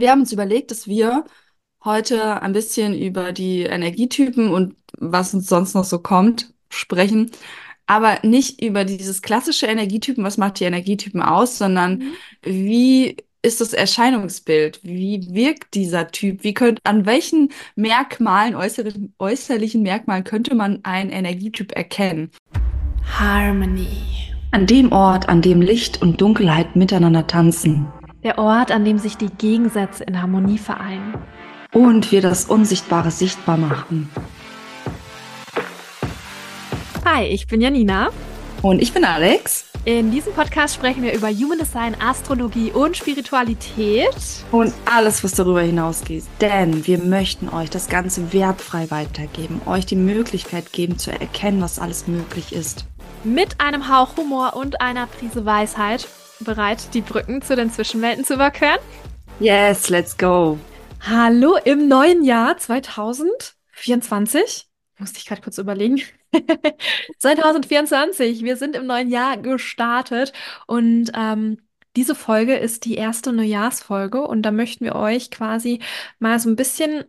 Wir 0.00 0.10
haben 0.10 0.20
uns 0.20 0.32
überlegt, 0.32 0.70
dass 0.70 0.86
wir 0.86 1.24
heute 1.84 2.42
ein 2.42 2.52
bisschen 2.52 2.98
über 2.98 3.32
die 3.32 3.62
Energietypen 3.62 4.50
und 4.50 4.74
was 4.98 5.34
uns 5.34 5.46
sonst 5.48 5.74
noch 5.74 5.84
so 5.84 5.98
kommt, 5.98 6.52
sprechen. 6.70 7.30
Aber 7.86 8.18
nicht 8.22 8.62
über 8.62 8.84
dieses 8.84 9.20
klassische 9.20 9.66
Energietypen, 9.66 10.24
was 10.24 10.38
macht 10.38 10.60
die 10.60 10.64
Energietypen 10.64 11.20
aus, 11.22 11.58
sondern 11.58 11.98
Mhm. 11.98 12.12
wie 12.44 13.16
ist 13.42 13.60
das 13.60 13.72
Erscheinungsbild? 13.72 14.80
Wie 14.82 15.26
wirkt 15.34 15.74
dieser 15.74 16.08
Typ? 16.08 16.44
Wie 16.44 16.54
könnt, 16.54 16.78
an 16.84 17.04
welchen 17.06 17.50
Merkmalen, 17.74 18.54
äußerlichen, 18.54 19.14
äußerlichen 19.18 19.82
Merkmalen 19.82 20.24
könnte 20.24 20.54
man 20.54 20.80
einen 20.84 21.10
Energietyp 21.10 21.72
erkennen? 21.76 22.30
Harmony. 23.18 23.88
An 24.52 24.66
dem 24.66 24.92
Ort, 24.92 25.28
an 25.28 25.42
dem 25.42 25.60
Licht 25.60 26.02
und 26.02 26.20
Dunkelheit 26.20 26.76
miteinander 26.76 27.26
tanzen 27.26 27.86
Der 28.22 28.38
Ort, 28.38 28.70
an 28.70 28.84
dem 28.84 28.98
sich 28.98 29.16
die 29.16 29.30
Gegensätze 29.30 30.04
in 30.04 30.20
Harmonie 30.20 30.58
vereinen. 30.58 31.14
und 31.72 32.10
wir 32.10 32.20
das 32.20 32.46
Unsichtbare 32.46 33.10
sichtbar 33.12 33.56
machen. 33.56 34.10
Hi, 37.04 37.24
ich 37.24 37.46
bin 37.46 37.60
Janina. 37.60 38.10
Und 38.60 38.82
ich 38.82 38.92
bin 38.92 39.04
Alex. 39.04 39.66
In 39.84 40.10
diesem 40.10 40.34
Podcast 40.34 40.74
sprechen 40.74 41.02
wir 41.02 41.14
über 41.14 41.28
Human 41.30 41.58
Design, 41.58 41.96
Astrologie 41.98 42.72
und 42.72 42.96
Spiritualität. 42.96 44.14
Und 44.50 44.74
alles, 44.84 45.24
was 45.24 45.32
darüber 45.32 45.62
hinausgeht. 45.62 46.24
Denn 46.40 46.86
wir 46.86 46.98
möchten 46.98 47.48
euch 47.48 47.70
das 47.70 47.88
Ganze 47.88 48.32
wertfrei 48.34 48.90
weitergeben, 48.90 49.62
euch 49.64 49.86
die 49.86 49.96
Möglichkeit 49.96 50.72
geben 50.72 50.98
zu 50.98 51.10
erkennen, 51.10 51.62
was 51.62 51.78
alles 51.78 52.06
möglich 52.08 52.52
ist. 52.52 52.84
Mit 53.24 53.60
einem 53.60 53.88
Hauch 53.88 54.16
Humor 54.18 54.54
und 54.56 54.82
einer 54.82 55.06
Prise 55.06 55.46
Weisheit. 55.46 56.06
Bereit, 56.44 56.94
die 56.94 57.02
Brücken 57.02 57.42
zu 57.42 57.54
den 57.54 57.70
Zwischenwelten 57.70 58.24
zu 58.24 58.34
überqueren? 58.34 58.78
Yes, 59.38 59.88
let's 59.88 60.16
go. 60.16 60.58
Hallo 61.00 61.56
im 61.64 61.88
neuen 61.88 62.24
Jahr 62.24 62.56
2024. 62.56 64.66
Musste 64.98 65.18
ich 65.18 65.26
gerade 65.26 65.42
kurz 65.42 65.58
überlegen. 65.58 66.00
2024, 67.18 68.44
wir 68.44 68.56
sind 68.56 68.76
im 68.76 68.86
neuen 68.86 69.10
Jahr 69.10 69.36
gestartet 69.36 70.32
und 70.66 71.10
ähm, 71.14 71.58
diese 71.96 72.14
Folge 72.14 72.56
ist 72.56 72.84
die 72.84 72.94
erste 72.94 73.32
Neujahrsfolge 73.32 74.22
und 74.22 74.42
da 74.42 74.52
möchten 74.52 74.84
wir 74.84 74.94
euch 74.94 75.30
quasi 75.30 75.80
mal 76.18 76.38
so 76.38 76.48
ein 76.48 76.56
bisschen 76.56 77.04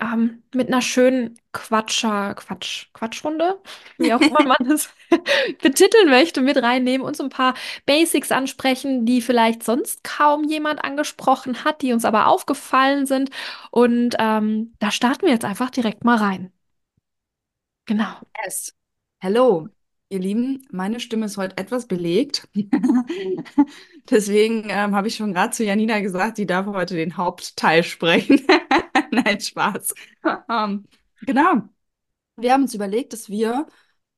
ähm, 0.00 0.42
mit 0.54 0.68
einer 0.68 0.82
schönen 0.82 1.38
Quatscher, 1.52 2.34
Quatsch, 2.34 2.86
Quatschrunde, 2.92 3.60
wie 3.98 4.12
auch 4.14 4.20
immer 4.20 4.42
man 4.44 4.70
es 4.70 4.90
betiteln 5.62 6.08
möchte, 6.08 6.40
mit 6.40 6.56
reinnehmen 6.56 7.06
und 7.06 7.16
so 7.16 7.24
ein 7.24 7.30
paar 7.30 7.54
Basics 7.86 8.32
ansprechen, 8.32 9.06
die 9.06 9.20
vielleicht 9.22 9.62
sonst 9.62 10.04
kaum 10.04 10.44
jemand 10.44 10.84
angesprochen 10.84 11.64
hat, 11.64 11.82
die 11.82 11.92
uns 11.92 12.04
aber 12.04 12.26
aufgefallen 12.28 13.06
sind. 13.06 13.30
Und 13.70 14.16
ähm, 14.18 14.74
da 14.78 14.90
starten 14.90 15.26
wir 15.26 15.32
jetzt 15.32 15.44
einfach 15.44 15.70
direkt 15.70 16.04
mal 16.04 16.16
rein. 16.16 16.52
Genau. 17.86 18.14
Yes. 18.44 18.74
Hello, 19.20 19.68
ihr 20.08 20.20
Lieben. 20.20 20.66
Meine 20.70 21.00
Stimme 21.00 21.26
ist 21.26 21.36
heute 21.36 21.56
etwas 21.58 21.86
belegt. 21.86 22.48
Deswegen 24.10 24.68
ähm, 24.68 24.94
habe 24.94 25.08
ich 25.08 25.16
schon 25.16 25.32
gerade 25.32 25.52
zu 25.52 25.64
Janina 25.64 26.00
gesagt, 26.00 26.36
sie 26.36 26.46
darf 26.46 26.66
heute 26.66 26.94
den 26.94 27.16
Hauptteil 27.16 27.82
sprechen. 27.82 28.40
Nein, 29.10 29.40
Spaß. 29.40 29.94
Ähm, 30.48 30.86
genau. 31.22 31.68
Wir 32.36 32.52
haben 32.52 32.62
uns 32.62 32.74
überlegt, 32.74 33.12
dass 33.12 33.28
wir 33.28 33.66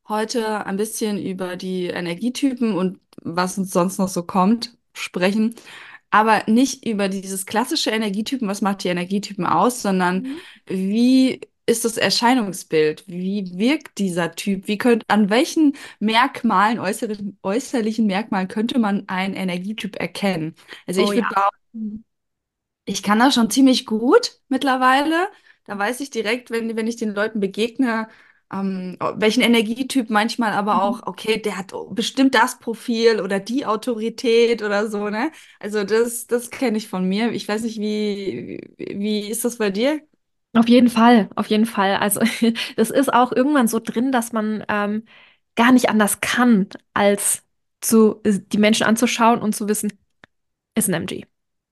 heute 0.09 0.67
ein 0.67 0.77
bisschen 0.77 1.19
über 1.23 1.57
die 1.57 1.87
Energietypen 1.87 2.75
und 2.75 3.01
was 3.23 3.59
uns 3.59 3.73
sonst 3.73 3.99
noch 3.99 4.09
so 4.09 4.23
kommt, 4.25 4.77
sprechen. 4.93 5.55
Aber 6.11 6.45
nicht 6.49 6.87
über 6.87 7.09
dieses 7.09 7.47
klassische 7.47 7.91
Energietypen, 7.91 8.47
was 8.49 8.63
macht 8.63 8.85
die 8.85 8.89
Energietypen 8.89 9.47
aus, 9.47 9.83
sondern 9.83 10.23
Mhm. 10.23 10.41
wie 10.67 11.41
ist 11.67 11.85
das 11.85 11.97
Erscheinungsbild? 11.97 13.05
Wie 13.09 13.51
wirkt 13.59 13.99
dieser 13.99 14.33
Typ? 14.33 14.69
Wie 14.69 14.79
könnt, 14.79 15.05
an 15.09 15.31
welchen 15.31 15.75
Merkmalen, 15.99 16.79
äußerlichen, 16.79 17.39
äußerlichen 17.43 18.07
Merkmalen 18.07 18.49
könnte 18.49 18.79
man 18.79 19.09
einen 19.09 19.35
Energietyp 19.35 19.97
erkennen? 19.99 20.55
Also 20.87 21.01
ich 21.01 21.11
Oh 21.11 21.13
würde 21.15 21.27
ja. 21.27 21.35
behaupten, 21.35 22.05
ich 22.85 23.03
kann 23.03 23.19
das 23.19 23.35
schon 23.35 23.51
ziemlich 23.51 23.87
gut 23.87 24.41
mittlerweile. 24.49 25.29
Da 25.65 25.79
weiß 25.79 26.01
ich 26.01 26.11
direkt, 26.11 26.51
wenn, 26.51 26.77
wenn 26.77 26.87
ich 26.87 26.97
den 26.97 27.15
Leuten 27.15 27.41
begegne, 27.41 28.09
ähm, 28.53 28.97
welchen 29.17 29.43
Energietyp 29.43 30.11
manchmal 30.11 30.53
aber 30.53 30.75
Mhm. 30.75 30.81
auch, 30.81 31.07
okay, 31.07 31.39
der 31.41 31.57
hat 31.57 31.73
bestimmt 31.91 32.35
das 32.35 32.59
Profil 32.59 33.21
oder 33.21 33.41
die 33.41 33.67
Autorität 33.67 34.63
oder 34.63 34.89
so, 34.91 35.09
ne? 35.11 35.31
Also 35.61 35.85
das, 35.85 36.27
das 36.27 36.51
kenne 36.51 36.77
ich 36.79 36.89
von 36.89 37.09
mir. 37.09 37.33
Ich 37.33 37.49
weiß 37.49 37.63
nicht, 37.63 37.79
wie, 37.81 38.61
wie 38.79 39.29
ist 39.29 39.45
das 39.45 39.59
bei 39.59 39.71
dir? 39.71 40.01
Auf 40.53 40.69
jeden 40.69 40.89
Fall, 40.89 41.29
auf 41.35 41.49
jeden 41.49 41.67
Fall. 41.67 41.97
Also 41.97 42.21
das 42.77 42.91
ist 42.91 43.13
auch 43.13 43.33
irgendwann 43.33 43.67
so 43.69 43.81
drin, 43.81 44.13
dass 44.13 44.33
man 44.33 44.65
ähm, 44.69 45.05
gar 45.57 45.73
nicht 45.73 45.89
anders 45.89 46.21
kann, 46.21 46.69
als 46.95 47.43
zu, 47.81 48.21
die 48.25 48.59
Menschen 48.59 48.87
anzuschauen 48.87 49.41
und 49.43 49.55
zu 49.55 49.69
wissen, 49.69 49.93
ist 50.75 50.89
ein 50.89 50.95
MG. 50.95 51.27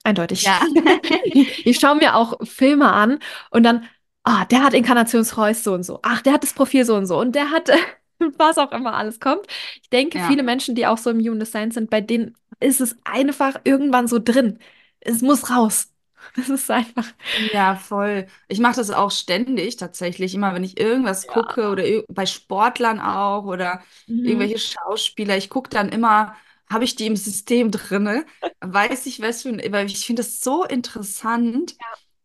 Eindeutig. 0.04 0.44
Ja. 0.44 0.60
Ich 1.64 1.78
schaue 1.80 1.96
mir 1.96 2.16
auch 2.16 2.38
Filme 2.46 2.92
an 2.92 3.18
und 3.50 3.62
dann, 3.64 3.84
ah, 4.24 4.44
der 4.46 4.62
hat 4.64 4.74
Inkarnationsreus 4.74 5.64
so 5.64 5.74
und 5.74 5.84
so. 5.84 6.00
Ach, 6.02 6.22
der 6.22 6.34
hat 6.34 6.42
das 6.42 6.52
Profil 6.54 6.84
so 6.84 6.96
und 6.96 7.06
so. 7.06 7.18
Und 7.18 7.34
der 7.34 7.50
hat, 7.50 7.70
was 8.38 8.58
auch 8.58 8.72
immer 8.72 8.94
alles 8.94 9.20
kommt. 9.20 9.46
Ich 9.82 9.90
denke, 9.90 10.18
Ja. 10.18 10.20
viele 10.20 10.42
Menschen, 10.42 10.74
die 10.74 10.86
auch 10.86 10.98
so 10.98 11.10
im 11.10 11.20
Human 11.20 11.40
Design 11.40 11.70
sind, 11.70 11.90
bei 11.90 12.00
denen 12.00 12.36
ist 12.60 12.80
es 12.80 12.96
einfach 13.04 13.60
irgendwann 13.64 14.06
so 14.08 14.18
drin. 14.18 14.58
Es 15.00 15.22
muss 15.22 15.50
raus. 15.50 15.88
Das 16.36 16.48
ist 16.48 16.70
einfach. 16.70 17.04
Ja, 17.34 17.76
voll. 17.76 18.26
Ich 18.48 18.60
mache 18.60 18.76
das 18.76 18.90
auch 18.90 19.10
ständig 19.10 19.76
tatsächlich. 19.76 20.34
Immer 20.34 20.54
wenn 20.54 20.64
ich 20.64 20.78
irgendwas 20.78 21.26
Ja. 21.28 21.32
gucke 21.32 21.68
oder 21.70 21.84
bei 22.08 22.26
Sportlern 22.26 23.00
auch 23.00 23.44
oder 23.44 23.82
Mhm. 24.08 24.22
irgendwelche 24.22 24.58
Schauspieler, 24.58 25.36
ich 25.36 25.48
gucke 25.50 25.70
dann 25.70 25.88
immer, 25.88 26.34
habe 26.70 26.84
ich 26.84 26.94
die 26.94 27.06
im 27.06 27.16
System 27.16 27.70
drinne? 27.70 28.24
Weiß 28.60 29.06
ich, 29.06 29.20
was 29.20 29.42
für 29.42 29.48
ein, 29.50 29.72
weil 29.72 29.86
ich 29.86 30.04
finde 30.06 30.22
das 30.22 30.40
so 30.40 30.64
interessant, 30.64 31.74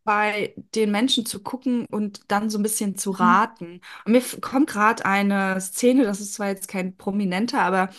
bei 0.07 0.55
den 0.75 0.91
Menschen 0.91 1.27
zu 1.27 1.43
gucken 1.43 1.85
und 1.87 2.31
dann 2.31 2.49
so 2.49 2.59
ein 2.59 2.63
bisschen 2.63 2.97
zu 2.97 3.11
Mhm. 3.11 3.19
raten. 3.19 3.81
Und 4.05 4.13
mir 4.13 4.23
kommt 4.41 4.69
gerade 4.71 5.05
eine 5.05 5.61
Szene, 5.61 6.05
das 6.05 6.21
ist 6.21 6.35
zwar 6.35 6.49
jetzt 6.49 6.69
kein 6.69 6.97
prominenter, 6.97 7.61
aber 7.61 7.91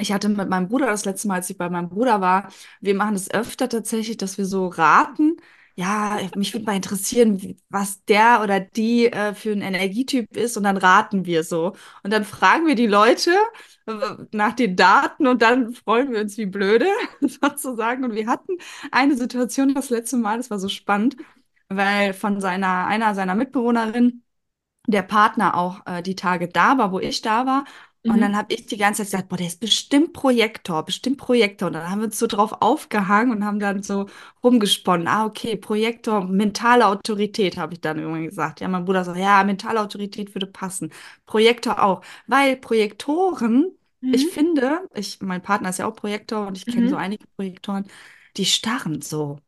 ich 0.00 0.12
hatte 0.12 0.28
mit 0.28 0.48
meinem 0.48 0.68
Bruder 0.68 0.86
das 0.86 1.04
letzte 1.04 1.28
Mal, 1.28 1.36
als 1.36 1.50
ich 1.50 1.58
bei 1.58 1.68
meinem 1.70 1.88
Bruder 1.88 2.20
war, 2.20 2.50
wir 2.80 2.94
machen 2.94 3.14
das 3.14 3.30
öfter 3.30 3.68
tatsächlich, 3.68 4.16
dass 4.16 4.38
wir 4.38 4.46
so 4.46 4.68
raten. 4.68 5.36
Ja, 5.74 6.20
mich 6.36 6.52
würde 6.54 6.66
mal 6.66 6.76
interessieren, 6.76 7.56
was 7.68 8.04
der 8.04 8.40
oder 8.42 8.60
die 8.60 9.06
äh, 9.12 9.34
für 9.34 9.52
ein 9.52 9.62
Energietyp 9.62 10.36
ist 10.36 10.56
und 10.56 10.64
dann 10.64 10.76
raten 10.76 11.24
wir 11.26 11.44
so. 11.44 11.74
Und 12.02 12.12
dann 12.12 12.24
fragen 12.24 12.66
wir 12.66 12.74
die 12.74 12.86
Leute 12.86 13.30
nach 14.32 14.52
den 14.54 14.76
Daten 14.76 15.26
und 15.26 15.42
dann 15.42 15.72
freuen 15.74 16.12
wir 16.12 16.20
uns 16.20 16.36
wie 16.38 16.46
blöde 16.46 16.86
sozusagen. 17.20 18.04
Und 18.04 18.14
wir 18.14 18.26
hatten 18.26 18.56
eine 18.92 19.16
Situation 19.16 19.74
das 19.74 19.90
letzte 19.90 20.16
Mal, 20.16 20.38
das 20.38 20.50
war 20.50 20.58
so 20.58 20.68
spannend, 20.68 21.16
weil 21.68 22.14
von 22.14 22.40
seiner, 22.40 22.86
einer 22.86 23.14
seiner 23.14 23.34
Mitbewohnerinnen 23.34 24.24
der 24.86 25.02
Partner 25.02 25.54
auch 25.56 25.86
äh, 25.86 26.02
die 26.02 26.14
Tage 26.16 26.48
da 26.48 26.78
war, 26.78 26.92
wo 26.92 27.00
ich 27.00 27.20
da 27.22 27.46
war. 27.46 27.64
Und 28.10 28.20
Mhm. 28.20 28.22
dann 28.22 28.36
habe 28.36 28.54
ich 28.54 28.64
die 28.66 28.78
ganze 28.78 29.02
Zeit 29.02 29.06
gesagt, 29.12 29.28
boah, 29.28 29.36
der 29.36 29.48
ist 29.48 29.60
bestimmt 29.60 30.14
Projektor, 30.14 30.82
bestimmt 30.84 31.18
Projektor. 31.18 31.66
Und 31.68 31.74
dann 31.74 31.90
haben 31.90 32.00
wir 32.00 32.06
uns 32.06 32.18
so 32.18 32.26
drauf 32.26 32.52
aufgehangen 32.62 33.32
und 33.36 33.44
haben 33.44 33.60
dann 33.60 33.82
so 33.82 34.06
rumgesponnen. 34.42 35.06
Ah, 35.08 35.26
okay, 35.26 35.56
Projektor, 35.56 36.24
mentale 36.24 36.86
Autorität, 36.86 37.58
habe 37.58 37.74
ich 37.74 37.80
dann 37.82 37.98
irgendwann 37.98 38.24
gesagt. 38.24 38.60
Ja, 38.60 38.68
mein 38.68 38.86
Bruder 38.86 39.04
so, 39.04 39.12
ja, 39.14 39.44
mentale 39.44 39.80
Autorität 39.82 40.34
würde 40.34 40.46
passen. 40.46 40.90
Projektor 41.26 41.82
auch. 41.82 42.02
Weil 42.26 42.56
Projektoren, 42.56 43.72
ich 44.10 44.26
Mhm. 44.26 44.28
finde, 44.28 44.88
ich, 44.94 45.20
mein 45.20 45.42
Partner 45.42 45.70
ist 45.70 45.78
ja 45.78 45.86
auch 45.86 45.96
Projektor 45.96 46.46
und 46.46 46.56
ich 46.56 46.68
kenne 46.68 46.88
so 46.88 46.96
Mhm. 46.96 46.98
einige 46.98 47.26
Projektoren, 47.36 47.86
die 48.36 48.44
starren 48.46 49.02
so. 49.02 49.38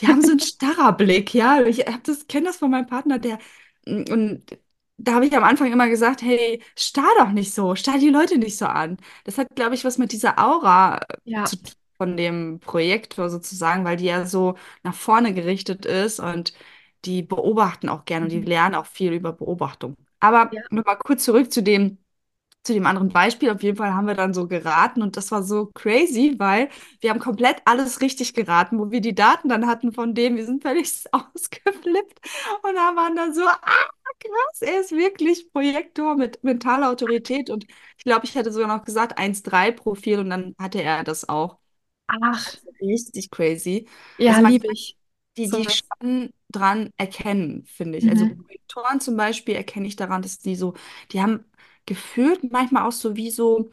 Die 0.00 0.08
haben 0.08 0.22
so 0.22 0.32
einen 0.32 0.40
starrer 0.40 0.92
Blick, 0.94 1.34
ja. 1.34 1.62
Ich 1.64 1.80
hab 1.86 2.04
das, 2.04 2.26
kenne 2.28 2.46
das 2.48 2.56
von 2.58 2.70
meinem 2.70 2.86
Partner, 2.86 3.18
der 3.18 3.38
und 3.86 4.44
da 4.98 5.14
habe 5.14 5.26
ich 5.26 5.36
am 5.36 5.44
Anfang 5.44 5.72
immer 5.72 5.88
gesagt, 5.88 6.20
hey, 6.22 6.62
starr 6.76 7.08
doch 7.18 7.30
nicht 7.32 7.54
so, 7.54 7.74
starr 7.74 7.98
die 7.98 8.10
Leute 8.10 8.38
nicht 8.38 8.58
so 8.58 8.66
an. 8.66 8.98
Das 9.24 9.38
hat, 9.38 9.48
glaube 9.56 9.74
ich, 9.74 9.84
was 9.84 9.96
mit 9.98 10.12
dieser 10.12 10.38
Aura 10.38 11.00
Ja. 11.24 11.44
zu 11.44 11.56
tun 11.56 11.72
von 11.96 12.16
dem 12.16 12.60
Projektor 12.60 13.28
sozusagen, 13.30 13.84
weil 13.84 13.96
die 13.96 14.06
ja 14.06 14.24
so 14.26 14.56
nach 14.82 14.94
vorne 14.94 15.34
gerichtet 15.34 15.84
ist 15.86 16.18
und 16.20 16.52
die 17.04 17.22
beobachten 17.22 17.88
auch 17.88 18.04
gerne 18.04 18.24
und 18.26 18.30
die 18.32 18.40
Mhm. 18.40 18.46
lernen 18.46 18.74
auch 18.74 18.86
viel 18.86 19.12
über 19.12 19.32
Beobachtung. 19.32 19.96
Aber 20.18 20.50
Ja. 20.50 20.62
nochmal 20.70 20.98
kurz 20.98 21.24
zurück 21.24 21.52
zu 21.52 21.62
dem 21.62 21.98
zu 22.62 22.74
dem 22.74 22.86
anderen 22.86 23.08
Beispiel. 23.08 23.50
Auf 23.50 23.62
jeden 23.62 23.76
Fall 23.76 23.94
haben 23.94 24.06
wir 24.06 24.14
dann 24.14 24.34
so 24.34 24.46
geraten 24.46 25.02
und 25.02 25.16
das 25.16 25.30
war 25.32 25.42
so 25.42 25.66
crazy, 25.74 26.34
weil 26.38 26.68
wir 27.00 27.10
haben 27.10 27.18
komplett 27.20 27.62
alles 27.64 28.00
richtig 28.00 28.34
geraten, 28.34 28.78
wo 28.78 28.90
wir 28.90 29.00
die 29.00 29.14
Daten 29.14 29.48
dann 29.48 29.66
hatten 29.66 29.92
von 29.92 30.14
dem. 30.14 30.36
Wir 30.36 30.44
sind 30.46 30.62
völlig 30.62 30.92
ausgeflippt 31.12 32.20
und 32.62 32.74
da 32.74 32.96
waren 32.96 33.16
dann 33.16 33.34
so, 33.34 33.42
ah, 33.46 33.60
krass, 34.18 34.62
er 34.62 34.80
ist 34.80 34.92
wirklich 34.92 35.50
Projektor 35.52 36.16
mit 36.16 36.42
mentaler 36.44 36.90
Autorität 36.90 37.50
und 37.50 37.64
ich 37.98 38.04
glaube, 38.04 38.26
ich 38.26 38.34
hätte 38.34 38.52
sogar 38.52 38.68
noch 38.76 38.84
gesagt 38.84 39.18
1-3-Profil 39.18 40.20
und 40.20 40.30
dann 40.30 40.54
hatte 40.58 40.82
er 40.82 41.04
das 41.04 41.28
auch. 41.28 41.58
Ach, 42.08 42.56
Richtig 42.80 43.30
crazy. 43.30 43.88
ja, 44.18 44.38
Also 44.38 44.40
liebe 44.40 44.66
ich. 44.72 44.96
die, 45.36 45.50
So 45.50 45.56
die 45.56 45.66
was. 45.66 45.80
Schatten 46.00 46.32
dran 46.50 46.90
erkennen, 46.96 47.64
finde 47.66 47.98
ich. 47.98 48.10
Also 48.10 48.26
Mhm. 48.26 48.44
Projektoren 48.46 49.00
zum 49.00 49.16
Beispiel 49.16 49.54
erkenne 49.56 49.86
ich 49.88 49.96
daran, 49.96 50.22
dass 50.22 50.38
die 50.38 50.56
so, 50.56 50.74
die 51.12 51.20
haben 51.22 51.44
gefühlt 51.90 52.52
manchmal 52.52 52.86
auch 52.88 52.92
so 52.92 53.16
wie 53.16 53.30
so, 53.30 53.70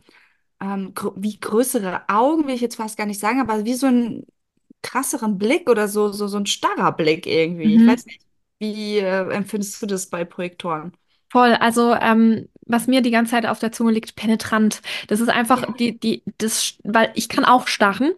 ähm, 0.62 0.94
gr 0.96 1.14
wie 1.18 1.40
größere 1.40 2.10
Augen, 2.10 2.48
will 2.48 2.56
ich 2.56 2.62
jetzt 2.62 2.78
fast 2.78 2.98
gar 2.98 3.06
nicht 3.08 3.20
sagen, 3.20 3.42
aber 3.42 3.66
wie 3.66 3.74
so 3.76 3.88
einen 3.88 4.26
krasseren 4.84 5.38
Blick 5.40 5.70
oder 5.70 5.88
so, 5.90 6.12
so, 6.14 6.28
so 6.28 6.38
ein 6.38 6.46
starrer 6.48 6.94
Blick 6.94 7.28
irgendwie. 7.28 7.76
Ich 7.76 7.86
Mhm. 7.86 7.88
weiß 7.88 8.06
nicht, 8.08 8.22
wie 8.60 9.00
äh, 9.00 9.30
empfindest 9.34 9.82
du 9.82 9.88
das 9.88 10.08
bei 10.10 10.26
Projektoren? 10.26 10.94
Voll, 11.30 11.54
also 11.56 11.94
ähm, 11.94 12.48
was 12.66 12.88
mir 12.88 13.02
die 13.02 13.12
ganze 13.12 13.32
Zeit 13.32 13.46
auf 13.46 13.60
der 13.60 13.72
Zunge 13.74 13.92
liegt, 13.92 14.16
penetrant. 14.16 14.82
Das 15.08 15.20
ist 15.20 15.28
einfach 15.30 15.66
Ja. 15.66 15.68
die, 15.74 16.00
die, 16.00 16.24
das, 16.38 16.76
weil 16.84 17.12
ich 17.16 17.28
kann 17.28 17.44
auch 17.44 17.68
starren. 17.68 18.14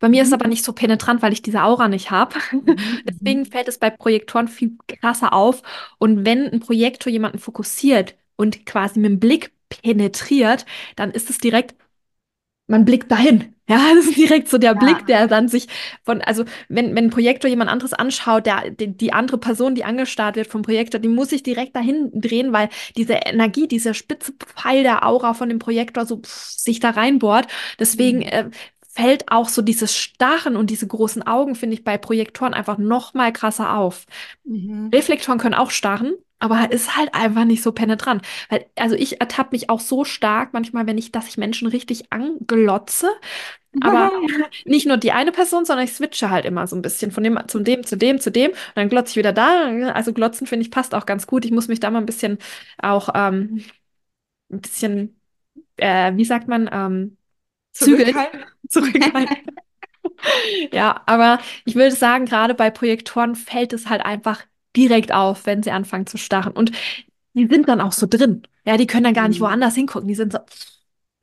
Bei 0.00 0.08
mir 0.08 0.22
ist 0.22 0.28
es 0.28 0.32
Mhm. 0.32 0.34
aber 0.34 0.48
nicht 0.48 0.64
so 0.64 0.72
penetrant, 0.72 1.20
weil 1.20 1.32
ich 1.34 1.42
diese 1.42 1.62
Aura 1.62 1.88
nicht 1.88 2.10
habe. 2.10 2.34
Mhm. 2.64 3.02
Deswegen 3.08 3.44
Mhm. 3.44 3.46
fällt 3.46 3.68
es 3.68 3.78
bei 3.78 3.90
Projektoren 3.90 4.48
viel 4.48 4.76
krasser 4.88 5.32
auf. 5.34 5.62
Und 5.98 6.24
wenn 6.24 6.46
ein 6.50 6.60
Projektor 6.60 7.12
jemanden 7.12 7.38
fokussiert 7.38 8.14
und 8.36 8.66
quasi 8.66 9.00
mit 9.00 9.10
dem 9.12 9.20
Blick 9.20 9.52
penetriert, 9.68 10.66
dann 10.96 11.10
ist 11.10 11.30
es 11.30 11.38
direkt 11.38 11.74
man 12.66 12.84
blickt 12.84 13.10
dahin. 13.10 13.50
Ja, 13.66 13.94
das 13.94 14.04
ist 14.08 14.18
direkt 14.18 14.48
so 14.50 14.58
der 14.58 14.74
Blick, 14.74 15.06
Ja. 15.06 15.06
der 15.06 15.26
dann 15.26 15.48
sich 15.48 15.68
von, 16.04 16.20
also 16.20 16.44
wenn, 16.68 16.94
wenn 16.94 17.06
ein 17.06 17.10
Projektor 17.10 17.48
jemand 17.48 17.70
anderes 17.70 17.94
anschaut, 17.94 18.44
der, 18.44 18.68
die, 18.70 18.94
die 18.94 19.14
andere 19.14 19.38
Person, 19.38 19.74
die 19.74 19.84
angestarrt 19.84 20.36
wird 20.36 20.48
vom 20.48 20.60
Projektor, 20.60 21.00
die 21.00 21.08
muss 21.08 21.30
sich 21.30 21.42
direkt 21.42 21.74
dahin 21.74 22.10
drehen, 22.12 22.52
weil 22.52 22.68
diese 22.94 23.14
Energie, 23.14 23.66
dieser 23.66 23.94
spitze 23.94 24.32
Pfeil 24.32 24.82
der 24.82 25.06
Aura 25.06 25.32
von 25.32 25.48
dem 25.48 25.58
Projektor 25.60 26.04
so 26.04 26.18
pff, 26.18 26.28
sich 26.28 26.78
da 26.78 26.90
reinbohrt. 26.90 27.46
Deswegen 27.78 28.20
Mhm. 28.20 28.28
äh, 28.28 28.50
fällt 28.86 29.30
auch 29.32 29.48
so 29.48 29.62
dieses 29.62 29.96
Starren 29.96 30.56
und 30.56 30.68
diese 30.68 30.86
großen 30.86 31.22
Augen, 31.26 31.54
finde 31.54 31.72
ich, 31.74 31.84
bei 31.84 31.96
Projektoren 31.96 32.52
einfach 32.52 32.76
noch 32.76 33.14
mal 33.14 33.32
krasser 33.32 33.78
auf. 33.78 34.04
Mhm. 34.44 34.90
Reflektoren 34.94 35.38
können 35.38 35.54
auch 35.54 35.70
starren, 35.70 36.14
aber 36.38 36.70
ist 36.72 36.96
halt 36.96 37.14
einfach 37.14 37.44
nicht 37.44 37.62
so 37.62 37.72
penetrant. 37.72 38.22
Weil, 38.50 38.66
also 38.76 38.96
ich 38.96 39.20
ertappe 39.20 39.50
mich 39.52 39.70
auch 39.70 39.80
so 39.80 40.04
stark 40.04 40.52
manchmal, 40.52 40.86
wenn 40.86 40.98
ich, 40.98 41.12
dass 41.12 41.28
ich 41.28 41.38
Menschen 41.38 41.68
richtig 41.68 42.12
anglotze. 42.12 43.08
Aber 43.80 44.12
nicht 44.64 44.86
nur 44.86 44.96
die 44.96 45.12
eine 45.12 45.32
Person, 45.32 45.64
sondern 45.64 45.84
ich 45.84 45.92
switche 45.94 46.30
halt 46.30 46.44
immer 46.44 46.66
so 46.66 46.76
ein 46.76 46.82
bisschen 46.82 47.10
von 47.10 47.24
dem 47.24 47.38
zu 47.48 47.60
dem, 47.60 47.84
zu 47.84 47.96
dem, 47.96 48.20
zu 48.20 48.30
dem. 48.30 48.50
Und 48.52 48.58
dann 48.76 48.88
glotze 48.88 49.12
ich 49.12 49.16
wieder 49.16 49.32
da. 49.32 49.68
Also 49.92 50.12
glotzen, 50.12 50.46
finde 50.46 50.64
ich, 50.64 50.70
passt 50.70 50.94
auch 50.94 51.06
ganz 51.06 51.26
gut. 51.26 51.44
Ich 51.44 51.50
muss 51.52 51.68
mich 51.68 51.80
da 51.80 51.90
mal 51.90 51.98
ein 52.00 52.06
bisschen 52.06 52.38
auch 52.78 53.08
ähm, 53.14 53.64
ein 54.50 54.60
bisschen, 54.60 55.20
äh, 55.76 56.12
wie 56.16 56.24
sagt 56.24 56.48
man, 56.48 56.70
ähm, 56.72 57.16
zügeln, 57.72 58.08
Zurückhalten. 58.14 58.44
zurückhalten. 58.68 59.36
Ja, 60.72 61.02
aber 61.06 61.38
ich 61.64 61.74
würde 61.74 61.94
sagen, 61.94 62.26
gerade 62.26 62.54
bei 62.54 62.70
Projektoren 62.70 63.34
fällt 63.34 63.72
es 63.72 63.88
halt 63.88 64.04
einfach 64.04 64.44
direkt 64.76 65.12
auf, 65.12 65.46
wenn 65.46 65.62
sie 65.62 65.70
anfangen 65.70 66.06
zu 66.06 66.18
starren. 66.18 66.52
Und 66.52 66.72
die 67.34 67.46
sind 67.48 67.68
dann 67.68 67.80
auch 67.80 67.92
so 67.92 68.06
drin. 68.08 68.42
Ja, 68.66 68.76
die 68.76 68.86
können 68.86 69.04
dann 69.04 69.14
gar 69.14 69.28
nicht 69.28 69.40
Mhm. 69.40 69.42
woanders 69.42 69.74
hingucken. 69.74 70.08
Die 70.08 70.14
sind 70.14 70.32
so. 70.32 70.38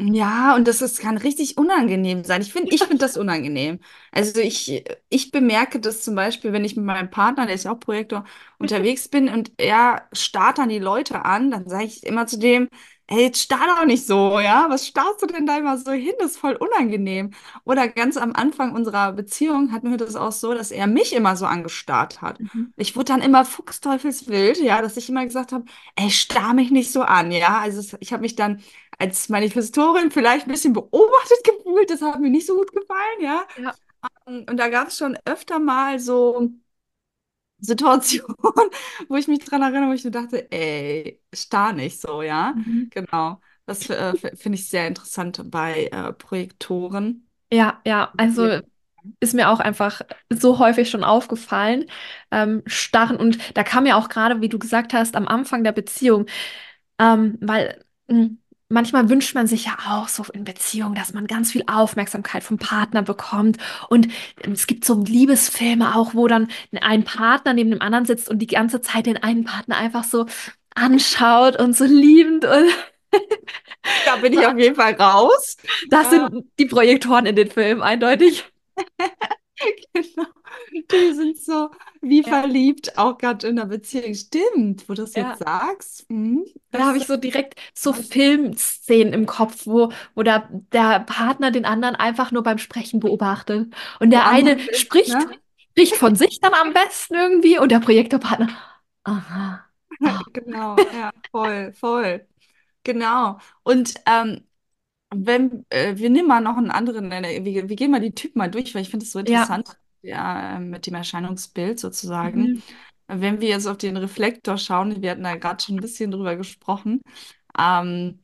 Ja, 0.03 0.55
und 0.55 0.67
das 0.67 0.81
ist, 0.81 0.99
kann 0.99 1.17
richtig 1.17 1.57
unangenehm 1.59 2.23
sein. 2.23 2.41
Ich 2.41 2.51
finde, 2.51 2.73
ich 2.73 2.81
finde 2.81 2.97
das 2.97 3.17
unangenehm. 3.17 3.79
Also 4.11 4.39
ich, 4.41 4.83
ich 5.09 5.29
bemerke 5.29 5.79
das 5.79 6.01
zum 6.01 6.15
Beispiel, 6.15 6.53
wenn 6.53 6.65
ich 6.65 6.75
mit 6.75 6.85
meinem 6.85 7.11
Partner, 7.11 7.45
der 7.45 7.53
ist 7.53 7.65
ja 7.65 7.71
auch 7.71 7.79
Projektor, 7.79 8.25
unterwegs 8.57 9.07
bin 9.09 9.29
und 9.29 9.51
er 9.57 10.07
starrt 10.11 10.57
dann 10.57 10.69
die 10.69 10.79
Leute 10.79 11.23
an, 11.23 11.51
dann 11.51 11.69
sage 11.69 11.83
ich 11.85 12.03
immer 12.03 12.25
zu 12.25 12.39
dem, 12.39 12.67
ey, 13.07 13.23
jetzt 13.23 13.41
starr 13.41 13.67
doch 13.67 13.85
nicht 13.85 14.05
so, 14.05 14.39
ja? 14.39 14.67
Was 14.69 14.87
starrst 14.87 15.21
du 15.21 15.25
denn 15.27 15.45
da 15.45 15.57
immer 15.57 15.77
so 15.77 15.91
hin? 15.91 16.13
Das 16.19 16.31
ist 16.31 16.37
voll 16.37 16.55
unangenehm. 16.55 17.31
Oder 17.65 17.87
ganz 17.87 18.17
am 18.17 18.33
Anfang 18.33 18.73
unserer 18.73 19.11
Beziehung 19.13 19.71
hatten 19.71 19.91
wir 19.91 19.97
das 19.97 20.15
auch 20.15 20.31
so, 20.31 20.53
dass 20.53 20.71
er 20.71 20.87
mich 20.87 21.13
immer 21.13 21.35
so 21.35 21.45
angestarrt 21.45 22.21
hat. 22.21 22.39
Mhm. 22.39 22.73
Ich 22.77 22.95
wurde 22.95 23.05
dann 23.13 23.21
immer 23.21 23.45
fuchsteufelswild, 23.45 24.57
ja, 24.59 24.81
dass 24.81 24.97
ich 24.97 25.09
immer 25.09 25.25
gesagt 25.25 25.51
habe, 25.51 25.65
ey, 25.95 26.09
starr 26.09 26.53
mich 26.53 26.71
nicht 26.71 26.91
so 26.91 27.01
an, 27.01 27.31
ja? 27.31 27.59
Also 27.59 27.97
ich 27.99 28.13
habe 28.13 28.21
mich 28.21 28.35
dann 28.35 28.61
als 28.97 29.29
Manifestorin 29.29 30.11
vielleicht 30.11 30.47
ein 30.47 30.51
bisschen 30.51 30.73
beobachtet 30.73 31.39
gefühlt. 31.43 31.89
Das 31.89 32.01
hat 32.01 32.19
mir 32.19 32.29
nicht 32.29 32.47
so 32.47 32.55
gut 32.55 32.71
gefallen, 32.71 33.21
ja. 33.21 33.43
Ja. 33.57 33.73
Und 34.25 34.57
da 34.57 34.69
gab 34.69 34.87
es 34.87 34.97
schon 34.97 35.17
öfter 35.25 35.59
mal 35.59 35.99
so 35.99 36.49
Situationen, 37.61 38.35
wo 39.09 39.15
ich 39.15 39.27
mich 39.27 39.39
dran 39.39 39.61
erinnere, 39.61 39.89
wo 39.89 39.93
ich 39.93 40.03
mir 40.03 40.11
dachte, 40.11 40.51
ey, 40.51 41.21
starr 41.33 41.73
nicht 41.73 42.01
so, 42.01 42.21
ja. 42.21 42.55
Mhm. 42.55 42.89
Genau. 42.91 43.41
Das 43.65 43.89
äh, 43.89 44.15
finde 44.35 44.57
ich 44.57 44.67
sehr 44.69 44.87
interessant 44.87 45.41
bei 45.51 45.85
äh, 45.91 46.13
Projektoren. 46.13 47.27
Ja, 47.51 47.81
ja, 47.85 48.13
Ja. 48.13 48.17
also 48.17 48.61
ist 49.19 49.33
mir 49.33 49.49
auch 49.49 49.59
einfach 49.59 50.01
so 50.29 50.59
häufig 50.59 50.89
schon 50.89 51.03
aufgefallen. 51.03 51.85
Ähm, 52.31 52.63
starren 52.67 53.17
und 53.17 53.57
da 53.57 53.63
kam 53.63 53.85
ja 53.85 53.97
auch 53.97 54.09
gerade, 54.09 54.41
wie 54.41 54.49
du 54.49 54.59
gesagt 54.59 54.93
hast, 54.93 55.15
am 55.15 55.27
Anfang 55.27 55.63
der 55.63 55.71
Beziehung, 55.73 56.27
ähm, 56.99 57.37
weil 57.41 57.83
mh, 58.07 58.31
manchmal 58.71 59.09
wünscht 59.09 59.35
man 59.35 59.47
sich 59.47 59.65
ja 59.65 59.77
auch 59.89 60.07
so 60.07 60.23
in 60.33 60.43
Beziehung, 60.43 60.95
dass 60.95 61.13
man 61.13 61.27
ganz 61.27 61.51
viel 61.51 61.63
Aufmerksamkeit 61.67 62.43
vom 62.43 62.57
Partner 62.57 63.01
bekommt. 63.03 63.57
Und 63.89 64.07
es 64.41 64.67
gibt 64.67 64.85
so 64.85 65.03
Liebesfilme 65.03 65.95
auch, 65.95 66.13
wo 66.15 66.27
dann 66.27 66.47
ein 66.81 67.03
Partner 67.03 67.53
neben 67.53 67.71
dem 67.71 67.81
anderen 67.81 68.05
sitzt 68.05 68.29
und 68.29 68.39
die 68.39 68.47
ganze 68.47 68.81
Zeit 68.81 69.05
den 69.05 69.21
einen 69.21 69.43
Partner 69.43 69.77
einfach 69.77 70.03
so 70.03 70.25
anschaut 70.73 71.59
und 71.59 71.75
so 71.75 71.85
liebend 71.85 72.45
und 72.45 72.65
Da 74.05 74.15
bin 74.17 74.33
ich 74.33 74.39
auf 74.47 74.57
jeden 74.57 74.75
Fall 74.75 74.93
raus. 74.93 75.57
das 75.89 76.09
sind 76.09 76.45
die 76.59 76.65
Projektoren 76.65 77.25
in 77.25 77.35
den 77.35 77.49
Filmen 77.49 77.81
eindeutig. 77.81 78.45
genau. 79.93 80.27
Die 80.91 81.13
sind 81.13 81.37
so 81.37 81.69
wie 82.01 82.21
Ja, 82.21 82.41
verliebt, 82.41 82.97
auch 82.97 83.17
gerade 83.17 83.47
in 83.47 83.55
der 83.57 83.65
Beziehung. 83.65 84.13
Stimmt, 84.13 84.87
wo 84.87 84.93
du 84.93 85.03
das 85.03 85.15
jetzt 85.15 85.39
ja. 85.41 85.45
sagst. 85.45 86.09
Mhm. 86.09 86.45
Da 86.71 86.87
habe 86.87 86.97
ich 86.97 87.05
so 87.05 87.17
direkt 87.17 87.59
so 87.73 87.93
Filmszenen 87.93 89.13
im 89.13 89.25
Kopf, 89.25 89.65
wo, 89.65 89.91
wo 90.15 90.23
der, 90.23 90.49
der 90.71 91.01
Partner 91.01 91.51
den 91.51 91.65
anderen 91.65 91.95
einfach 91.95 92.31
nur 92.31 92.43
beim 92.43 92.57
Sprechen 92.57 92.99
beobachtet. 92.99 93.73
Und 93.99 94.07
wo 94.07 94.09
der 94.09 94.27
eine 94.27 94.57
sind, 94.57 94.75
spricht, 94.75 95.13
ne? 95.13 95.39
spricht 95.71 95.95
von 95.95 96.15
sich 96.15 96.39
dann 96.39 96.53
am 96.53 96.73
besten 96.73 97.15
irgendwie 97.15 97.59
und 97.59 97.71
der 97.71 97.79
Projektorpartner. 97.79 98.49
Aha. 99.03 99.65
Ah. 100.03 100.23
Genau, 100.33 100.77
ja, 100.93 101.11
voll, 101.29 101.73
voll. 101.73 102.25
Genau. 102.83 103.37
Und 103.61 103.93
ähm, 104.07 104.47
wenn 105.13 105.65
äh, 105.69 105.97
wir 105.97 106.09
nehmen 106.09 106.27
mal 106.27 106.41
noch 106.41 106.57
einen 106.57 106.71
anderen, 106.71 107.11
äh, 107.11 107.43
wir, 107.45 107.69
wir 107.69 107.75
gehen 107.75 107.91
mal 107.91 107.99
die 108.01 108.13
Typen 108.13 108.39
mal 108.39 108.49
durch, 108.51 108.73
weil 108.75 108.81
ich 108.83 108.89
finde 108.89 109.05
es 109.05 109.11
so 109.11 109.19
Ja. 109.25 109.49
interessant, 109.49 109.77
ja, 110.01 110.57
äh, 110.57 110.59
mit 110.59 110.87
dem 110.87 110.95
Erscheinungsbild 110.95 111.79
sozusagen. 111.79 112.53
Mhm. 112.53 112.63
Wenn 113.07 113.41
wir 113.41 113.49
jetzt 113.49 113.67
auf 113.67 113.77
den 113.77 113.97
Reflektor 113.97 114.57
schauen, 114.57 115.01
wir 115.01 115.11
hatten 115.11 115.23
da 115.23 115.35
gerade 115.35 115.63
schon 115.63 115.75
ein 115.77 115.81
bisschen 115.81 116.11
drüber 116.11 116.35
gesprochen. 116.37 117.01
Ähm, 117.59 118.23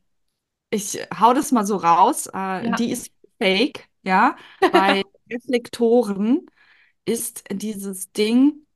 ich 0.70 0.98
hau 1.18 1.34
das 1.34 1.52
mal 1.52 1.66
so 1.66 1.76
raus. 1.76 2.28
Äh, 2.28 2.70
Ja. 2.70 2.74
die 2.74 2.90
ist 2.92 3.10
fake, 3.40 3.88
ja. 4.02 4.36
Bei 4.70 5.02
Reflektoren 5.30 6.46
ist 7.06 7.44
dieses 7.52 8.12
Ding. 8.12 8.66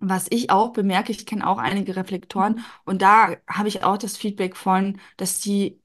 Was 0.00 0.26
ich 0.30 0.50
auch 0.50 0.72
bemerke, 0.72 1.10
ich 1.10 1.26
kenne 1.26 1.46
auch 1.46 1.58
einige 1.58 1.96
Reflektoren 1.96 2.56
Mhm. 2.56 2.64
und 2.84 3.02
da 3.02 3.36
habe 3.48 3.66
ich 3.68 3.82
auch 3.82 3.98
das 3.98 4.16
Feedback 4.16 4.56
von, 4.56 5.00
dass 5.16 5.40
die 5.40 5.80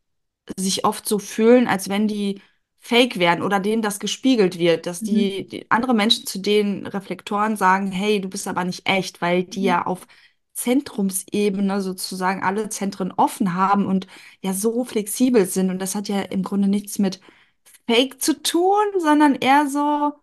sich 0.57 0.85
oft 0.85 1.07
so 1.07 1.19
fühlen, 1.19 1.67
als 1.67 1.89
wenn 1.89 2.07
die 2.07 2.41
fake 2.79 3.17
werden 3.19 3.43
oder 3.43 3.59
denen 3.59 3.81
das 3.81 3.99
gespiegelt 3.99 4.57
wird, 4.59 4.85
dass 4.85 5.01
Mhm. 5.01 5.03
die, 5.03 5.47
die 5.47 5.71
andere 5.71 5.93
Menschen 5.93 6.25
zu 6.25 6.39
den 6.39 6.85
Reflektoren 6.87 7.55
sagen, 7.55 7.91
hey, 7.91 8.19
du 8.21 8.29
bist 8.29 8.47
aber 8.47 8.63
nicht 8.65 8.87
echt, 8.89 9.21
weil 9.21 9.43
die 9.45 9.63
Mhm. 9.63 9.63
ja 9.63 9.85
auf 9.85 10.05
Zentrumsebene 10.53 11.81
sozusagen 11.81 12.43
alle 12.43 12.69
Zentren 12.69 13.11
offen 13.13 13.53
haben 13.55 13.85
und 13.85 14.07
ja 14.41 14.53
so 14.53 14.83
flexibel 14.83 15.45
sind 15.45 15.69
und 15.71 15.79
das 15.79 15.95
hat 15.95 16.07
ja 16.09 16.21
im 16.23 16.43
Grunde 16.43 16.67
nichts 16.67 16.99
mit 16.99 17.21
Fake 17.87 18.21
zu 18.21 18.41
tun, 18.43 18.83
sondern 18.99 19.35
eher 19.35 19.67
so 19.69 20.13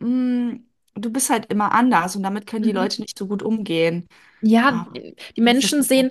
mm, 0.00 0.56
du 0.94 1.10
bist 1.10 1.30
halt 1.30 1.46
immer 1.52 1.72
anders 1.72 2.16
und 2.16 2.22
damit 2.22 2.46
können 2.46 2.62
die 2.64 2.72
Mhm. 2.72 2.72
Leute 2.72 3.00
nicht 3.02 3.18
so 3.18 3.26
gut 3.28 3.42
umgehen. 3.42 4.08
Ja, 4.40 4.72
Ah, 4.72 4.86
die 5.36 5.40
Menschen 5.40 5.82
sehen 5.82 6.10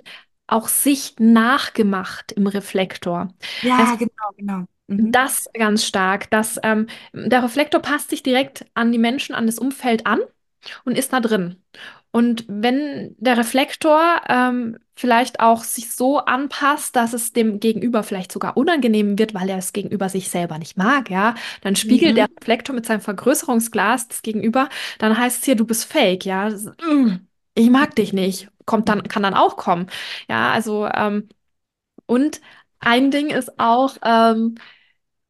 auch 0.52 0.68
sich 0.68 1.14
nachgemacht 1.18 2.32
im 2.32 2.46
Reflektor. 2.46 3.28
Ja, 3.60 3.76
Also 3.76 3.96
genau, 3.96 4.30
genau. 4.36 4.66
Mhm. 4.88 5.18
das 5.24 5.48
ganz 5.54 5.84
stark, 5.86 6.30
dass 6.30 6.58
ähm, 6.62 6.86
der 7.14 7.42
Reflektor 7.42 7.80
passt 7.80 8.10
sich 8.10 8.22
direkt 8.22 8.66
an 8.74 8.92
die 8.92 8.98
Menschen, 8.98 9.34
an 9.34 9.46
das 9.46 9.58
Umfeld 9.58 10.06
an. 10.06 10.20
und 10.84 10.98
ist 10.98 11.12
da 11.12 11.20
drin. 11.20 11.56
Und 12.12 12.44
wenn 12.48 13.16
der 13.18 13.38
Reflektor 13.38 14.22
ähm, 14.28 14.78
vielleicht 14.96 15.40
auch 15.40 15.64
sich 15.64 15.92
so 15.92 16.18
anpasst, 16.20 16.96
dass 16.96 17.12
es 17.14 17.32
dem 17.32 17.60
Gegenüber 17.60 18.02
vielleicht 18.02 18.32
sogar 18.32 18.56
unangenehm 18.56 19.18
wird, 19.18 19.34
weil 19.34 19.48
er 19.50 19.58
es 19.58 19.72
gegenüber 19.74 20.08
sich 20.10 20.30
selber 20.30 20.58
nicht 20.58 20.76
mag, 20.78 21.10
ja, 21.10 21.34
dann 21.62 21.76
spiegelt 21.76 22.16
der 22.18 22.26
Mhm. 22.26 22.36
Reflektor 22.40 22.74
mit 22.74 22.86
seinem 22.86 23.00
Vergrößerungsglas 23.02 24.08
das 24.08 24.22
Gegenüber, 24.22 24.68
dann 24.98 25.18
heißt 25.18 25.40
es 25.40 25.44
hier, 25.46 25.56
du 25.56 25.66
bist 25.66 25.86
fake, 25.86 26.26
ja. 26.26 26.50
Mm, 26.80 27.26
Ich 27.54 27.70
mag 27.70 27.94
dich 27.96 28.12
nicht. 28.12 28.50
Kommt 28.66 28.88
dann, 28.88 29.02
kann 29.04 29.22
dann 29.22 29.34
auch 29.34 29.56
kommen. 29.56 29.86
Ja, 30.28 30.52
also, 30.52 30.86
ähm, 30.86 31.28
und 32.06 32.40
ein 32.80 33.10
Ding 33.10 33.30
ist 33.30 33.58
auch 33.60 33.96
ähm, 34.04 34.56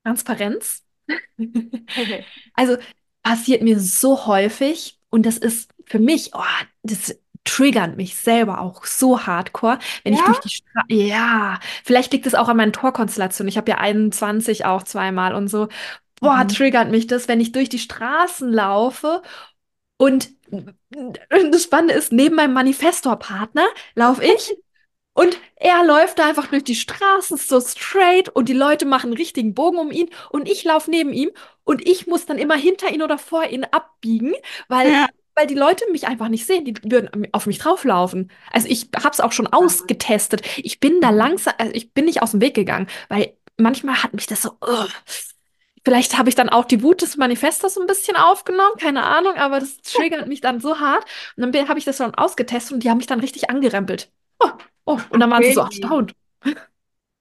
Transparenz. 0.05 0.85
Also 2.55 2.77
passiert 3.23 3.62
mir 3.62 3.79
so 3.81 4.27
häufig 4.27 4.99
Und 5.11 5.27
das 5.27 5.39
ist 5.39 5.71
für 5.87 5.99
mich, 5.99 6.33
oh, 6.35 6.43
das 6.83 7.17
triggert 7.45 7.97
mich 7.97 8.17
selber 8.17 8.61
auch 8.61 8.85
so 8.85 9.27
hardcore, 9.27 9.79
wenn 10.05 10.12
ich 10.15 10.23
durch 10.25 10.39
Ja? 10.39 10.43
die 10.43 10.49
Straße, 10.51 10.87
ja, 10.91 11.59
vielleicht 11.85 12.12
liegt 12.12 12.27
es 12.27 12.35
auch 12.35 12.49
an 12.49 12.57
meinen 12.57 12.73
Torkonstellationen. 12.73 13.49
Ich 13.49 13.57
habe 13.59 13.71
ja 13.73 13.79
21 13.79 14.65
auch 14.65 14.83
zweimal 14.85 15.35
und 15.35 15.49
so. 15.49 15.69
Boah, 16.21 16.47
Mhm. 16.47 16.49
triggert 16.49 16.91
mich 16.91 17.07
das, 17.09 17.29
wenn 17.29 17.41
ich 17.41 17.53
durch 17.53 17.69
die 17.69 17.79
Straßen 17.81 18.53
laufe 18.53 19.23
und 20.02 20.30
das 21.52 21.62
Spannende 21.64 21.94
ist, 21.94 22.12
neben 22.12 22.37
meinem 22.37 22.52
Manifestor-Partner 22.54 23.66
laufe 23.94 24.25
ich 24.25 24.56
und 25.14 25.38
er 25.56 25.85
läuft 25.85 26.18
da 26.18 26.28
einfach 26.28 26.49
durch 26.49 26.64
die 26.64 26.75
Straßen 26.75 27.37
so 27.37 27.61
straight 27.61 28.28
und 28.30 28.49
die 28.49 28.52
Leute 28.54 28.87
machen 28.87 29.09
einen 29.09 29.16
richtigen 29.16 29.54
Bogen 29.54 29.78
um 29.78 29.90
ihn 29.90 30.11
und 30.30 30.49
ich 30.49 30.64
laufe 30.64 30.90
neben 30.90 31.12
ihm 31.12 31.30
und 31.64 31.87
ich 31.87 32.06
muss 32.06 32.26
dann 32.26 32.38
immer 32.38 32.56
hinter 32.56 32.90
ihn 32.92 33.02
oder 33.02 33.18
vor 33.18 33.44
ihn 33.47 33.64
abbiegen, 33.64 34.35
weil, 34.68 34.90
Ja. 34.90 35.06
weil 35.35 35.47
die 35.47 35.54
Leute 35.54 35.85
mich 35.92 36.06
einfach 36.09 36.28
nicht 36.28 36.47
sehen. 36.47 36.64
Die 36.64 36.75
würden 36.85 37.28
auf 37.32 37.47
mich 37.47 37.59
drauflaufen. 37.59 38.30
Also 38.52 38.68
ich 38.68 38.88
habe 38.97 39.11
es 39.11 39.21
auch 39.21 39.32
schon 39.32 39.47
ausgetestet. 39.47 40.42
Ich 40.59 40.80
bin 40.80 41.00
da 41.00 41.11
Mhm. 41.11 41.16
langsam, 41.18 41.54
also 41.59 41.73
ich 41.75 41.92
bin 41.94 42.06
nicht 42.06 42.23
aus 42.23 42.32
dem 42.32 42.40
Weg 42.40 42.54
gegangen, 42.54 42.88
weil 43.09 43.37
manchmal 43.59 44.02
hat 44.02 44.14
mich 44.14 44.26
das 44.26 44.42
so, 44.42 44.52
ugh. 44.62 44.88
Vielleicht 45.85 46.17
habe 46.19 46.29
ich 46.29 46.35
dann 46.37 46.49
auch 46.49 46.65
die 46.65 46.83
Wut 46.83 47.03
des 47.03 47.17
Manifestos 47.17 47.77
ein 47.79 47.87
bisschen 47.87 48.17
aufgenommen, 48.17 48.77
keine 48.79 49.05
Ahnung, 49.05 49.35
aber 49.37 49.61
das 49.61 49.79
triggert 49.83 50.29
mich 50.29 50.41
dann 50.41 50.61
so 50.61 50.79
hart. 50.81 51.05
Und 51.37 51.55
dann 51.55 51.69
habe 51.69 51.79
ich 51.79 51.85
das 51.85 51.97
dann 51.99 52.15
ausgetestet 52.15 52.73
und 52.73 52.85
die 52.85 52.91
haben 52.91 52.99
mich 52.99 53.07
dann 53.07 53.21
richtig 53.21 53.51
angerempelt. 53.51 54.11
Oh, 54.41 54.51
oh, 54.87 54.99
und 55.11 55.21
dann 55.21 55.31
waren 55.31 55.43
sie 55.45 55.53
so 55.53 55.61
erstaunt. 55.61 56.12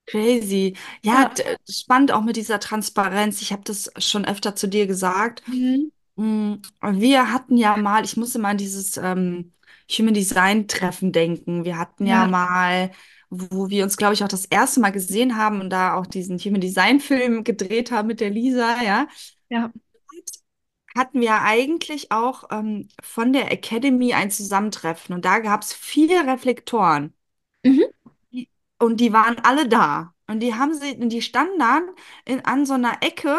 Crazy. 0.06 0.76
Ja, 1.02 1.30
Ja. 1.36 1.56
spannend 1.68 2.12
auch 2.12 2.22
mit 2.22 2.36
dieser 2.36 2.60
Transparenz. 2.60 3.40
Ich 3.40 3.52
habe 3.52 3.62
das 3.64 3.90
schon 3.98 4.24
öfter 4.24 4.54
zu 4.56 4.66
dir 4.68 4.86
gesagt. 4.86 5.42
Mhm. 5.46 5.90
Mm, 6.16 6.56
Wir 6.82 7.32
hatten 7.32 7.56
ja 7.56 7.76
mal, 7.76 8.04
ich 8.04 8.16
musste 8.16 8.38
mal 8.38 8.50
an 8.50 8.58
dieses 8.58 8.96
ähm, 8.98 9.54
Human 9.90 10.14
Design 10.14 10.68
Treffen 10.68 11.12
denken. 11.12 11.64
Wir 11.64 11.78
hatten 11.78 12.06
ja 12.06 12.24
Ja, 12.24 12.26
mal, 12.26 12.92
wo 13.34 13.70
wir 13.70 13.82
uns, 13.84 13.96
glaube 13.96 14.12
ich, 14.12 14.22
auch 14.22 14.28
das 14.28 14.44
erste 14.44 14.80
Mal 14.80 14.90
gesehen 14.90 15.38
haben 15.38 15.62
und 15.62 15.70
da 15.70 15.94
auch 15.94 16.06
diesen 16.06 16.38
Human 16.38 16.60
Design 16.60 17.00
Film 17.00 17.44
gedreht 17.44 17.90
haben 17.90 18.08
mit 18.08 18.20
der 18.20 18.28
Lisa, 18.28 18.82
ja. 18.82 19.08
ja. 19.48 19.72
Hatten 20.94 21.22
wir 21.22 21.40
eigentlich 21.40 22.12
auch 22.12 22.44
ähm, 22.50 22.88
von 23.02 23.32
der 23.32 23.50
Academy 23.50 24.12
ein 24.12 24.30
Zusammentreffen 24.30 25.14
und 25.14 25.24
da 25.24 25.38
gab 25.38 25.62
es 25.62 25.72
vier 25.72 26.26
Reflektoren. 26.26 27.14
Mhm. 27.64 27.84
Und 28.78 29.00
die 29.00 29.14
waren 29.14 29.38
alle 29.38 29.66
da. 29.66 30.12
Und 30.26 30.40
die 30.40 30.54
haben 30.54 30.74
sie, 30.74 30.98
die 30.98 31.22
standen 31.22 31.58
dann 31.58 31.88
in, 32.26 32.44
an 32.44 32.66
so 32.66 32.74
einer 32.74 32.98
Ecke, 33.00 33.38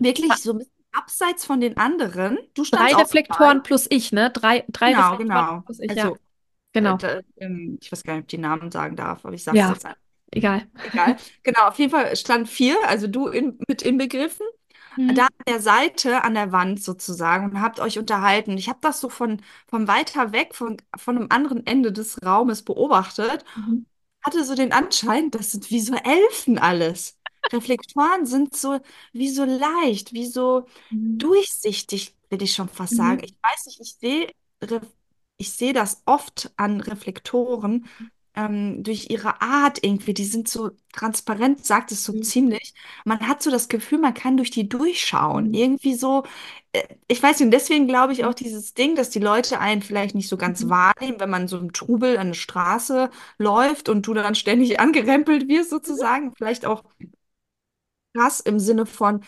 wirklich 0.00 0.32
so 0.34 0.52
ein 0.52 0.58
bisschen 0.58 0.72
abseits 0.90 1.44
von 1.44 1.60
den 1.60 1.76
anderen. 1.76 2.38
Du 2.54 2.64
Drei 2.64 2.92
Reflektoren 2.94 3.62
plus 3.62 3.86
ich, 3.88 4.10
ne? 4.10 4.30
Drei, 4.30 4.64
drei 4.68 4.92
Genau, 4.92 5.10
Reflektoren 5.12 5.46
genau. 5.46 5.60
plus 5.60 5.78
ich, 5.78 5.92
ja. 5.92 6.04
Also, 6.04 6.16
äh, 6.16 6.18
Genau. 6.76 7.02
da, 7.02 7.20
ähm, 7.38 7.78
ich 7.80 7.90
weiß 7.92 8.02
gar 8.04 8.14
nicht, 8.14 8.22
ob 8.24 8.26
ich 8.26 8.36
die 8.36 8.38
Namen 8.38 8.70
sagen 8.70 8.96
darf, 8.96 9.24
aber 9.24 9.34
ich 9.34 9.44
sage 9.44 9.60
es 9.60 9.68
Ja, 9.68 9.68
jetzt 9.68 9.86
einfach. 9.86 10.00
egal. 10.32 10.68
Egal. 10.82 11.16
Genau, 11.42 11.68
auf 11.68 11.78
jeden 11.78 11.90
Fall 11.90 12.14
stand 12.16 12.48
vier, 12.48 12.76
also 12.88 13.08
du 13.08 13.28
in, 13.28 13.58
mit 13.68 13.82
inbegriffen, 13.82 14.46
da 15.06 15.24
Mhm. 15.24 15.26
an 15.26 15.30
der 15.48 15.60
Seite, 15.60 16.24
an 16.24 16.34
der 16.34 16.52
Wand 16.52 16.82
sozusagen 16.82 17.46
und 17.50 17.60
habt 17.62 17.80
euch 17.80 17.98
unterhalten. 17.98 18.58
Ich 18.58 18.68
habe 18.68 18.78
das 18.82 19.00
so 19.00 19.08
von, 19.10 19.42
von 19.68 19.88
weiter 19.88 20.32
weg, 20.32 20.54
von, 20.54 20.78
von 20.96 21.16
einem 21.18 21.28
anderen 21.30 21.66
Ende 21.66 21.92
des 21.92 22.22
Raumes 22.24 22.62
beobachtet 22.64 23.44
Mhm. 23.54 23.86
hatte 24.24 24.44
so 24.44 24.54
den 24.54 24.72
Anschein, 24.72 25.30
das 25.30 25.52
sind 25.52 25.70
wie 25.70 25.80
so 25.80 25.94
Elfen 25.94 26.58
alles. 26.58 27.18
Reflektoren 27.52 28.26
sind 28.26 28.56
so 28.56 28.80
wie 29.12 29.28
so 29.30 29.44
leicht, 29.44 30.12
wie 30.12 30.26
so 30.26 30.66
Mhm. 30.90 31.18
durchsichtig, 31.18 32.16
will 32.30 32.42
ich 32.42 32.54
schon 32.54 32.68
fast 32.68 32.96
sagen. 32.96 33.20
Mhm. 33.20 33.24
Ich 33.24 33.36
weiß 33.42 33.66
nicht, 33.66 33.80
ich 33.80 33.94
sehe 33.96 34.30
ich 35.38 35.52
sehe 35.52 35.72
das 35.72 36.02
oft 36.06 36.52
an 36.56 36.80
Reflektoren 36.80 37.86
ähm, 38.34 38.82
durch 38.82 39.08
ihre 39.10 39.40
Art 39.40 39.78
irgendwie. 39.82 40.12
Die 40.14 40.24
sind 40.24 40.48
so 40.48 40.70
transparent, 40.92 41.64
sagt 41.64 41.92
es 41.92 42.04
so 42.04 42.12
Mhm. 42.12 42.22
ziemlich. 42.22 42.74
Man 43.04 43.26
hat 43.26 43.42
so 43.42 43.50
das 43.50 43.68
Gefühl, 43.68 43.98
man 43.98 44.14
kann 44.14 44.36
durch 44.36 44.50
die 44.50 44.68
durchschauen. 44.68 45.48
Mhm. 45.48 45.54
Irgendwie 45.54 45.94
so, 45.94 46.24
äh, 46.72 46.82
ich 47.08 47.22
weiß 47.22 47.38
nicht, 47.40 47.46
und 47.46 47.50
deswegen 47.52 47.86
glaube 47.88 48.12
ich 48.12 48.20
Mhm. 48.22 48.26
auch 48.26 48.34
dieses 48.34 48.74
Ding, 48.74 48.94
dass 48.96 49.10
die 49.10 49.18
Leute 49.20 49.58
einen 49.60 49.82
vielleicht 49.82 50.14
nicht 50.14 50.28
so 50.28 50.36
ganz 50.36 50.64
Mhm. 50.64 50.70
wahrnehmen, 50.70 51.20
wenn 51.20 51.30
man 51.30 51.48
so 51.48 51.58
im 51.58 51.72
Trubel 51.72 52.18
an 52.18 52.28
der 52.28 52.34
Straße 52.34 53.10
läuft 53.38 53.88
und 53.88 54.06
du 54.06 54.14
dann 54.14 54.34
ständig 54.34 54.80
angerempelt 54.80 55.48
wirst, 55.48 55.70
sozusagen. 55.70 56.34
Vielleicht 56.36 56.66
auch 56.66 56.84
krass 58.14 58.40
im 58.40 58.58
Sinne 58.58 58.86
von, 58.86 59.24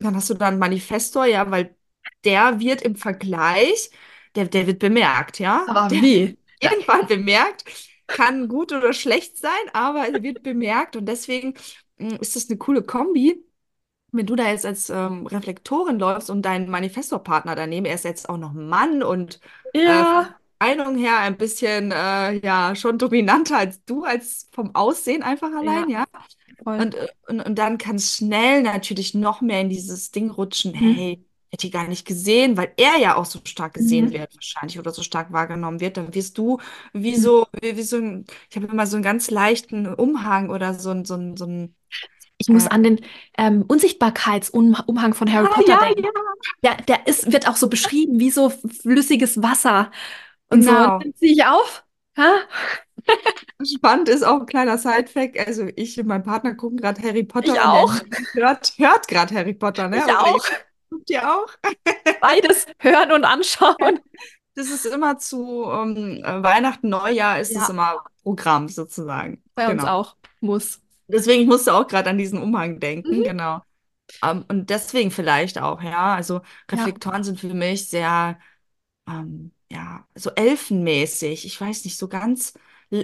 dann 0.00 0.16
hast 0.16 0.30
du 0.30 0.34
dann 0.34 0.50
einen 0.54 0.58
Manifestor, 0.60 1.26
ja, 1.26 1.50
weil 1.50 1.76
der 2.24 2.60
wird 2.60 2.82
im 2.82 2.96
Vergleich, 2.96 3.90
der, 4.36 4.46
der 4.46 4.66
wird 4.66 4.78
bemerkt, 4.80 5.38
ja. 5.38 5.66
Aber 5.66 5.90
Der 5.90 6.00
wie? 6.00 6.36
auf 6.62 6.70
jeden 6.72 6.82
Fall 6.84 7.04
bemerkt, 7.06 7.64
kann 8.06 8.48
gut 8.48 8.72
oder 8.72 8.92
schlecht 8.92 9.38
sein, 9.38 9.50
aber 9.72 10.08
er 10.08 10.22
wird 10.22 10.42
bemerkt 10.42 10.96
und 10.96 11.06
deswegen 11.06 11.54
mm, 11.98 12.16
ist 12.20 12.36
das 12.36 12.48
eine 12.48 12.58
coole 12.58 12.82
Kombi. 12.82 13.44
Wenn 14.12 14.26
du 14.26 14.36
da 14.36 14.48
jetzt 14.50 14.66
als 14.66 14.90
ähm, 14.90 15.26
Reflektorin 15.26 15.98
läufst 15.98 16.30
und 16.30 16.42
dein 16.42 16.70
Manifestorpartner 16.70 17.56
daneben, 17.56 17.86
er 17.86 17.94
ist 17.96 18.04
jetzt 18.04 18.28
auch 18.28 18.38
noch 18.38 18.52
Mann 18.54 19.02
und 19.02 19.40
äh, 19.84 20.04
von 20.06 20.24
Ja, 20.24 20.40
der 20.60 20.68
Meinung 20.76 20.96
her 20.98 21.18
ein 21.20 21.36
bisschen, 21.36 21.92
äh, 21.92 22.34
ja, 22.44 22.74
schon 22.76 22.98
dominanter 22.98 23.58
als 23.58 23.84
du, 23.84 24.04
als 24.04 24.48
vom 24.52 24.74
Aussehen 24.74 25.22
einfach 25.22 25.52
ja, 25.60 25.84
allein, 25.84 25.88
ja. 25.88 26.04
voll. 26.64 26.82
Und, 26.82 26.94
äh, 26.94 27.08
und, 27.28 27.40
und 27.40 27.56
dann 27.58 27.78
kann 27.78 27.96
es 27.96 28.16
schnell 28.16 28.62
natürlich 28.62 29.14
noch 29.14 29.40
mehr 29.40 29.60
in 29.62 29.70
dieses 29.70 30.10
Ding 30.10 30.30
rutschen, 30.30 30.74
Mhm. 30.74 30.96
hey, 30.96 31.24
hätte 31.56 31.66
ich 31.66 31.72
gar 31.72 31.88
nicht 31.88 32.06
gesehen, 32.06 32.56
weil 32.56 32.72
er 32.76 32.98
ja 32.98 33.16
auch 33.16 33.24
so 33.26 33.40
stark 33.44 33.74
gesehen 33.74 34.10
Mhm. 34.10 34.12
wird, 34.12 34.34
wahrscheinlich, 34.34 34.78
oder 34.78 34.92
so 34.92 35.02
stark 35.02 35.32
wahrgenommen 35.32 35.80
wird. 35.80 35.96
Dann 35.96 36.14
wirst 36.14 36.38
du 36.38 36.58
wie 36.92 37.16
Mhm. 37.16 37.16
so, 37.16 37.46
wie, 37.60 37.76
wie 37.76 37.82
so 37.82 37.96
ein, 37.98 38.26
ich 38.50 38.56
habe 38.56 38.66
immer 38.68 38.86
so 38.86 38.96
einen 38.96 39.04
ganz 39.04 39.30
leichten 39.30 39.86
Umhang 39.94 40.50
oder 40.50 40.74
so 40.74 40.90
ein, 40.90 41.04
so 41.04 41.14
ein, 41.16 41.36
so 41.36 41.46
ein, 41.46 41.74
Ich 42.38 42.48
muss 42.50 42.66
äh, 42.66 42.68
an 42.68 42.82
den 42.82 43.00
ähm, 43.38 43.64
Unsichtbarkeitsumhang 43.66 45.14
von 45.14 45.32
Harry 45.32 45.48
ah, 45.48 45.48
Potter 45.48 45.76
ja, 45.76 45.78
denken. 45.78 46.02
ja, 46.02 46.10
Der, 46.62 46.76
der 46.78 47.06
ist, 47.06 47.32
wird 47.32 47.48
auch 47.48 47.56
so 47.56 47.68
beschrieben 47.68 48.20
wie 48.20 48.30
so 48.30 48.50
flüssiges 48.50 49.42
Wasser 49.42 49.90
und 50.50 50.64
so. 50.64 50.72
Und 50.82 50.94
genau. 50.94 51.12
ziehe 51.18 51.32
ich 51.34 51.44
auf. 51.46 51.84
Ha? 52.18 52.36
Spannend 53.64 54.08
ist 54.08 54.22
auch 54.24 54.40
ein 54.40 54.46
kleiner 54.46 54.78
Side-Fact. 54.78 55.38
Also 55.46 55.66
ich 55.76 55.98
und 55.98 56.06
mein 56.06 56.22
Partner 56.22 56.54
gucken 56.54 56.76
gerade 56.78 57.02
Harry 57.02 57.24
Ich 57.40 57.58
Potter 57.58 57.62
und 57.62 57.64
auch. 57.64 57.94
hört, 58.34 58.74
hört 58.78 59.08
gerade 59.08 59.34
Harry 59.34 59.54
Potter, 59.54 59.88
Ich 59.92 60.04
ne? 60.04 60.04
Aber 60.10 60.18
auch. 60.18 60.44
Guckt 60.90 61.10
ihr 61.10 61.30
auch. 61.30 61.48
Beides 62.20 62.66
hören 62.80 63.12
und 63.12 63.24
anschauen. 63.24 64.00
Das 64.54 64.70
ist 64.70 64.86
immer 64.86 65.18
zu 65.18 65.64
ähm, 65.70 66.22
äh, 66.24 66.42
Weihnachten, 66.42 66.88
Neujahr 66.88 67.40
ist 67.40 67.56
es 67.56 67.56
Ja, 67.56 67.68
immer 67.68 68.04
Programm 68.22 68.68
sozusagen. 68.68 69.42
bei 69.54 69.68
uns 69.70 69.82
Genau. 69.82 69.88
auch. 69.88 70.16
Muss. 70.40 70.80
Deswegen 71.08 71.42
ich 71.42 71.48
musste 71.48 71.74
auch 71.74 71.86
gerade 71.86 72.10
an 72.10 72.18
diesen 72.18 72.40
Umhang 72.42 72.80
denken, 72.80 73.22
Mhm. 73.22 73.24
genau. 73.24 73.62
Ähm, 74.24 74.44
und 74.48 74.70
deswegen 74.70 75.10
vielleicht 75.10 75.58
auch, 75.60 75.82
ja. 75.82 76.14
Also 76.14 76.42
Ja, 76.70 76.86
Reflektoren 76.86 77.24
sind 77.24 77.40
für 77.40 77.54
mich 77.54 77.88
sehr, 77.88 78.38
ähm, 79.08 79.52
ja, 79.70 80.06
so 80.14 80.30
elfenmäßig. 80.30 81.46
Ich 81.46 81.60
weiß 81.60 81.84
nicht, 81.84 81.98
so 81.98 82.08
ganz, 82.08 82.54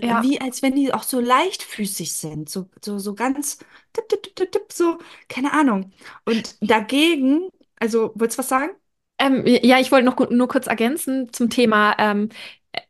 ja. 0.01 0.23
wie 0.23 0.41
als 0.41 0.63
wenn 0.63 0.75
die 0.77 0.95
auch 0.95 1.03
so 1.05 1.21
leichtfüßig 1.21 2.13
sind. 2.15 2.49
So, 2.51 2.71
so, 2.85 2.99
so 2.99 3.15
ganz, 3.15 3.59
tipp, 3.93 4.09
tipp, 4.09 4.37
tipp, 4.37 4.53
tipp, 4.53 4.73
so, 4.73 4.99
keine 5.29 5.53
Ahnung. 5.53 5.93
Und 6.25 6.57
dagegen, 6.63 7.51
also, 7.83 8.13
wolltest 8.15 8.39
du 8.39 8.41
was 8.41 8.49
sagen? 8.49 8.71
Ähm, 9.19 9.45
ja, 9.47 9.79
ich 9.79 9.93
wollte 9.93 10.05
noch 10.07 10.17
gu- 10.17 10.27
nur 10.35 10.49
kurz 10.49 10.67
ergänzen 10.67 11.33
zum 11.33 11.51
Thema 11.51 11.95
ähm, 11.99 12.29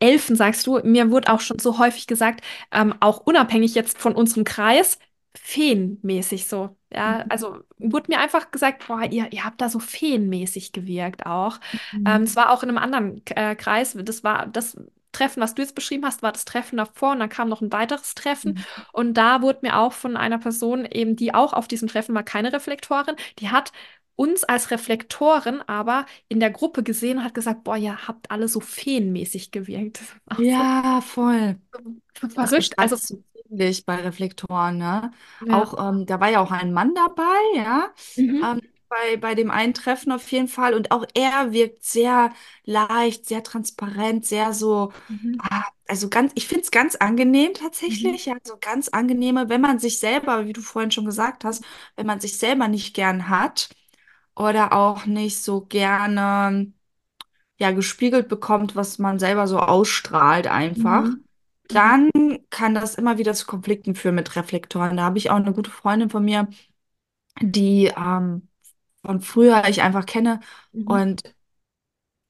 Elfen, 0.01 0.37
sagst 0.37 0.67
du. 0.67 0.79
Mir 0.85 1.11
wurde 1.11 1.33
auch 1.33 1.41
schon 1.41 1.59
so 1.59 1.79
häufig 1.79 2.07
gesagt, 2.07 2.43
ähm, 2.73 2.95
auch 3.01 3.19
unabhängig 3.27 3.75
jetzt 3.75 3.99
von 3.99 4.15
unserem 4.15 4.45
Kreis, 4.45 4.99
feenmäßig 5.37 6.47
so. 6.47 6.77
Ja, 6.93 7.19
Mhm. 7.19 7.31
also 7.31 7.59
wurde 7.79 8.07
mir 8.11 8.21
einfach 8.21 8.51
gesagt, 8.51 8.87
boah, 8.87 9.03
ihr, 9.11 9.33
ihr 9.33 9.45
habt 9.45 9.61
da 9.61 9.69
so 9.69 9.79
feenmäßig 9.79 10.73
gewirkt 10.73 11.27
auch. 11.27 11.59
Ähm, 12.05 12.23
es 12.23 12.33
Mhm. 12.33 12.37
war 12.37 12.51
auch 12.51 12.63
in 12.63 12.69
einem 12.69 12.79
anderen 12.79 13.23
äh, 13.27 13.55
Kreis, 13.57 13.97
das 13.99 14.25
war 14.25 14.47
das 14.47 14.77
Treffen, 15.13 15.43
was 15.43 15.55
du 15.55 15.61
jetzt 15.63 15.75
beschrieben 15.75 16.07
hast, 16.07 16.23
war 16.23 16.33
das 16.33 16.45
Treffen 16.47 16.79
davor 16.79 17.13
und 17.13 17.19
dann 17.21 17.29
kam 17.29 17.49
noch 17.51 17.61
ein 17.61 17.71
weiteres 17.73 18.15
Treffen 18.15 18.55
Mhm. 18.55 18.65
und 18.93 19.15
da 19.15 19.43
wurde 19.43 19.59
mir 19.63 19.79
auch 19.79 19.93
von 19.93 20.17
einer 20.17 20.39
Person 20.39 20.87
eben, 20.87 21.17
die 21.17 21.35
auch 21.35 21.53
auf 21.53 21.69
diesem 21.69 21.89
Treffen 21.89 22.15
war, 22.15 22.23
keine 22.23 22.53
Reflektorin, 22.53 23.17
die 23.39 23.51
hat 23.51 23.73
uns 24.17 24.45
als 24.45 24.71
Reflektoren 24.71 25.61
aber 25.69 26.07
in 26.29 26.41
der 26.41 26.51
Gruppe 26.51 26.83
gesehen 26.83 27.19
und 27.19 27.25
hat 27.25 27.35
gesagt, 27.35 27.65
boah, 27.65 27.77
ihr 27.77 28.07
habt 28.09 28.31
alle 28.31 28.49
so 28.49 28.61
feenmäßig 28.61 29.51
gewirkt. 29.51 30.01
Das 30.01 30.09
ist 30.47 30.59
auch 30.59 30.67
so, 30.67 30.67
Ja, 30.75 31.01
voll. 31.03 31.61
so 32.21 32.29
Das 32.35 32.51
verrückt. 32.51 32.79
Also, 32.79 32.97
du 33.09 33.25
ziemlich 33.49 33.85
bei 33.87 33.97
Reflektoren, 33.97 34.79
ne? 34.79 35.13
ja. 35.41 35.63
Auch, 35.63 35.75
ähm, 35.91 36.07
da 36.07 36.21
war 36.21 36.31
ja 36.31 36.41
auch 36.41 36.51
ein 36.53 36.73
Mann 36.73 36.95
dabei, 36.95 37.25
ja, 37.57 37.93
Mhm. 38.17 38.53
ähm, 38.53 38.61
bei, 38.89 39.17
bei 39.19 39.35
dem 39.35 39.51
einen 39.51 39.75
Treffen 39.75 40.13
auf 40.13 40.31
jeden 40.33 40.49
Fall. 40.49 40.75
Und 40.75 40.91
auch 40.93 41.05
er 41.15 41.53
wirkt 41.53 41.85
sehr 41.85 42.33
leicht, 42.65 43.27
sehr 43.27 43.43
transparent, 43.43 44.27
sehr 44.27 44.53
so, 44.55 44.93
Mhm. 45.09 45.43
ah, 45.51 45.65
also 45.89 46.09
ganz, 46.09 46.33
ich 46.35 46.47
finde 46.49 46.63
es 46.65 46.71
ganz 46.71 46.97
angenehm 46.97 47.55
Mhm. 47.87 48.17
tatsächlich, 48.17 48.27
ja, 48.27 48.37
so 48.45 48.57
ganz 48.61 48.89
angenehme, 48.89 49.49
wenn 49.49 49.61
man 49.61 49.79
sich 49.79 49.99
selber, 49.99 50.47
wie 50.47 50.53
du 50.55 50.61
vorhin 50.63 50.91
schon 50.91 51.05
gesagt 51.07 51.45
hast, 51.45 51.65
wenn 51.97 52.07
man 52.07 52.21
sich 52.21 52.39
selber 52.39 52.69
nicht 52.69 52.95
gern 52.95 53.29
hat 53.29 53.71
oder 54.37 54.73
auch 54.73 55.07
nicht 55.07 55.43
so 55.43 55.63
gerne 55.63 56.73
ja 57.59 57.73
gespiegelt 57.73 58.29
bekommt, 58.29 58.77
was 58.77 58.99
man 58.99 59.19
selber 59.19 59.47
so 59.49 59.59
ausstrahlt 59.61 60.47
einfach, 60.49 61.17
Mhm. 61.17 61.25
Dann 61.69 62.11
kann 62.51 62.75
das 62.75 62.97
immer 62.97 63.19
wieder 63.19 63.35
zu 63.35 63.47
Konflikten 63.47 63.95
führen 63.97 64.17
mit 64.17 64.37
Reflektoren. 64.37 64.97
Da 64.99 65.05
habe 65.05 65.19
ich 65.19 65.31
auch 65.31 65.37
eine 65.37 65.53
gute 65.55 65.71
Freundin 65.71 66.11
von 66.11 66.25
mir, 66.25 66.49
die 67.43 67.87
ähm, 67.97 68.49
von 69.05 69.21
früher 69.23 69.65
ich 69.69 69.83
einfach 69.83 70.07
kenne 70.07 70.41
Mhm. 70.73 70.83
und 70.85 71.23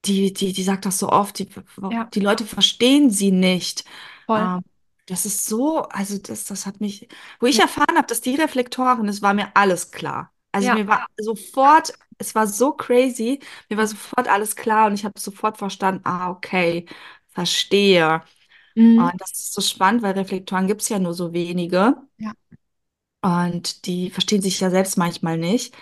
die, 0.05 0.33
die, 0.33 0.53
die 0.53 0.63
sagt 0.63 0.85
das 0.87 0.99
so 0.99 1.09
oft, 1.11 1.39
die, 1.39 1.49
Ja, 1.89 2.13
die 2.15 2.21
Leute 2.21 2.45
verstehen 2.47 3.11
sie 3.11 3.31
nicht. 3.33 3.85
voll. 4.27 4.53
Ähm, 4.53 4.63
das 5.07 5.27
ist 5.27 5.47
so, 5.47 5.83
also 5.89 6.19
das, 6.19 6.45
das 6.45 6.67
hat 6.67 6.81
mich, 6.81 7.09
wo 7.41 7.47
ich 7.47 7.59
Ja, 7.59 7.61
erfahren 7.61 7.97
habe, 7.97 8.07
dass 8.07 8.21
die 8.21 8.35
Reflektoren, 8.35 9.09
es 9.09 9.23
war 9.23 9.35
mir 9.35 9.51
alles 9.57 9.91
klar. 9.91 10.33
Also 10.53 10.69
ja, 10.69 10.75
mir 10.75 10.87
war 10.87 11.07
sofort, 11.17 11.93
es 12.19 12.35
war 12.35 12.47
so 12.47 12.73
crazy, 12.73 13.41
mir 13.69 13.79
war 13.79 13.87
sofort 13.87 14.29
alles 14.29 14.55
klar 14.55 14.87
und 14.87 14.95
ich 14.95 15.05
habe 15.05 15.19
sofort 15.19 15.57
verstanden, 15.59 16.03
ah, 16.05 16.31
okay, 16.31 16.87
verstehe. 17.29 18.23
Mhm. 18.75 18.99
Und 18.99 19.21
das 19.21 19.33
ist 19.33 19.55
so 19.55 19.61
spannend, 19.63 20.03
weil 20.03 20.13
Reflektoren 20.13 20.67
gibt 20.67 20.83
es 20.83 20.89
ja 20.89 20.99
nur 20.99 21.15
so 21.15 21.33
wenige. 21.33 21.97
Ja. 22.19 22.33
Und 23.23 23.87
die 23.87 24.11
verstehen 24.11 24.43
sich 24.43 24.61
ja 24.61 24.71
selbst 24.71 24.99
manchmal 24.99 25.39
nicht. 25.39 25.75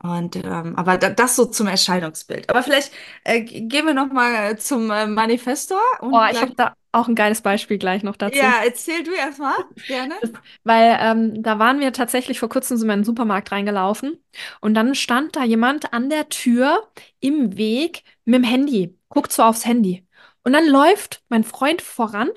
Und 0.00 0.36
ähm, 0.36 0.76
aber 0.76 0.96
da, 0.96 1.10
das 1.10 1.34
so 1.34 1.46
zum 1.46 1.66
Erscheinungsbild. 1.66 2.48
Aber 2.50 2.62
vielleicht 2.62 2.92
äh, 3.24 3.40
gehen 3.42 3.86
wir 3.86 3.94
noch 3.94 4.12
mal 4.12 4.56
zum 4.58 4.90
äh, 4.90 5.06
Manifestor 5.06 5.80
Oh, 6.00 6.22
ich 6.30 6.40
habe 6.40 6.54
da 6.54 6.74
auch 6.92 7.08
ein 7.08 7.14
geiles 7.14 7.42
Beispiel 7.42 7.78
gleich 7.78 8.02
noch 8.02 8.16
dazu. 8.16 8.38
Ja, 8.38 8.60
erzähl 8.64 9.02
du 9.02 9.12
erstmal, 9.12 9.54
gerne. 9.86 10.14
Weil 10.64 10.98
ähm, 11.00 11.42
da 11.42 11.58
waren 11.58 11.80
wir 11.80 11.92
tatsächlich 11.92 12.40
vor 12.40 12.48
kurzem 12.48 12.76
so 12.76 12.84
in 12.84 12.90
einen 12.90 13.04
Supermarkt 13.04 13.52
reingelaufen 13.52 14.22
und 14.60 14.74
dann 14.74 14.94
stand 14.94 15.36
da 15.36 15.44
jemand 15.44 15.92
an 15.92 16.10
der 16.10 16.28
Tür 16.28 16.88
im 17.20 17.56
Weg 17.56 18.04
mit 18.24 18.36
dem 18.36 18.44
Handy, 18.44 18.96
guckt 19.08 19.32
so 19.32 19.42
aufs 19.42 19.66
Handy. 19.66 20.06
Und 20.44 20.52
dann 20.52 20.66
läuft 20.66 21.22
mein 21.28 21.44
Freund 21.44 21.82
voran, 21.82 22.30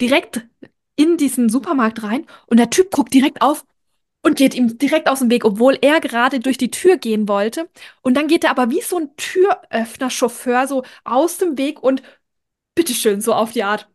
direkt 0.00 0.46
in 0.96 1.16
diesen 1.18 1.48
Supermarkt 1.48 2.02
rein 2.02 2.26
und 2.46 2.58
der 2.58 2.70
Typ 2.70 2.90
guckt 2.90 3.12
direkt 3.12 3.42
auf 3.42 3.64
und 4.22 4.36
geht 4.36 4.54
ihm 4.54 4.76
direkt 4.78 5.08
aus 5.08 5.20
dem 5.20 5.30
Weg, 5.30 5.44
obwohl 5.44 5.78
er 5.80 6.00
gerade 6.00 6.40
durch 6.40 6.58
die 6.58 6.70
Tür 6.70 6.96
gehen 6.96 7.28
wollte. 7.28 7.68
Und 8.02 8.14
dann 8.14 8.26
geht 8.26 8.42
er 8.44 8.50
aber 8.50 8.70
wie 8.70 8.80
so 8.80 8.98
ein 8.98 9.10
Türöffner-Chauffeur 9.16 10.66
so 10.66 10.82
aus 11.04 11.38
dem 11.38 11.56
Weg 11.58 11.82
und 11.82 12.02
bitteschön, 12.76 13.22
so 13.22 13.34
auf 13.34 13.52
die 13.52 13.64
Art. 13.64 13.88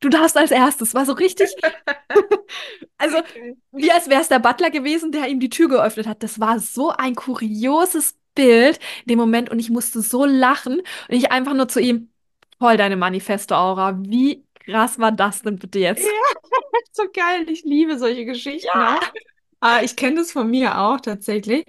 Du 0.00 0.10
darfst 0.10 0.38
als 0.38 0.52
erstes. 0.52 0.94
War 0.94 1.06
so 1.06 1.14
richtig, 1.14 1.50
also 2.98 3.18
Okay. 3.18 3.56
wie 3.72 3.90
als 3.92 4.08
wäre 4.08 4.20
es 4.22 4.28
der 4.28 4.38
Butler 4.40 4.70
gewesen, 4.70 5.12
der 5.12 5.28
ihm 5.28 5.40
die 5.40 5.50
Tür 5.50 5.68
geöffnet 5.68 6.06
hat. 6.06 6.22
Das 6.22 6.40
war 6.40 6.58
so 6.60 6.90
ein 6.90 7.14
kurioses 7.14 8.16
Bild 8.34 8.78
in 9.04 9.10
dem 9.10 9.18
Moment 9.18 9.50
und 9.50 9.58
ich 9.58 9.70
musste 9.70 10.00
so 10.02 10.24
lachen 10.24 10.78
und 10.80 11.14
ich 11.14 11.30
einfach 11.32 11.54
nur 11.54 11.68
zu 11.68 11.80
ihm, 11.80 12.10
voll 12.58 12.76
deine 12.76 12.96
Manifesto-Aura. 12.96 13.98
Wie 14.02 14.44
krass 14.64 14.98
war 14.98 15.12
das 15.12 15.42
denn 15.42 15.58
bitte 15.58 15.78
Ja, 15.80 15.88
jetzt? 15.90 16.08
so 16.92 17.04
geil. 17.12 17.48
Ich 17.50 17.64
liebe 17.64 17.98
solche 17.98 18.24
Geschichten 18.24 18.68
Ja. 18.68 18.98
auch. 19.00 19.12
Ah, 19.60 19.82
ich 19.82 19.96
kenne 19.96 20.16
das 20.16 20.32
von 20.32 20.50
mir 20.50 20.78
auch 20.80 21.00
tatsächlich. 21.00 21.64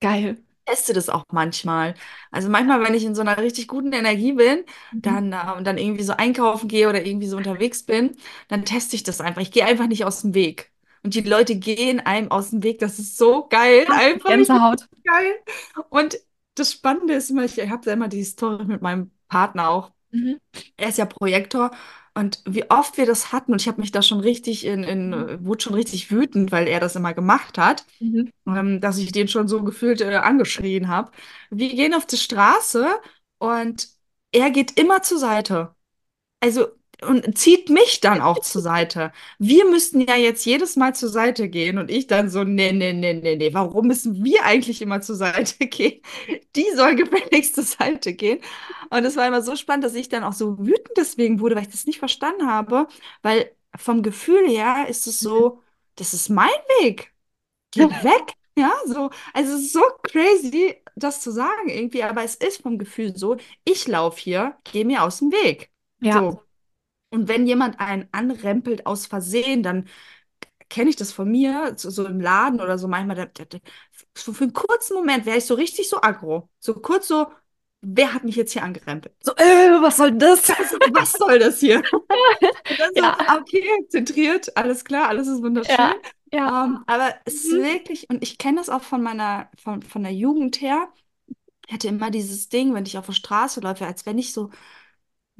Geil. 0.00 0.36
Teste 0.70 0.92
das 0.92 1.08
auch 1.08 1.24
manchmal. 1.32 1.94
Also 2.30 2.48
manchmal, 2.48 2.82
wenn 2.82 2.94
ich 2.94 3.04
in 3.04 3.14
so 3.14 3.20
einer 3.22 3.38
richtig 3.38 3.68
guten 3.68 3.92
Energie 3.92 4.32
bin, 4.32 4.64
Mhm. 4.92 5.02
dann, 5.02 5.32
äh, 5.32 5.52
und 5.56 5.64
dann 5.66 5.78
irgendwie 5.78 6.02
so 6.04 6.12
einkaufen 6.14 6.68
gehe 6.68 6.88
oder 6.88 7.04
irgendwie 7.04 7.26
so 7.28 7.36
unterwegs 7.36 7.82
bin, 7.84 8.16
dann 8.48 8.64
teste 8.64 8.96
ich 8.96 9.02
das 9.02 9.20
einfach. 9.20 9.42
Ich 9.42 9.52
gehe 9.52 9.64
einfach 9.64 9.86
nicht 9.86 10.04
aus 10.04 10.22
dem 10.22 10.34
Weg. 10.34 10.72
Und 11.02 11.14
die 11.14 11.22
Leute 11.22 11.56
gehen 11.56 12.00
einem 12.00 12.30
aus 12.30 12.50
dem 12.50 12.62
Weg. 12.62 12.78
Das 12.78 12.98
ist 12.98 13.16
so 13.16 13.46
geil. 13.48 13.86
Einfach, 13.90 14.28
Gänsehaut. 14.28 14.88
geil. 15.04 15.34
Und 15.88 16.18
das 16.54 16.72
Spannende 16.72 17.14
ist 17.14 17.30
immer, 17.30 17.44
ich 17.44 17.58
habe 17.70 17.84
da 17.84 17.92
immer 17.92 18.08
die 18.08 18.24
Story 18.24 18.64
mit 18.64 18.82
meinem 18.82 19.10
Partner 19.28 19.68
auch. 19.70 19.92
Mhm. 20.10 20.40
Er 20.76 20.88
ist 20.88 20.98
ja 20.98 21.06
Projektor. 21.06 21.70
Und 22.14 22.42
wie 22.46 22.68
oft 22.70 22.96
wir 22.98 23.06
das 23.06 23.32
hatten, 23.32 23.52
und 23.52 23.60
ich 23.60 23.68
habe 23.68 23.80
mich 23.80 23.92
da 23.92 24.02
schon 24.02 24.20
richtig 24.20 24.64
in, 24.66 24.82
in, 24.84 25.10
Mhm. 25.10 25.46
wurde 25.46 25.62
schon 25.62 25.74
richtig 25.74 26.10
wütend, 26.10 26.52
weil 26.52 26.66
er 26.68 26.80
das 26.80 26.96
immer 26.96 27.14
gemacht 27.14 27.58
hat 27.58 27.86
Mhm. 28.00 28.30
ähm, 28.46 28.80
dass 28.80 28.98
ich 28.98 29.12
den 29.12 29.28
schon 29.28 29.48
so 29.48 29.62
gefühlt 29.62 30.00
äh, 30.00 30.16
angeschrien 30.16 30.88
habe. 30.88 31.12
Wir 31.50 31.68
gehen 31.70 31.94
auf 31.94 32.06
die 32.06 32.16
Straße 32.16 32.86
und 33.38 33.88
er 34.32 34.50
geht 34.50 34.78
immer 34.78 35.02
zur 35.02 35.18
Seite. 35.18 35.74
Also 36.40 36.68
und 37.02 37.36
zieht 37.38 37.70
mich 37.70 38.00
dann 38.00 38.20
auch 38.20 38.40
zur 38.40 38.62
Seite. 38.62 39.12
Wir 39.38 39.64
müssten 39.64 40.00
ja 40.00 40.16
jetzt 40.16 40.44
jedes 40.44 40.76
Mal 40.76 40.94
zur 40.94 41.08
Seite 41.08 41.48
gehen 41.48 41.78
und 41.78 41.90
ich 41.90 42.06
dann 42.06 42.28
so, 42.30 42.44
nee, 42.44 42.72
nee, 42.72 42.92
nee, 42.92 43.14
nee, 43.14 43.36
nee, 43.36 43.54
warum 43.54 43.86
müssen 43.86 44.24
wir 44.24 44.44
eigentlich 44.44 44.82
immer 44.82 45.00
zur 45.00 45.16
Seite 45.16 45.66
gehen? 45.66 46.00
Die 46.56 46.66
soll 46.74 46.96
gefälligst 46.96 47.54
zur 47.54 47.64
Seite 47.64 48.14
gehen. 48.14 48.40
Und 48.90 49.04
es 49.04 49.16
war 49.16 49.26
immer 49.26 49.42
so 49.42 49.56
spannend, 49.56 49.84
dass 49.84 49.94
ich 49.94 50.08
dann 50.08 50.24
auch 50.24 50.32
so 50.32 50.58
wütend 50.58 50.96
deswegen 50.96 51.40
wurde, 51.40 51.56
weil 51.56 51.62
ich 51.62 51.70
das 51.70 51.86
nicht 51.86 51.98
verstanden 51.98 52.46
habe, 52.46 52.88
weil 53.22 53.50
vom 53.76 54.02
Gefühl 54.02 54.48
her 54.48 54.86
ist 54.88 55.06
es 55.06 55.20
so, 55.20 55.62
das 55.96 56.14
ist 56.14 56.28
mein 56.28 56.48
Weg 56.80 57.12
geh 57.70 57.82
weg. 57.82 58.34
Ja, 58.56 58.72
so, 58.84 59.10
also 59.32 59.54
es 59.54 59.62
ist 59.62 59.72
so 59.72 59.82
crazy, 60.02 60.76
das 60.96 61.20
zu 61.20 61.30
sagen 61.30 61.68
irgendwie, 61.68 62.02
aber 62.02 62.24
es 62.24 62.34
ist 62.34 62.62
vom 62.62 62.78
Gefühl 62.78 63.16
so, 63.16 63.36
ich 63.64 63.86
laufe 63.86 64.20
hier, 64.20 64.58
geh 64.64 64.84
mir 64.84 65.02
aus 65.02 65.18
dem 65.18 65.32
Weg. 65.32 65.70
Ja. 66.00 66.14
So. 66.14 66.42
Und 67.10 67.28
wenn 67.28 67.46
jemand 67.46 67.80
einen 67.80 68.08
anrempelt 68.12 68.86
aus 68.86 69.06
Versehen, 69.06 69.62
dann 69.62 69.88
kenne 70.68 70.90
ich 70.90 70.96
das 70.96 71.12
von 71.12 71.30
mir, 71.30 71.74
so, 71.76 71.90
so 71.90 72.06
im 72.06 72.20
Laden 72.20 72.60
oder 72.60 72.78
so 72.78 72.88
manchmal, 72.88 73.16
da, 73.16 73.26
da, 73.26 73.58
so 74.16 74.32
für 74.32 74.44
einen 74.44 74.52
kurzen 74.52 74.94
Moment 74.96 75.26
wäre 75.26 75.38
ich 75.38 75.46
so 75.46 75.54
richtig 75.54 75.88
so 75.88 76.00
aggro. 76.02 76.48
So 76.60 76.74
kurz 76.74 77.08
so, 77.08 77.26
wer 77.82 78.14
hat 78.14 78.24
mich 78.24 78.36
jetzt 78.36 78.52
hier 78.52 78.62
angerempelt? 78.62 79.14
So, 79.22 79.32
äh, 79.36 79.82
was 79.82 79.96
soll 79.98 80.12
das? 80.18 80.50
Also, 80.50 80.78
was 80.86 81.16
soll 81.18 81.38
das 81.40 81.60
hier? 81.60 81.82
Dann 82.68 82.94
so, 82.96 83.02
Ja, 83.02 83.16
ah, 83.26 83.38
okay, 83.38 83.62
zentriert, 83.88 84.56
alles 84.56 84.84
klar, 84.84 85.08
alles 85.08 85.28
ist 85.28 85.42
wunderschön. 85.42 85.92
ja, 85.92 85.94
ja. 86.32 86.64
Ähm, 86.64 86.84
aber 86.86 87.14
es 87.24 87.44
ist 87.44 87.52
Mhm. 87.52 87.62
wirklich, 87.62 88.08
und 88.10 88.22
ich 88.22 88.38
kenne 88.38 88.58
das 88.58 88.68
auch 88.68 88.82
von 88.82 89.02
meiner, 89.02 89.50
von, 89.58 89.82
von 89.82 90.02
der 90.02 90.12
Jugend 90.14 90.60
her, 90.60 90.92
ich 91.66 91.74
hatte 91.74 91.88
immer 91.88 92.10
dieses 92.10 92.48
Ding, 92.50 92.74
wenn 92.74 92.86
ich 92.86 92.98
auf 92.98 93.06
der 93.06 93.14
Straße 93.14 93.60
läufe, 93.60 93.86
als 93.86 94.06
wenn 94.06 94.18
ich 94.18 94.32
so 94.34 94.50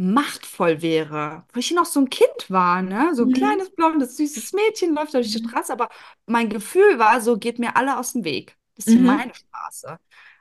machtvoll 0.00 0.82
wäre. 0.82 1.44
Wo 1.52 1.60
ich 1.60 1.70
noch 1.72 1.84
so 1.86 2.00
ein 2.00 2.10
Kind 2.10 2.50
war, 2.50 2.82
ne? 2.82 3.14
So 3.14 3.24
ein 3.24 3.30
Mhm. 3.30 3.30
kleines, 3.32 3.70
blondes, 3.74 4.16
süßes 4.16 4.52
Mädchen 4.52 4.94
läuft 4.94 5.14
durch 5.14 5.30
die 5.32 5.38
Mhm. 5.38 5.48
Straße, 5.48 5.72
aber 5.72 5.88
mein 6.26 6.48
Gefühl 6.48 6.98
war 6.98 7.20
so, 7.20 7.38
geht 7.38 7.58
mir 7.58 7.76
alle 7.76 7.98
aus 7.98 8.12
dem 8.12 8.24
Weg. 8.24 8.56
Das 8.76 8.86
ist 8.88 8.94
Mhm. 8.94 9.00
meine 9.00 9.32
Straße. 9.34 9.98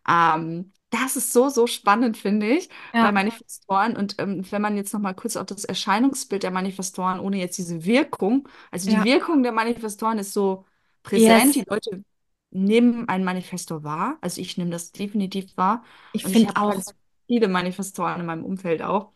Ähm, 0.08 0.74
das 0.92 1.16
ist 1.16 1.34
so, 1.34 1.50
so 1.50 1.68
spannend, 1.68 2.18
finde 2.18 2.48
ich, 2.48 2.70
bei 3.00 3.12
Ja, 3.12 3.12
Manifestoren. 3.12 3.96
Und 3.98 4.16
ähm, 4.20 4.46
wenn 4.52 4.62
man 4.62 4.78
jetzt 4.78 4.94
noch 4.94 5.00
mal 5.02 5.14
kurz 5.14 5.36
auf 5.36 5.46
das 5.48 5.66
Erscheinungsbild 5.66 6.44
der 6.44 6.52
Manifestoren, 6.52 7.20
ohne 7.20 7.38
jetzt 7.38 7.58
diese 7.58 7.86
Wirkung, 7.86 8.48
also 8.72 8.88
die 8.90 9.04
ja. 9.04 9.06
Wirkung 9.06 9.44
der 9.44 9.52
Manifestoren 9.52 10.18
ist 10.20 10.34
so 10.34 10.66
präsent, 11.04 11.54
Yes. 11.54 11.56
die 11.56 11.64
Leute 11.68 12.04
nehmen 12.52 13.08
ein 13.10 13.24
Manifestor 13.24 13.84
wahr. 13.84 14.18
Also 14.22 14.42
ich 14.42 14.58
nehme 14.58 14.72
das 14.72 14.92
definitiv 14.92 15.56
wahr. 15.58 15.84
Ich 16.12 16.28
finde 16.28 16.56
auch. 16.56 16.84
viele 17.28 17.48
Manifestoren 17.48 18.20
in 18.22 18.26
meinem 18.26 18.44
Umfeld 18.46 18.82
auch. 18.82 19.14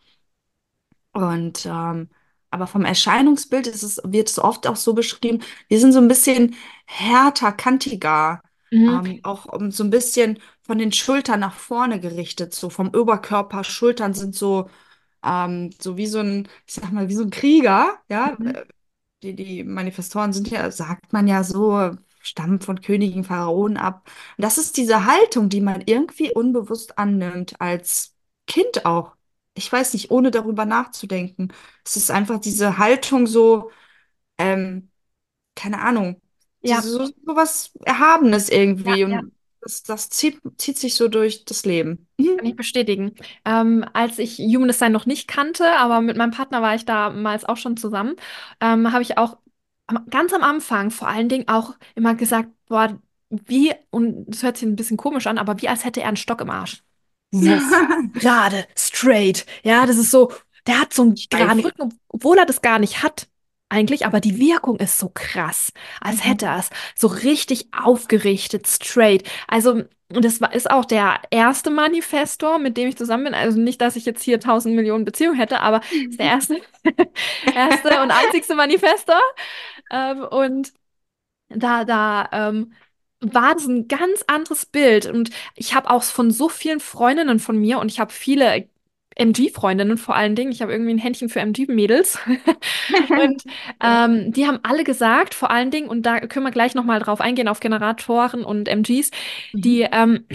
Und 1.14 1.66
ähm, 1.66 2.10
aber 2.50 2.66
vom 2.68 2.84
Erscheinungsbild 2.84 3.66
ist 3.66 3.82
es, 3.82 4.00
wird 4.04 4.28
es 4.30 4.38
oft 4.38 4.66
auch 4.68 4.76
so 4.76 4.94
beschrieben, 4.94 5.42
wir 5.68 5.80
sind 5.80 5.92
so 5.92 5.98
ein 6.00 6.08
bisschen 6.08 6.54
härter, 6.86 7.52
kantiger, 7.52 8.42
Mhm. 8.70 9.02
ähm, 9.06 9.20
auch 9.24 9.46
um, 9.46 9.70
so 9.72 9.84
ein 9.84 9.90
bisschen 9.90 10.38
von 10.62 10.78
den 10.78 10.92
Schultern 10.92 11.40
nach 11.40 11.54
vorne 11.54 12.00
gerichtet, 12.00 12.54
so 12.54 12.70
vom 12.70 12.88
Oberkörper, 12.94 13.64
Schultern 13.64 14.14
sind 14.14 14.34
so, 14.36 14.70
ähm, 15.24 15.70
so 15.80 15.96
wie 15.96 16.06
so 16.06 16.20
ein, 16.20 16.48
ich 16.66 16.74
sag 16.74 16.92
mal, 16.92 17.08
wie 17.08 17.14
so 17.16 17.24
ein 17.24 17.30
Krieger, 17.30 17.98
ja. 18.08 18.36
Mhm. 18.38 18.56
Die, 19.22 19.34
die 19.34 19.64
Manifestoren 19.64 20.32
sind 20.32 20.50
ja, 20.50 20.70
sagt 20.70 21.12
man 21.12 21.26
ja 21.26 21.44
so, 21.44 21.92
stammen 22.20 22.60
von 22.60 22.80
Königen, 22.80 23.24
Pharaonen 23.24 23.76
ab. 23.78 24.08
Und 24.36 24.42
das 24.44 24.58
ist 24.58 24.76
diese 24.76 25.06
Haltung, 25.06 25.48
die 25.48 25.60
man 25.60 25.82
irgendwie 25.86 26.32
unbewusst 26.32 26.98
annimmt, 26.98 27.60
als 27.60 28.14
Kind 28.46 28.84
auch. 28.86 29.13
Ich 29.54 29.70
weiß 29.72 29.92
nicht, 29.94 30.10
ohne 30.10 30.30
darüber 30.30 30.64
nachzudenken. 30.66 31.52
Es 31.84 31.96
ist 31.96 32.10
einfach 32.10 32.40
diese 32.40 32.78
Haltung 32.78 33.26
so, 33.26 33.70
ähm, 34.38 34.90
keine 35.56 35.80
Ahnung, 35.82 36.20
Ja, 36.62 36.82
so, 36.82 37.06
so 37.06 37.12
was 37.36 37.72
Erhabenes 37.84 38.50
ja, 38.82 38.94
irgendwie. 38.98 39.04
ja. 39.06 39.20
Und 39.20 39.32
das, 39.62 39.82
das 39.84 40.10
zieht, 40.10 40.40
zieht 40.58 40.78
sich 40.78 40.94
so 40.96 41.08
durch 41.08 41.44
das 41.46 41.64
Leben. 41.66 42.08
Mhm. 42.18 42.38
Kann 42.38 42.46
ich 42.46 42.56
bestätigen. 42.56 43.14
Ähm, 43.44 43.84
als 43.92 44.18
ich 44.18 44.38
Human 44.38 44.68
Design 44.68 44.92
noch 44.92 45.06
nicht 45.06 45.28
kannte, 45.28 45.76
aber 45.78 46.00
mit 46.00 46.16
meinem 46.16 46.32
Partner 46.32 46.62
war 46.62 46.74
ich 46.74 46.84
damals 46.84 47.44
auch 47.44 47.56
schon 47.56 47.76
zusammen, 47.76 48.16
ähm, 48.60 48.92
habe 48.92 49.02
ich 49.02 49.18
auch 49.18 49.38
am, 49.86 50.06
ganz 50.10 50.32
am 50.32 50.42
Anfang 50.42 50.90
vor 50.90 51.08
allen 51.08 51.28
Dingen 51.28 51.48
auch 51.48 51.74
immer 51.94 52.14
gesagt, 52.14 52.50
boah, 52.66 52.98
wie, 53.30 53.72
und 53.90 54.26
das 54.26 54.42
hört 54.42 54.56
sich 54.58 54.68
ein 54.68 54.76
bisschen 54.76 54.96
komisch 54.96 55.26
an, 55.28 55.38
aber 55.38 55.60
wie 55.62 55.68
als 55.68 55.84
hätte 55.84 56.00
er 56.02 56.08
einen 56.08 56.16
Stock 56.16 56.40
im 56.40 56.50
Arsch. 56.50 56.82
Wuff. 57.42 57.84
Gerade, 58.18 58.66
straight. 58.76 59.44
Ja, 59.62 59.86
das 59.86 59.96
ist 59.98 60.10
so, 60.10 60.32
der 60.66 60.80
hat 60.80 60.92
so 60.94 61.02
einen 61.02 61.14
geraden. 61.30 61.60
Rücken, 61.60 61.98
obwohl 62.08 62.38
er 62.38 62.46
das 62.46 62.62
gar 62.62 62.78
nicht 62.78 63.02
hat. 63.02 63.28
eigentlich, 63.70 64.06
aber 64.06 64.20
die 64.20 64.38
Wirkung 64.38 64.78
ist 64.78 64.98
so 65.00 65.10
krass, 65.12 65.72
als 66.00 66.24
hätte 66.24 66.46
Mhm. 66.46 66.50
er 66.52 66.58
es 66.60 66.70
so 66.96 67.08
richtig 67.08 67.68
aufgerichtet, 67.72 68.66
straight. 68.68 69.24
Also, 69.48 69.82
und 70.14 70.24
das 70.24 70.40
war, 70.40 70.54
ist 70.54 70.70
auch 70.70 70.84
der 70.84 71.20
erste 71.30 71.70
Manifestor, 71.70 72.58
mit 72.60 72.76
dem 72.76 72.88
ich 72.88 72.96
zusammen 72.96 73.24
bin. 73.24 73.34
Also 73.34 73.58
nicht, 73.58 73.80
dass 73.80 73.96
ich 73.96 74.04
jetzt 74.04 74.22
hier 74.22 74.38
tausend 74.38 74.76
Millionen 74.76 75.04
Beziehungen 75.04 75.36
hätte, 75.36 75.60
aber 75.60 75.80
ist 76.10 76.20
der 76.20 76.26
erste, 76.28 76.60
erste 77.52 78.00
und 78.02 78.10
einzigste 78.12 78.54
Manifestor. 78.54 79.20
Ähm, 79.90 80.22
und 80.24 80.72
da, 81.48 81.84
da 81.84 82.28
ähm, 82.32 82.72
war 83.32 83.54
das 83.54 83.66
ein 83.66 83.88
ganz 83.88 84.24
anderes 84.26 84.66
Bild. 84.66 85.06
Und 85.06 85.30
ich 85.56 85.74
habe 85.74 85.90
auch 85.90 86.02
von 86.02 86.30
so 86.30 86.48
vielen 86.48 86.80
Freundinnen 86.80 87.38
von 87.38 87.56
mir 87.58 87.78
und 87.78 87.90
ich 87.90 88.00
habe 88.00 88.12
viele 88.12 88.68
MG-Freundinnen 89.16 89.96
vor 89.96 90.16
allen 90.16 90.34
Dingen. 90.34 90.50
Ich 90.50 90.60
habe 90.60 90.72
irgendwie 90.72 90.90
ein 90.92 90.98
Händchen 90.98 91.28
für 91.28 91.38
MG-Mädels. 91.40 92.18
Und 93.08 93.44
ähm, 93.82 94.32
die 94.32 94.46
haben 94.46 94.58
alle 94.64 94.82
gesagt, 94.84 95.34
vor 95.34 95.50
allen 95.50 95.70
Dingen, 95.70 95.88
und 95.88 96.02
da 96.02 96.20
können 96.20 96.44
wir 96.44 96.50
gleich 96.50 96.74
nochmal 96.74 96.98
drauf 97.00 97.20
eingehen, 97.20 97.48
auf 97.48 97.60
Generatoren 97.60 98.44
und 98.44 98.68
MGs, 98.68 99.10
die, 99.52 99.84
Mhm. 99.84 99.88
ähm, 99.92 100.26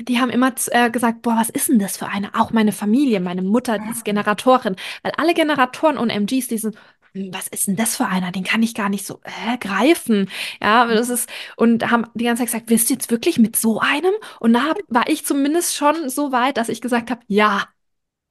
die 0.00 0.18
haben 0.20 0.30
immer 0.30 0.52
äh, 0.70 0.90
gesagt, 0.90 1.22
boah, 1.22 1.36
was 1.36 1.50
ist 1.50 1.68
denn 1.68 1.78
das 1.78 1.96
für 1.96 2.08
eine? 2.08 2.34
Auch 2.34 2.50
meine 2.52 2.72
Familie, 2.72 3.20
meine 3.20 3.42
Mutter, 3.42 3.78
die 3.78 3.90
ist 3.90 4.00
Ah. 4.00 4.02
Generatorin. 4.04 4.76
Weil 5.02 5.12
alle 5.16 5.34
Generatoren 5.34 5.98
und 5.98 6.10
MGs, 6.10 6.48
die 6.48 6.58
sind, 6.58 6.74
"Hm, 6.76 6.80
was 7.14 7.46
ist 7.48 7.66
denn 7.68 7.76
das 7.76 7.96
für 7.96 8.06
einer? 8.06 8.32
Den 8.32 8.44
kann 8.44 8.62
ich 8.62 8.74
gar 8.74 8.88
nicht 8.88 9.06
so 9.06 9.20
äh, 9.24 9.56
greifen. 9.58 10.30
Ja, 10.60 10.82
aber 10.82 10.94
das 10.94 11.08
ist, 11.10 11.28
und 11.56 11.90
haben 11.90 12.06
die 12.14 12.24
ganze 12.24 12.40
Zeit 12.42 12.48
gesagt, 12.48 12.70
willst 12.70 12.90
du 12.90 12.94
jetzt 12.94 13.10
wirklich 13.10 13.38
mit 13.38 13.56
so 13.56 13.80
einem? 13.80 14.12
Und 14.40 14.52
da 14.54 14.64
hab, 14.70 14.78
war 14.88 15.08
ich 15.08 15.24
zumindest 15.24 15.74
schon 15.76 16.08
so 16.08 16.32
weit, 16.32 16.56
dass 16.56 16.68
ich 16.68 16.80
gesagt 16.80 17.10
habe, 17.10 17.22
ja, 17.28 17.68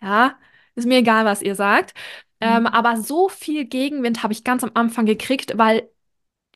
ja, 0.01 0.37
ist 0.75 0.87
mir 0.87 0.99
egal, 0.99 1.25
was 1.25 1.41
ihr 1.41 1.55
sagt. 1.55 1.93
Ähm, 2.41 2.63
Mhm. 2.63 2.67
aber 2.67 2.97
so 2.97 3.29
viel 3.29 3.65
Gegenwind 3.65 4.23
habe 4.23 4.33
ich 4.33 4.43
ganz 4.43 4.63
am 4.63 4.71
Anfang 4.75 5.05
gekriegt, 5.05 5.57
weil 5.57 5.89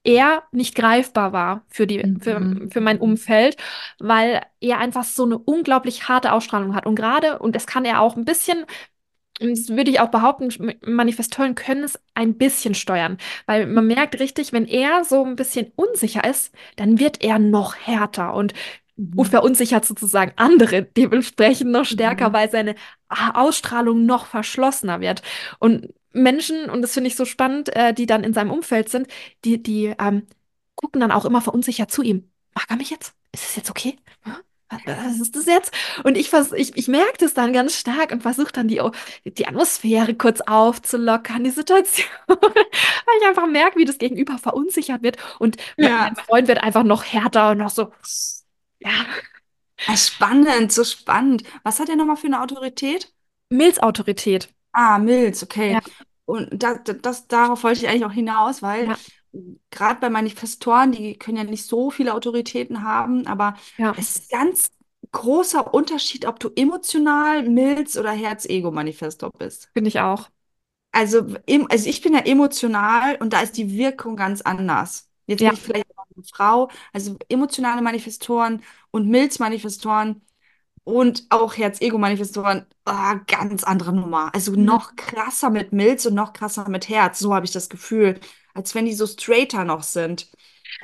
er 0.04 0.44
nicht 0.52 0.76
greifbar 0.76 1.34
war 1.34 1.66
für 1.70 1.86
die, 1.88 2.00
für, 2.22 2.40
Mhm. 2.40 2.72
für 2.72 2.82
mein 2.82 3.00
Umfeld, 3.00 3.58
weil 4.00 4.42
er 4.62 4.78
einfach 4.80 5.04
so 5.04 5.26
eine 5.26 5.38
unglaublich 5.38 6.08
harte 6.08 6.32
Ausstrahlung 6.34 6.76
hat. 6.76 6.86
Und 6.86 6.96
gerade, 6.96 7.40
und 7.40 7.56
das 7.56 7.68
kann 7.68 7.86
er 7.86 8.02
auch 8.02 8.16
ein 8.16 8.26
bisschen, 8.26 8.66
das 9.40 9.70
würde 9.70 9.92
ich 9.92 10.00
auch 10.00 10.10
behaupten, 10.10 10.50
Manifestoren 10.86 11.56
können 11.56 11.84
es 11.84 12.00
ein 12.16 12.38
bisschen 12.38 12.74
steuern, 12.74 13.18
weil 13.46 13.68
man 13.68 13.86
merkt 13.88 14.20
richtig, 14.20 14.52
wenn 14.54 14.66
er 14.68 15.04
so 15.06 15.24
ein 15.24 15.36
bisschen 15.36 15.72
unsicher 15.76 16.24
ist, 16.28 16.54
dann 16.76 17.00
wird 17.00 17.24
er 17.24 17.40
noch 17.40 17.76
härter 17.76 18.34
und 18.34 18.54
und 19.16 19.28
Mhm. 19.28 19.32
verunsichert 19.32 19.86
sozusagen 19.86 20.32
andere 20.38 20.84
dementsprechend 20.84 21.72
noch 21.72 21.86
stärker, 21.86 22.30
Mhm. 22.30 22.34
weil 22.34 22.50
seine 22.52 22.76
Ausstrahlung 23.10 24.06
noch 24.06 24.26
verschlossener 24.26 25.02
wird. 25.02 25.22
Und 25.60 25.94
Menschen, 26.14 26.70
und 26.70 26.82
das 26.82 26.94
finde 26.94 27.10
ich 27.10 27.16
so 27.16 27.26
spannend, 27.26 27.76
äh, 27.76 27.94
die 27.94 28.06
dann 28.08 28.24
in 28.24 28.34
seinem 28.34 28.52
Umfeld 28.52 28.90
sind, 28.90 29.08
die, 29.46 29.62
die 29.62 29.94
ähm, 30.00 30.28
gucken 30.76 31.02
dann 31.02 31.12
auch 31.12 31.26
immer 31.26 31.42
verunsichert 31.42 31.92
zu 31.92 32.02
ihm. 32.02 32.30
Mag 32.56 32.66
er 32.70 32.78
mich 32.78 32.90
jetzt? 32.90 33.14
Ist 33.34 33.44
es 33.50 33.56
jetzt 33.56 33.70
okay? 33.70 33.98
Hm? 34.24 34.34
Was 34.86 35.20
ist 35.22 35.36
das 35.36 35.46
jetzt? 35.46 35.72
Und 36.04 36.18
ich, 36.18 36.30
vers 36.30 36.52
ich, 36.52 36.76
ich 36.76 36.88
merke 36.90 37.18
das 37.20 37.34
dann 37.34 37.54
ganz 37.54 37.76
stark 37.78 38.12
und 38.12 38.22
versuche 38.22 38.52
dann 38.52 38.68
die, 38.68 38.82
die 39.26 39.48
Atmosphäre 39.48 40.14
kurz 40.16 40.42
aufzulockern, 40.42 41.44
die 41.44 41.52
Situation. 41.52 42.08
Weil 42.28 42.38
ich 43.22 43.28
einfach 43.28 43.48
merke, 43.48 43.80
wie 43.80 43.86
das 43.86 43.98
Gegenüber 43.98 44.38
verunsichert 44.38 45.04
wird. 45.04 45.18
Und 45.40 45.58
me- 45.78 45.92
mein 45.98 46.10
Ja, 46.10 46.28
Freund 46.28 46.48
wird 46.50 46.64
einfach 46.64 46.84
noch 46.84 47.04
härter 47.06 47.52
und 47.52 47.60
noch 47.60 47.70
so, 47.70 47.92
ja, 48.80 48.92
Ah, 49.86 49.96
spannend, 49.98 50.72
so 50.72 50.84
spannend. 50.86 51.44
Was 51.64 51.80
hat 51.80 51.90
er 51.90 51.96
nochmal 51.98 52.16
für 52.18 52.28
eine 52.28 52.42
Autorität? 52.42 53.14
Milzautorität. 53.50 54.48
Ah, 54.74 55.00
Milz, 55.00 55.44
Ja, 55.70 55.80
okay. 55.82 55.82
Und 56.26 56.50
da, 56.62 56.76
da- 56.78 56.94
das, 56.94 57.28
darauf 57.28 57.64
wollte 57.64 57.80
ich 57.86 57.90
eigentlich 57.90 58.06
auch 58.06 58.12
hinaus, 58.12 58.62
weil 58.62 58.90
ja, 58.90 58.98
gerade 59.72 60.00
bei 60.00 60.10
Manifestoren, 60.10 60.92
die 60.92 61.18
können 61.18 61.38
ja 61.38 61.44
nicht 61.44 61.66
so 61.66 61.92
viele 61.92 62.14
Autoritäten 62.14 62.84
haben, 62.84 63.28
aber 63.28 63.56
ja, 63.78 63.96
es 63.96 64.18
ist 64.18 64.30
ganz 64.32 64.72
großer 65.12 65.74
Unterschied, 65.74 66.26
ob 66.26 66.40
du 66.40 66.50
emotional, 66.56 67.44
Milz 67.50 67.98
oder 67.98 68.12
Herz-Ego-Manifestor 68.12 69.32
bist. 69.38 69.72
finde 69.74 69.88
ich 69.90 70.00
auch. 70.00 70.30
Also, 70.92 71.20
also 71.70 71.90
ich 71.90 72.02
bin 72.02 72.14
ja 72.14 72.22
emotional 72.22 73.18
und 73.18 73.34
da 73.34 73.42
ist 73.42 73.58
die 73.58 73.72
Wirkung 73.78 74.16
ganz 74.16 74.42
anders. 74.42 75.12
Jetzt 75.28 75.44
bin 75.44 75.52
Ja, 75.52 75.54
ich 75.54 75.62
vielleicht 75.62 75.86
auch 75.98 76.06
eine 76.16 76.24
Frau, 76.24 76.70
also 76.94 77.18
emotionale 77.30 77.82
Manifestoren 77.82 78.64
und 78.92 79.08
Milz-Manifestoren 79.08 80.22
und 80.84 81.26
auch 81.32 81.58
Herz-Ego-Manifestoren, 81.58 82.66
ah, 82.86 83.16
ganz 83.28 83.64
andere 83.64 83.94
Nummer. 83.94 84.34
Also 84.36 84.54
mhm. 84.60 84.66
noch 84.66 84.96
krasser 84.96 85.50
mit 85.52 85.74
Milz 85.74 86.06
und 86.08 86.16
noch 86.16 86.34
krasser 86.34 86.70
mit 86.70 86.90
Herz. 86.90 87.20
So 87.20 87.34
habe 87.36 87.46
ich 87.46 87.52
das 87.52 87.70
Gefühl, 87.70 88.20
als 88.58 88.76
wenn 88.76 88.86
die 88.86 88.94
so 88.94 89.08
straighter 89.08 89.64
noch 89.66 89.84
sind. 89.84 90.30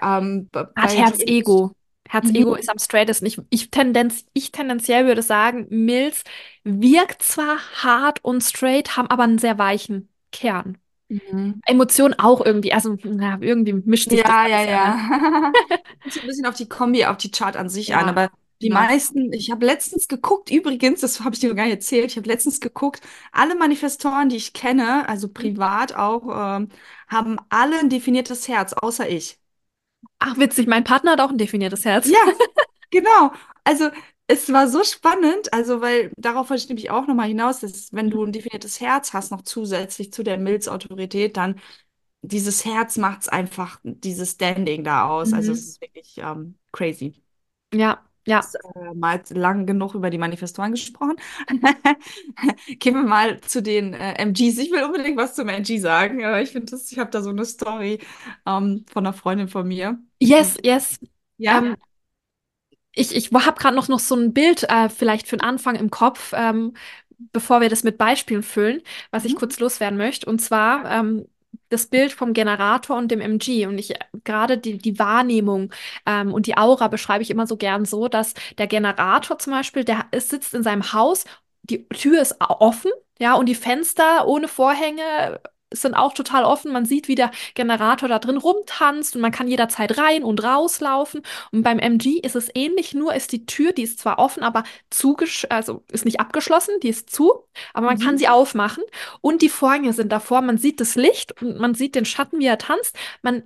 Ähm, 0.01 0.49
Hat 0.75 0.95
Herz-Ego. 0.97 1.71
Herz-Ego 2.07 2.53
Mhm. 2.53 2.59
ist 2.59 2.69
am 2.69 2.79
straightesten. 2.79 3.25
Ich, 3.25 3.39
ich, 3.49 3.71
Tendenz, 3.71 4.25
ich 4.33 4.51
tendenziell 4.51 5.05
würde 5.05 5.21
sagen, 5.23 5.67
Milz 5.69 6.23
wirkt 6.63 7.23
zwar 7.23 7.57
hart 7.83 8.23
und 8.23 8.41
straight, 8.41 8.97
haben 8.97 9.07
aber 9.09 9.23
einen 9.23 9.37
sehr 9.39 9.57
weichen 9.57 10.09
Kern. 10.31 10.77
Mhm. 11.09 11.61
Emotionen 11.65 12.15
auch 12.19 12.45
irgendwie, 12.45 12.73
also 12.73 12.95
ja, 13.03 13.37
irgendwie 13.41 13.73
mischt 13.73 14.09
sich 14.09 14.23
das 14.23 14.35
Ja, 14.35 14.47
ja, 14.47 14.61
ja, 14.63 14.71
ne? 14.85 14.95
ja. 15.69 15.73
Ein 16.21 16.27
bisschen 16.27 16.45
auf 16.45 16.55
die 16.55 16.67
Kombi, 16.69 17.05
auf 17.05 17.17
die 17.17 17.31
Chart 17.31 17.55
an 17.55 17.69
sich 17.69 17.95
an. 17.95 18.07
Ja, 18.07 18.09
Aber 18.09 18.29
die 18.63 18.69
genau. 18.69 18.87
meisten, 18.87 19.33
ich 19.33 19.51
habe 19.51 19.65
letztens 19.65 20.07
geguckt, 20.07 20.51
übrigens, 20.51 21.01
das 21.01 21.21
habe 21.21 21.35
ich 21.35 21.41
dir 21.41 21.53
gar 21.55 21.65
nicht 21.65 21.73
erzählt, 21.75 22.07
ich 22.11 22.17
habe 22.17 22.27
letztens 22.29 22.61
geguckt, 22.61 23.01
alle 23.31 23.55
Manifestoren, 23.55 24.29
die 24.29 24.37
ich 24.37 24.53
kenne, 24.53 25.07
also 25.09 25.29
privat 25.29 25.95
auch, 25.95 26.57
ähm, 26.57 26.69
haben 27.09 27.37
alle 27.49 27.79
ein 27.79 27.89
definiertes 27.89 28.47
Herz, 28.47 28.73
außer 28.73 29.09
ich. 29.09 29.39
Ach, 30.19 30.37
witzig, 30.39 30.67
mein 30.67 30.83
Partner 30.83 31.11
hat 31.11 31.21
auch 31.21 31.29
ein 31.31 31.37
definiertes 31.37 31.85
Herz. 31.85 32.11
Ja, 32.11 32.17
genau. 32.91 33.31
Also 33.63 33.89
es 34.27 34.51
war 34.53 34.67
so 34.69 34.83
spannend, 34.83 35.53
also 35.53 35.81
weil 35.81 36.11
darauf 36.17 36.49
wollte 36.49 36.63
ich 36.63 36.69
nämlich 36.69 36.91
auch 36.91 37.07
nochmal 37.07 37.27
hinaus, 37.27 37.59
dass 37.61 37.93
wenn 37.93 38.09
du 38.09 38.23
ein 38.25 38.31
definiertes 38.31 38.81
Herz 38.81 39.13
hast, 39.13 39.31
noch 39.31 39.43
zusätzlich 39.43 40.13
zu 40.13 40.23
der 40.23 40.37
Milzautorität, 40.37 41.37
dann 41.37 41.59
dieses 42.21 42.65
Herz 42.65 42.97
macht 42.97 43.23
es 43.23 43.29
einfach 43.29 43.79
dieses 43.83 44.31
Standing 44.33 44.83
da 44.83 45.07
aus. 45.09 45.33
Also 45.33 45.53
es 45.53 45.61
Mhm. 45.61 45.69
ist 45.69 45.81
wirklich 45.81 46.17
ähm, 46.19 46.57
crazy. 46.73 47.15
Ja, 47.73 48.03
ja. 48.27 48.41
Jetzt, 48.41 48.55
äh, 48.55 48.93
mal 48.95 49.21
lang 49.31 49.65
genug 49.65 49.93
über 49.95 50.09
die 50.09 50.17
Manifestoren 50.17 50.71
gesprochen. 50.71 51.15
Gehen 52.79 52.95
wir 52.95 53.03
mal 53.03 53.39
zu 53.41 53.61
den 53.61 53.93
äh, 53.93 54.13
MGs. 54.13 54.57
Ich 54.59 54.71
will 54.71 54.83
unbedingt 54.83 55.17
was 55.17 55.35
zum 55.35 55.49
MG 55.49 55.79
sagen. 55.79 56.19
Ich 56.41 56.51
finde 56.51 56.71
das, 56.71 56.91
ich 56.91 56.99
habe 56.99 57.11
da 57.11 57.21
so 57.21 57.29
eine 57.29 57.45
Story 57.45 57.99
ähm, 58.45 58.85
von 58.91 59.05
einer 59.05 59.13
Freundin 59.13 59.47
von 59.47 59.67
mir. 59.67 59.99
Yes, 60.19 60.57
yes. 60.63 60.99
Ja? 61.37 61.61
Ähm, 61.61 61.77
Ich, 62.95 63.15
ich 63.15 63.31
habe 63.31 63.59
gerade 63.59 63.75
noch, 63.75 63.87
noch 63.87 63.99
so 63.99 64.15
ein 64.15 64.33
Bild 64.33 64.63
äh, 64.69 64.89
vielleicht 64.89 65.27
für 65.27 65.37
den 65.37 65.41
Anfang 65.45 65.75
im 65.75 65.89
Kopf, 65.89 66.33
ähm, 66.35 66.73
bevor 67.31 67.61
wir 67.61 67.69
das 67.69 67.83
mit 67.83 67.97
Beispielen 67.97 68.43
füllen, 68.43 68.81
was 69.11 69.25
ich 69.25 69.33
Mhm. 69.33 69.39
kurz 69.39 69.59
loswerden 69.59 69.97
möchte. 69.97 70.27
Und 70.29 70.39
zwar 70.41 70.85
ähm, 70.91 71.27
das 71.73 71.87
Bild 71.87 72.13
vom 72.13 72.33
Generator 72.33 72.97
und 72.97 73.09
dem 73.11 73.21
MG. 73.21 73.65
Und 73.67 73.77
ich 73.77 73.91
äh, 73.95 73.99
gerade 74.23 74.57
die, 74.57 74.77
die 74.77 74.99
Wahrnehmung 74.99 75.73
ähm, 76.05 76.33
und 76.33 76.47
die 76.47 76.57
Aura 76.57 76.87
beschreibe 76.87 77.23
ich 77.23 77.31
immer 77.31 77.47
so 77.47 77.57
gern 77.57 77.85
so, 77.85 78.07
dass 78.07 78.33
der 78.57 78.67
Generator 78.67 79.39
zum 79.39 79.53
Beispiel, 79.53 79.83
der 79.83 80.05
ist, 80.11 80.29
sitzt 80.29 80.53
in 80.53 80.63
seinem 80.63 80.93
Haus, 80.93 81.25
die 81.63 81.87
Tür 81.89 82.21
ist 82.21 82.35
offen, 82.39 82.91
ja, 83.19 83.35
und 83.35 83.47
die 83.47 83.55
Fenster 83.55 84.27
ohne 84.27 84.47
Vorhänge 84.47 85.39
sind 85.81 85.93
auch 85.95 86.13
total 86.13 86.43
offen. 86.45 86.71
Man 86.71 86.85
sieht, 86.85 87.07
wie 87.07 87.15
der 87.15 87.31
Generator 87.55 88.09
da 88.09 88.19
drin 88.19 88.37
rumtanzt 88.37 89.15
und 89.15 89.21
man 89.21 89.31
kann 89.31 89.47
jederzeit 89.47 89.97
rein 89.97 90.23
und 90.23 90.43
rauslaufen. 90.43 91.21
Und 91.51 91.63
beim 91.63 91.79
MG 91.79 92.19
ist 92.19 92.35
es 92.35 92.49
ähnlich, 92.55 92.93
nur 92.93 93.13
ist 93.13 93.31
die 93.31 93.45
Tür, 93.45 93.73
die 93.73 93.83
ist 93.83 93.99
zwar 93.99 94.19
offen, 94.19 94.43
aber 94.43 94.63
zugesch 94.89 95.45
also 95.49 95.83
ist 95.91 96.05
nicht 96.05 96.19
abgeschlossen, 96.19 96.75
die 96.81 96.89
ist 96.89 97.09
zu, 97.09 97.45
aber 97.73 97.87
man 97.87 97.97
kann 97.99 98.17
Mhm. 98.17 98.17
sie 98.17 98.27
aufmachen 98.27 98.83
und 99.21 99.41
die 99.41 99.49
Vorhänge 99.49 99.93
sind 99.93 100.11
davor, 100.11 100.41
man 100.41 100.57
sieht 100.57 100.79
das 100.79 100.95
Licht 100.95 101.41
und 101.41 101.59
man 101.59 101.75
sieht 101.75 101.95
den 101.95 102.05
Schatten, 102.05 102.39
wie 102.39 102.45
er 102.47 102.57
tanzt. 102.57 102.95
Man 103.21 103.43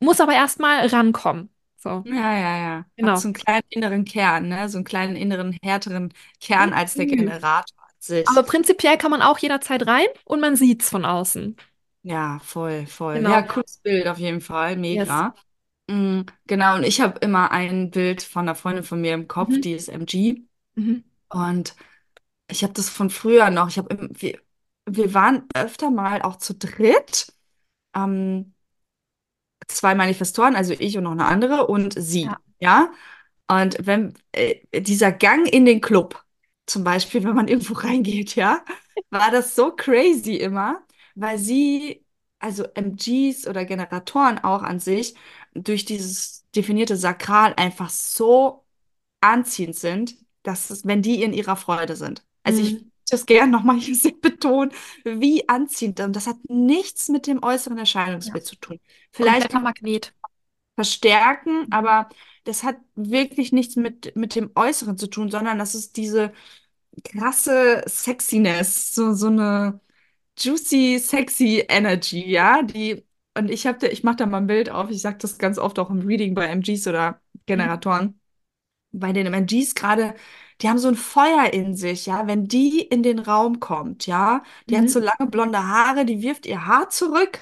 muss 0.00 0.20
aber 0.20 0.34
erstmal 0.34 0.86
rankommen. 0.88 1.50
So, 1.76 2.04
Ja, 2.04 2.12
ja, 2.38 2.56
ja. 2.58 2.86
Hat 3.02 3.16
genau. 3.16 3.18
so 3.18 3.28
einen 3.28 3.34
kleinen 3.34 3.64
inneren 3.68 4.04
Kern, 4.04 4.48
ne? 4.48 4.68
So 4.68 4.78
einen 4.78 4.84
kleinen 4.84 5.16
inneren, 5.16 5.56
härteren 5.62 6.12
Kern 6.40 6.72
als 6.72 6.96
der 6.96 7.06
Mhm. 7.06 7.06
Generator 7.06 7.76
sich. 7.98 8.28
Aber 8.28 8.42
prinzipiell 8.42 8.98
kann 8.98 9.10
man 9.10 9.22
auch 9.22 9.38
jederzeit 9.38 9.86
rein 9.86 10.06
und 10.24 10.40
man 10.40 10.56
sieht's 10.56 10.90
von 10.90 11.04
außen. 11.04 11.56
Ja, 12.02 12.38
voll, 12.42 12.86
voll. 12.86 13.16
Ja, 13.16 13.40
Genau. 13.40 13.52
cooles 13.52 13.78
Bild 13.78 14.06
auf 14.06 14.18
jeden 14.18 14.40
Fall. 14.40 14.72
Yes. 14.72 15.08
Mega. 15.08 15.34
Mm, 15.90 16.22
genau, 16.46 16.76
und 16.76 16.84
ich 16.84 17.00
habe 17.00 17.18
immer 17.20 17.50
ein 17.50 17.90
Bild 17.90 18.22
von 18.22 18.42
einer 18.42 18.54
Freundin 18.54 18.84
von 18.84 19.00
mir 19.00 19.14
im 19.14 19.26
Kopf, 19.28 19.50
Mhm. 19.50 19.62
die 19.62 19.72
ist 19.72 19.88
MG. 19.88 20.42
Mhm. 20.74 21.04
Und 21.28 21.74
ich 22.50 22.62
habe 22.62 22.72
das 22.72 22.88
von 22.88 23.10
früher 23.10 23.50
noch. 23.50 23.68
Ich 23.68 23.78
habe, 23.78 24.08
wir, 24.12 24.38
wir 24.86 25.14
waren 25.14 25.44
öfter 25.54 25.90
mal 25.90 26.22
auch 26.22 26.36
zu 26.36 26.54
dritt. 26.54 27.32
Ähm, 27.94 28.54
zwei 29.66 29.94
Manifestoren, 29.94 30.56
also 30.56 30.74
ich 30.78 30.96
und 30.96 31.04
noch 31.04 31.12
eine 31.12 31.26
andere 31.26 31.66
und 31.66 31.94
Ja. 31.94 32.00
sie. 32.02 32.30
Ja. 32.60 32.90
Und 33.50 33.76
wenn 33.86 34.14
äh, 34.32 34.56
dieser 34.80 35.12
Gang 35.12 35.46
in 35.48 35.64
den 35.64 35.80
Club, 35.80 36.22
zum 36.68 36.84
Beispiel, 36.84 37.24
wenn 37.24 37.34
man 37.34 37.48
irgendwo 37.48 37.74
reingeht, 37.78 38.36
ja, 38.36 38.64
war 39.10 39.30
das 39.30 39.54
so 39.56 39.72
crazy 39.74 40.36
immer, 40.36 40.82
weil 41.14 41.38
sie 41.38 42.04
also 42.40 42.64
MGs 42.74 43.46
oder 43.48 43.64
Generatoren 43.64 44.38
auch 44.38 44.62
an 44.62 44.78
sich, 44.80 45.14
durch 45.54 45.84
dieses 45.84 46.46
definierte 46.54 46.96
Sakral 46.96 47.54
einfach 47.56 47.90
so 47.90 48.64
anziehend 49.20 49.76
sind, 49.76 50.16
dass 50.42 50.70
es, 50.70 50.86
wenn 50.86 51.02
die 51.02 51.22
in 51.22 51.32
ihrer 51.32 51.56
Freude 51.56 51.96
sind. 51.96 52.24
Also 52.44 52.62
ich 52.62 52.78
Mhm. 52.78 52.90
das 53.10 53.26
gerne 53.26 53.50
nochmal 53.52 53.78
hier 53.80 53.96
betonen, 54.20 54.72
wie 55.04 55.48
anziehend. 55.48 56.00
Und 56.00 56.14
das 56.16 56.26
hat 56.26 56.36
nichts 56.48 57.08
mit 57.08 57.26
dem 57.26 57.42
äußeren 57.42 57.78
Ja. 58.24 58.38
Erscheinungsbild 58.38 58.44
zu 58.46 58.56
tun. 58.56 58.80
Vielleicht 59.12 59.50
kann 59.50 59.62
man 59.64 59.74
Magnet. 59.74 60.14
verstärken, 60.76 61.66
aber 61.72 62.08
das 62.48 62.64
hat 62.64 62.76
wirklich 62.96 63.52
nichts 63.52 63.76
mit, 63.76 64.16
mit 64.16 64.34
dem 64.34 64.50
Äußeren 64.56 64.98
zu 64.98 65.08
tun, 65.08 65.30
sondern 65.30 65.58
das 65.58 65.74
ist 65.74 65.96
diese 65.96 66.32
krasse 67.04 67.84
Sexiness, 67.88 68.94
so, 68.94 69.12
so 69.14 69.28
eine 69.28 69.80
juicy, 70.38 70.98
sexy 70.98 71.64
Energy, 71.68 72.26
ja, 72.30 72.62
die, 72.62 73.04
und 73.36 73.50
ich 73.50 73.66
habe, 73.66 73.88
ich 73.88 74.04
mache 74.04 74.16
da 74.18 74.26
mal 74.26 74.38
ein 74.38 74.46
Bild 74.48 74.70
auf, 74.70 74.90
ich 74.90 75.00
sage 75.02 75.18
das 75.18 75.38
ganz 75.38 75.58
oft 75.58 75.78
auch 75.78 75.90
im 75.90 76.00
Reading 76.06 76.34
bei 76.34 76.46
MGs 76.46 76.86
oder 76.88 77.20
Mhm. 77.54 77.78
Generatoren, 77.86 78.20
bei 78.92 79.12
den 79.12 79.26
MGs 79.32 79.74
gerade, 79.74 80.14
die 80.60 80.68
haben 80.68 80.78
so 80.78 80.88
ein 80.88 80.96
Feuer 80.96 81.52
in 81.52 81.76
sich, 81.76 82.06
ja, 82.06 82.26
wenn 82.26 82.46
die 82.48 82.80
in 82.82 83.02
den 83.02 83.18
Raum 83.18 83.60
kommt, 83.60 84.06
ja, 84.06 84.42
die 84.70 84.78
hat 84.78 84.90
so 84.90 84.98
Mhm. 84.98 85.04
lange 85.04 85.30
blonde 85.30 85.66
Haare, 85.66 86.04
die 86.06 86.22
wirft 86.22 86.46
ihr 86.46 86.66
Haar 86.66 86.90
zurück 86.90 87.40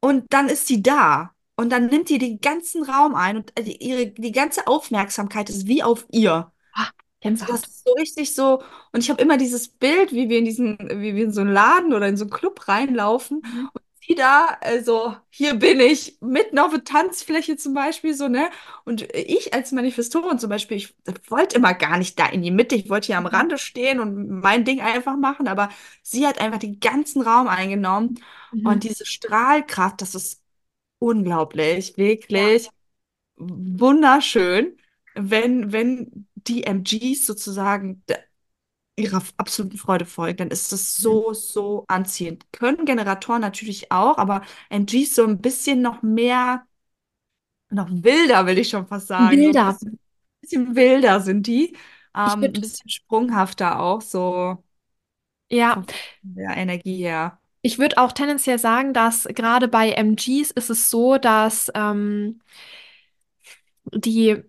und 0.00 0.32
dann 0.32 0.48
ist 0.48 0.66
sie 0.68 0.82
da. 0.82 1.31
Und 1.56 1.70
dann 1.70 1.86
nimmt 1.86 2.08
die 2.08 2.18
den 2.18 2.40
ganzen 2.40 2.82
Raum 2.84 3.14
ein 3.14 3.36
und 3.38 3.52
äh, 3.58 3.62
die- 3.64 3.76
ihre, 3.84 4.06
die 4.08 4.32
ganze 4.32 4.66
Aufmerksamkeit 4.66 5.50
ist 5.50 5.66
wie 5.66 5.82
auf 5.82 6.06
ihr. 6.10 6.52
Ah, 6.74 6.92
Also 7.24 7.44
das 7.46 7.62
ist 7.62 7.84
so 7.84 7.92
richtig 7.94 8.34
so. 8.34 8.62
Und 8.92 9.00
ich 9.00 9.10
habe 9.10 9.22
immer 9.22 9.36
dieses 9.38 9.68
Bild, 9.68 10.12
wie 10.12 10.28
wir 10.28 10.38
in 10.38 10.44
diesen, 10.44 10.78
wie 10.80 11.14
wir 11.14 11.24
in 11.24 11.32
so 11.32 11.40
einen 11.42 11.52
Laden 11.52 11.92
oder 11.94 12.08
in 12.08 12.16
so 12.16 12.24
einen 12.24 12.30
Club 12.32 12.68
reinlaufen 12.68 13.38
Mhm. 13.42 13.68
und 13.72 13.82
sie 14.06 14.14
da, 14.16 14.58
also 14.60 15.16
hier 15.30 15.54
bin 15.54 15.78
ich, 15.80 16.18
mitten 16.20 16.58
auf 16.58 16.72
der 16.72 16.84
Tanzfläche 16.84 17.56
zum 17.56 17.74
Beispiel, 17.74 18.14
so, 18.14 18.28
ne? 18.28 18.50
Und 18.84 19.02
ich 19.14 19.54
als 19.54 19.72
Manifestorin 19.72 20.38
zum 20.40 20.50
Beispiel, 20.50 20.76
ich 20.78 20.94
wollte 21.28 21.56
immer 21.56 21.74
gar 21.74 21.96
nicht 21.98 22.18
da 22.18 22.26
in 22.26 22.42
die 22.42 22.50
Mitte, 22.50 22.74
ich 22.74 22.90
wollte 22.90 23.06
hier 23.06 23.18
am 23.18 23.26
Mhm. 23.26 23.28
Rande 23.28 23.58
stehen 23.58 24.00
und 24.00 24.28
mein 24.40 24.64
Ding 24.64 24.80
einfach 24.80 25.16
machen, 25.16 25.46
aber 25.48 25.70
sie 26.02 26.26
hat 26.26 26.40
einfach 26.40 26.58
den 26.58 26.80
ganzen 26.80 27.22
Raum 27.22 27.46
eingenommen. 27.48 28.20
Und 28.64 28.84
Mhm. 28.84 28.84
diese 28.84 29.06
Strahlkraft, 29.06 30.00
das 30.02 30.14
ist 30.14 30.41
unglaublich, 31.02 31.96
wirklich 31.96 32.70
wunderschön, 33.36 34.76
wenn, 35.14 35.72
wenn 35.72 36.28
die 36.36 36.64
MGs 36.64 37.26
sozusagen 37.26 38.04
ihrer 38.96 39.22
absoluten 39.38 39.78
Freude 39.78 40.06
folgen, 40.06 40.38
dann 40.38 40.50
ist 40.50 40.72
das 40.72 41.00
Mhm. 41.00 41.02
so, 41.02 41.32
so 41.34 41.84
anziehend. 41.88 42.52
Können 42.52 42.84
Generatoren 42.86 43.40
natürlich 43.42 43.92
auch, 43.92 44.18
aber 44.18 44.42
MGs 44.70 45.14
so 45.16 45.24
ein 45.26 45.40
bisschen 45.40 45.82
noch 45.82 46.02
mehr, 46.02 46.66
noch 47.70 47.88
wilder, 47.90 48.46
will 48.46 48.58
ich 48.58 48.68
schon 48.70 48.86
fast 48.86 49.06
sagen. 49.08 49.42
So 49.42 49.50
ein 49.52 49.62
bisschen, 49.64 49.98
bisschen 50.40 50.74
wilder 50.76 51.20
sind 51.20 51.46
die. 51.46 51.76
Ähm, 52.14 52.50
ein 52.54 52.60
bisschen 52.60 52.88
sprunghafter 52.88 53.80
auch, 53.80 54.00
so 54.02 54.62
ja, 55.50 55.84
von 56.22 56.34
der 56.36 56.56
Energie 56.58 56.98
her. 57.04 57.40
Ich 57.62 57.78
würde 57.78 57.98
auch 57.98 58.12
tendenziell 58.12 58.58
sagen, 58.58 58.92
dass 58.92 59.24
gerade 59.24 59.68
bei 59.68 59.90
MGs 59.92 60.50
ist 60.50 60.70
es 60.70 60.90
so, 60.90 61.18
dass 61.18 61.70
ähm, 61.74 62.40
die 63.92 64.42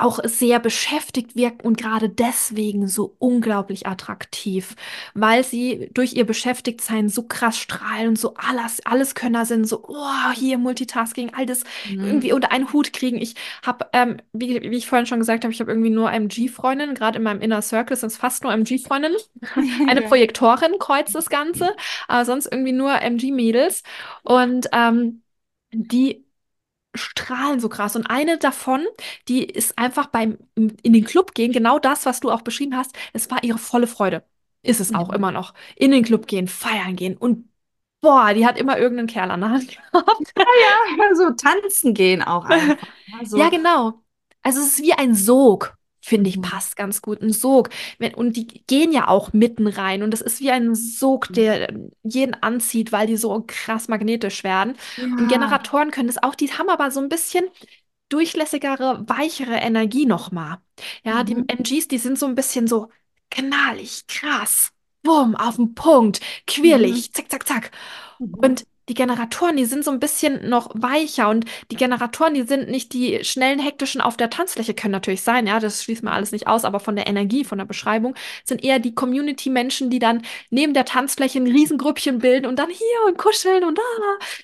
auch 0.00 0.20
sehr 0.24 0.58
beschäftigt 0.60 1.36
wirken 1.36 1.66
und 1.66 1.76
gerade 1.78 2.08
deswegen 2.08 2.88
so 2.88 3.14
unglaublich 3.18 3.86
attraktiv, 3.86 4.74
weil 5.14 5.44
sie 5.44 5.90
durch 5.94 6.14
ihr 6.14 6.24
Beschäftigtsein 6.26 7.08
so 7.08 7.24
krass 7.24 7.58
strahlen 7.58 8.08
und 8.08 8.18
so 8.18 8.34
alles, 8.34 8.84
Alleskönner 8.86 9.46
sind, 9.46 9.66
so, 9.68 9.84
oh, 9.88 10.30
hier 10.34 10.58
Multitasking, 10.58 11.32
all 11.34 11.46
das 11.46 11.62
irgendwie 12.00 12.30
Mhm. 12.30 12.34
unter 12.34 12.52
einen 12.52 12.72
Hut 12.72 12.92
kriegen. 12.92 13.18
Ich 13.20 13.34
habe, 13.64 13.86
ähm, 13.92 14.16
wie, 14.32 14.60
wie 14.62 14.76
ich 14.76 14.86
vorhin 14.86 15.06
schon 15.06 15.18
gesagt 15.18 15.44
habe, 15.44 15.52
ich 15.52 15.60
habe 15.60 15.70
irgendwie 15.70 15.90
nur 15.90 16.10
MG-Freundinnen, 16.12 16.94
gerade 16.94 17.18
in 17.18 17.24
meinem 17.24 17.40
Inner 17.40 17.62
Circle 17.62 17.96
sind 17.96 18.08
es 18.08 18.16
fast 18.16 18.42
nur 18.42 18.52
MG-Freundinnen. 18.52 19.16
Eine. 19.86 20.02
Projektorin 20.02 20.78
kreuzt 20.78 21.14
das 21.14 21.28
Ganze, 21.30 21.74
aber 22.08 22.24
sonst 22.24 22.46
irgendwie 22.46 22.72
nur 22.72 23.00
MG-Mädels 23.00 23.82
und 24.22 24.68
ähm, 24.72 25.22
die 25.72 26.24
strahlen 26.94 27.60
so 27.60 27.68
krass. 27.68 27.96
Und 27.96 28.06
eine 28.06 28.38
davon, 28.38 28.86
die 29.28 29.44
ist 29.44 29.78
einfach 29.78 30.06
beim 30.06 30.38
in 30.56 30.92
den 30.92 31.04
Club 31.04 31.34
gehen, 31.34 31.52
genau 31.52 31.78
das, 31.78 32.06
was 32.06 32.20
du 32.20 32.30
auch 32.30 32.42
beschrieben 32.42 32.76
hast, 32.76 32.94
es 33.12 33.30
war 33.30 33.42
ihre 33.44 33.58
volle 33.58 33.86
Freude. 33.86 34.24
Ist 34.62 34.80
es 34.80 34.94
auch 34.94 35.10
immer 35.10 35.32
noch. 35.32 35.54
In 35.76 35.90
den 35.90 36.04
Club 36.04 36.26
gehen, 36.26 36.46
feiern 36.48 36.96
gehen. 36.96 37.16
Und 37.16 37.48
boah, 38.00 38.34
die 38.34 38.46
hat 38.46 38.58
immer 38.58 38.78
irgendeinen 38.78 39.08
Kerl 39.08 39.30
an 39.30 39.40
der 39.40 39.50
Hand 39.50 39.70
gehabt. 39.92 40.34
Ja, 40.98 41.14
so 41.14 41.30
tanzen 41.32 41.94
gehen 41.94 42.22
auch 42.22 42.44
einfach. 42.46 42.76
Ja, 43.06 43.24
Ja, 43.32 43.48
so. 43.48 43.50
genau. 43.50 44.02
Also 44.42 44.60
es 44.60 44.78
ist 44.78 44.82
wie 44.82 44.92
ein 44.94 45.14
Sog, 45.14 45.76
finde 46.00 46.30
ich, 46.30 46.36
Mhm. 46.36 46.42
passt 46.42 46.76
ganz 46.76 47.02
gut. 47.02 47.22
Ein 47.22 47.32
Sog. 47.32 47.70
Und 48.16 48.36
die 48.36 48.46
gehen 48.66 48.92
ja 48.92 49.08
auch 49.08 49.32
mitten 49.32 49.66
rein. 49.66 50.02
Und 50.02 50.10
das 50.12 50.20
ist 50.20 50.40
wie 50.40 50.50
ein 50.50 50.74
Sog, 50.74 51.28
der 51.32 51.72
jeden 52.02 52.34
anzieht, 52.34 52.92
weil 52.92 53.06
die 53.06 53.16
so 53.16 53.44
krass 53.46 53.88
magnetisch 53.88 54.44
werden. 54.44 54.76
Und 55.18 55.26
Ja. 55.26 55.26
Generatoren 55.28 55.90
können 55.90 56.08
das 56.08 56.22
auch. 56.22 56.34
Die 56.34 56.52
haben 56.52 56.68
aber 56.70 56.90
so 56.90 57.00
ein 57.00 57.08
bisschen 57.08 57.44
durchlässigere, 58.08 59.04
weichere 59.08 59.56
Energie 59.56 60.06
nochmal. 60.06 60.58
Ja, 61.04 61.24
die 61.24 61.36
Mhm. 61.36 61.44
NGs, 61.46 61.88
die 61.88 61.98
sind 61.98 62.18
so 62.18 62.26
ein 62.26 62.34
bisschen 62.34 62.66
so 62.66 62.88
knallig, 63.30 64.06
krass, 64.08 64.70
bumm, 65.02 65.36
auf 65.36 65.56
den 65.56 65.74
Punkt, 65.74 66.20
Mhm. 66.56 67.04
quirlig, 67.04 67.12
zack, 67.12 67.30
zack, 67.30 67.46
zack. 67.46 67.70
Mhm. 68.18 68.34
Und 68.42 68.64
die 68.90 68.94
Generatoren, 68.94 69.56
die 69.56 69.66
sind 69.66 69.84
so 69.84 69.92
ein 69.92 70.00
bisschen 70.00 70.48
noch 70.48 70.70
weicher 70.74 71.28
und 71.28 71.44
die 71.70 71.76
Generatoren, 71.76 72.34
die 72.34 72.42
sind 72.42 72.68
nicht 72.68 72.92
die 72.92 73.24
schnellen, 73.24 73.60
hektischen 73.60 74.00
auf 74.00 74.16
der 74.16 74.30
Tanzfläche, 74.30 74.74
können 74.74 74.90
natürlich 74.90 75.22
sein, 75.22 75.46
ja, 75.46 75.60
das 75.60 75.84
schließt 75.84 76.02
mir 76.02 76.10
alles 76.10 76.32
nicht 76.32 76.48
aus, 76.48 76.64
aber 76.64 76.80
von 76.80 76.96
der 76.96 77.06
Energie, 77.06 77.44
von 77.44 77.58
der 77.58 77.66
Beschreibung, 77.66 78.16
sind 78.44 78.64
eher 78.64 78.80
die 78.80 78.92
Community-Menschen, 78.92 79.90
die 79.90 80.00
dann 80.00 80.22
neben 80.50 80.74
der 80.74 80.84
Tanzfläche 80.86 81.38
ein 81.38 81.46
Riesengrüppchen 81.46 82.18
bilden 82.18 82.46
und 82.46 82.58
dann 82.58 82.68
hier 82.68 83.06
und 83.06 83.16
kuscheln 83.16 83.62
und 83.62 83.78
da. 83.78 83.82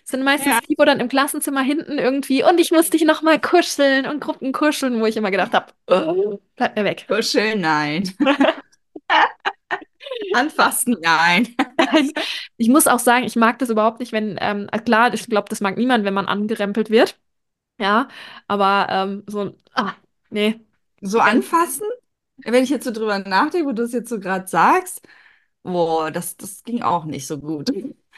sind 0.04 0.22
meistens 0.22 0.52
Ja, 0.52 0.60
die, 0.68 0.76
wo 0.78 0.84
dann 0.84 1.00
im 1.00 1.08
Klassenzimmer 1.08 1.62
hinten 1.62 1.98
irgendwie 1.98 2.44
und 2.44 2.60
ich 2.60 2.70
muss 2.70 2.90
dich 2.90 3.04
noch 3.04 3.22
mal 3.22 3.40
kuscheln 3.40 4.06
und 4.06 4.20
Gruppen 4.20 4.52
kuscheln, 4.52 5.00
wo 5.00 5.06
ich 5.06 5.16
immer 5.16 5.32
gedacht 5.32 5.54
habe, 5.54 5.72
oh, 5.88 6.38
bleib 6.54 6.76
mir 6.76 6.84
weg. 6.84 7.08
kuscheln, 7.08 7.60
nein. 7.60 8.14
Anfassen, 10.32 10.96
nein. 11.02 11.54
Ich 12.56 12.68
muss 12.68 12.86
auch 12.86 12.98
sagen, 12.98 13.24
ich 13.24 13.36
mag 13.36 13.58
das 13.58 13.70
überhaupt 13.70 14.00
nicht, 14.00 14.12
wenn, 14.12 14.36
ähm, 14.40 14.68
äh, 14.72 14.78
klar, 14.78 15.12
ich 15.12 15.26
glaube, 15.26 15.48
das 15.48 15.60
mag 15.60 15.76
niemand, 15.76 16.04
wenn 16.04 16.14
man 16.14 16.26
angerempelt 16.26 16.90
wird. 16.90 17.18
Ja, 17.78 18.08
aber 18.48 18.86
ähm, 18.90 19.24
so, 19.26 19.54
ah, 19.74 19.92
nee. 20.30 20.60
So 21.02 21.20
anfassen? 21.20 21.86
Wenn 22.38 22.64
ich 22.64 22.70
jetzt 22.70 22.84
so 22.84 22.90
drüber 22.90 23.18
nachdenke, 23.18 23.66
wo 23.66 23.72
du 23.72 23.82
es 23.82 23.92
jetzt 23.92 24.08
so 24.08 24.18
gerade 24.18 24.46
sagst, 24.46 25.02
boah, 25.62 26.10
das, 26.10 26.36
das 26.36 26.62
ging 26.64 26.82
auch 26.82 27.04
nicht 27.04 27.26
so 27.26 27.38
gut. 27.38 27.70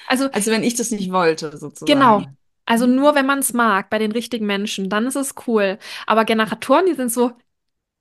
also 0.07 0.31
Also 0.33 0.51
wenn 0.51 0.63
ich 0.63 0.75
das 0.75 0.91
nicht 0.91 1.11
wollte, 1.13 1.57
genau. 1.85 2.19
sozusagen. 2.19 2.37
Also 2.67 2.87
nur 2.87 3.15
wenn 3.15 3.27
man 3.27 3.39
es 3.39 3.53
mag, 3.53 3.91
bei 3.91 3.99
den 3.99 4.13
richtigen 4.13 4.47
Menschen, 4.47 4.91
dann 4.91 5.07
ist 5.07 5.17
es 5.17 5.35
cool. 5.47 5.79
Aber 6.07 6.25
Generatoren, 6.25 6.87
die 6.87 6.95
sind 6.95 7.11
so, 7.11 7.33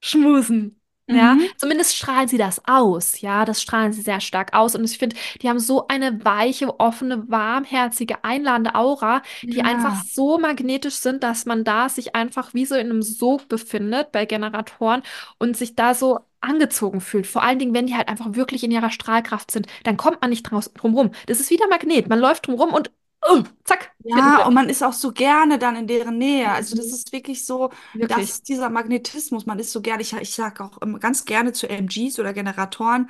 schmusen. 0.01 0.76
Ja, 1.09 1.35
Mhm. 1.35 1.49
zumindest 1.55 1.95
strahlen 1.95 2.27
sie 2.27 2.37
das 2.37 2.61
aus. 2.67 3.21
Ja, 3.21 3.45
das 3.45 3.61
strahlen 3.61 3.93
sie 3.93 4.01
sehr 4.01 4.19
stark 4.19 4.53
aus. 4.53 4.75
Und 4.75 4.83
ich 4.83 4.97
finde, 4.97 5.15
die 5.41 5.47
haben 5.47 5.59
so 5.59 5.87
eine 5.87 6.23
weiche, 6.25 6.79
offene, 6.81 7.29
warmherzige, 7.29 8.23
einladende 8.25 8.75
Aura, 8.75 9.21
die 9.51 9.63
einfach 9.63 9.95
Ja. 9.95 10.03
so 10.05 10.37
magnetisch 10.37 10.95
sind, 10.95 11.23
dass 11.23 11.45
man 11.45 11.63
da 11.63 11.87
sich 11.87 12.13
einfach 12.15 12.53
wie 12.53 12.65
so 12.65 12.75
in 12.75 12.89
einem 12.89 13.01
Sog 13.01 13.47
befindet 13.47 14.11
bei 14.11 14.25
Generatoren 14.25 15.01
und 15.37 15.55
sich 15.55 15.75
da 15.75 15.93
so 15.93 16.19
angezogen 16.41 17.01
fühlt. 17.01 17.25
Vor 17.25 17.41
allen 17.41 17.57
Dingen, 17.59 17.73
wenn 17.73 17.87
die 17.87 17.95
halt 17.95 18.09
einfach 18.09 18.35
wirklich 18.35 18.63
in 18.63 18.71
ihrer 18.71 18.91
Strahlkraft 18.91 19.49
sind, 19.49 19.67
dann 19.85 19.97
kommt 19.97 20.21
man 20.21 20.29
nicht 20.29 20.43
draus, 20.43 20.71
drum 20.73 20.93
rum. 20.93 21.11
Das 21.25 21.39
ist 21.39 21.49
wie 21.49 21.57
der 21.57 21.67
Magnet. 21.69 22.09
Man 22.09 22.19
läuft 22.19 22.47
drum 22.47 22.55
rum 22.55 22.73
und 22.73 22.91
uh, 23.29 23.43
zack, 23.63 23.93
Ja, 23.99 24.45
und 24.45 24.53
man 24.53 24.69
ist 24.69 24.83
auch 24.83 24.93
so 24.93 25.11
gerne 25.11 25.57
dann 25.59 25.75
in 25.75 25.87
deren 25.87 26.17
Nähe. 26.17 26.49
Also 26.51 26.75
das 26.75 26.85
Mhm. 26.85 26.93
ist 26.93 27.11
wirklich 27.11 27.45
so, 27.45 27.71
das 28.07 28.23
Wirklich. 28.23 28.29
ist 28.29 28.47
dieser 28.47 28.69
Magnetismus. 28.69 29.45
Man 29.45 29.59
ist 29.59 29.71
so 29.71 29.81
gerne, 29.81 30.01
ich, 30.01 30.13
ich 30.13 30.33
sage 30.35 30.63
auch 30.63 30.79
ganz 30.99 31.25
gerne 31.25 31.51
zu 31.51 31.67
MGs 31.69 32.19
oder 32.19 32.33
Generatoren, 32.33 33.09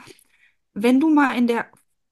wenn 0.73 0.99
du 0.99 1.10
mal 1.10 1.36
in 1.38 1.47
der 1.47 1.67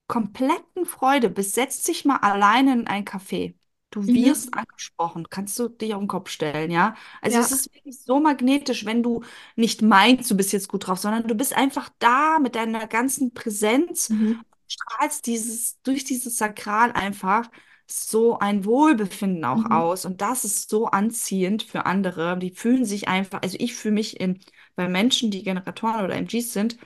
kompletten 0.08 0.86
Freude 0.86 1.30
bist, 1.30 1.54
setz 1.54 1.82
dich 1.84 2.04
mal 2.04 2.16
alleine 2.18 2.72
in 2.74 2.86
ein 2.86 3.04
Café. 3.04 3.54
Du 3.90 4.02
Mhm. 4.08 4.14
wirst 4.14 4.54
angesprochen, 4.54 5.28
kannst 5.30 5.58
du 5.58 5.68
dich 5.68 5.94
auf 5.94 6.00
den 6.00 6.08
Kopf 6.08 6.30
stellen, 6.30 6.70
ja? 6.70 6.94
Also 7.22 7.38
Ja. 7.38 7.40
es 7.40 7.50
ist 7.52 7.72
wirklich 7.74 8.00
so 8.02 8.20
magnetisch, 8.20 8.84
wenn 8.84 9.02
du 9.02 9.22
nicht 9.56 9.82
meinst, 9.82 10.30
du 10.30 10.36
bist 10.36 10.52
jetzt 10.52 10.68
gut 10.68 10.86
drauf, 10.86 10.98
sondern 10.98 11.26
du 11.28 11.34
bist 11.34 11.54
einfach 11.56 11.90
da 11.98 12.38
mit 12.40 12.54
deiner 12.56 12.86
ganzen 12.88 13.32
Präsenz 13.34 14.10
Mhm. 14.10 14.46
strahlst 14.68 15.26
dieses, 15.26 15.80
durch 15.82 16.04
dieses 16.04 16.36
Sakral 16.38 16.92
einfach 16.92 17.50
so 17.86 18.38
ein 18.38 18.64
Wohlbefinden 18.64 19.44
auch 19.44 19.64
Mhm. 19.64 19.70
aus. 19.70 20.04
Und 20.04 20.20
das 20.20 20.44
ist 20.44 20.70
so 20.70 20.86
anziehend 20.86 21.62
für 21.62 21.86
andere. 21.86 22.38
Die 22.38 22.50
fühlen 22.50 22.84
sich 22.84 23.08
einfach, 23.08 23.42
also 23.42 23.56
ich 23.60 23.74
fühle 23.74 23.94
mich 23.94 24.20
in, 24.20 24.40
bei 24.74 24.88
Menschen, 24.88 25.30
die 25.30 25.42
Generatoren 25.42 26.04
oder 26.04 26.14
MGs 26.16 26.52
sind, 26.52 26.78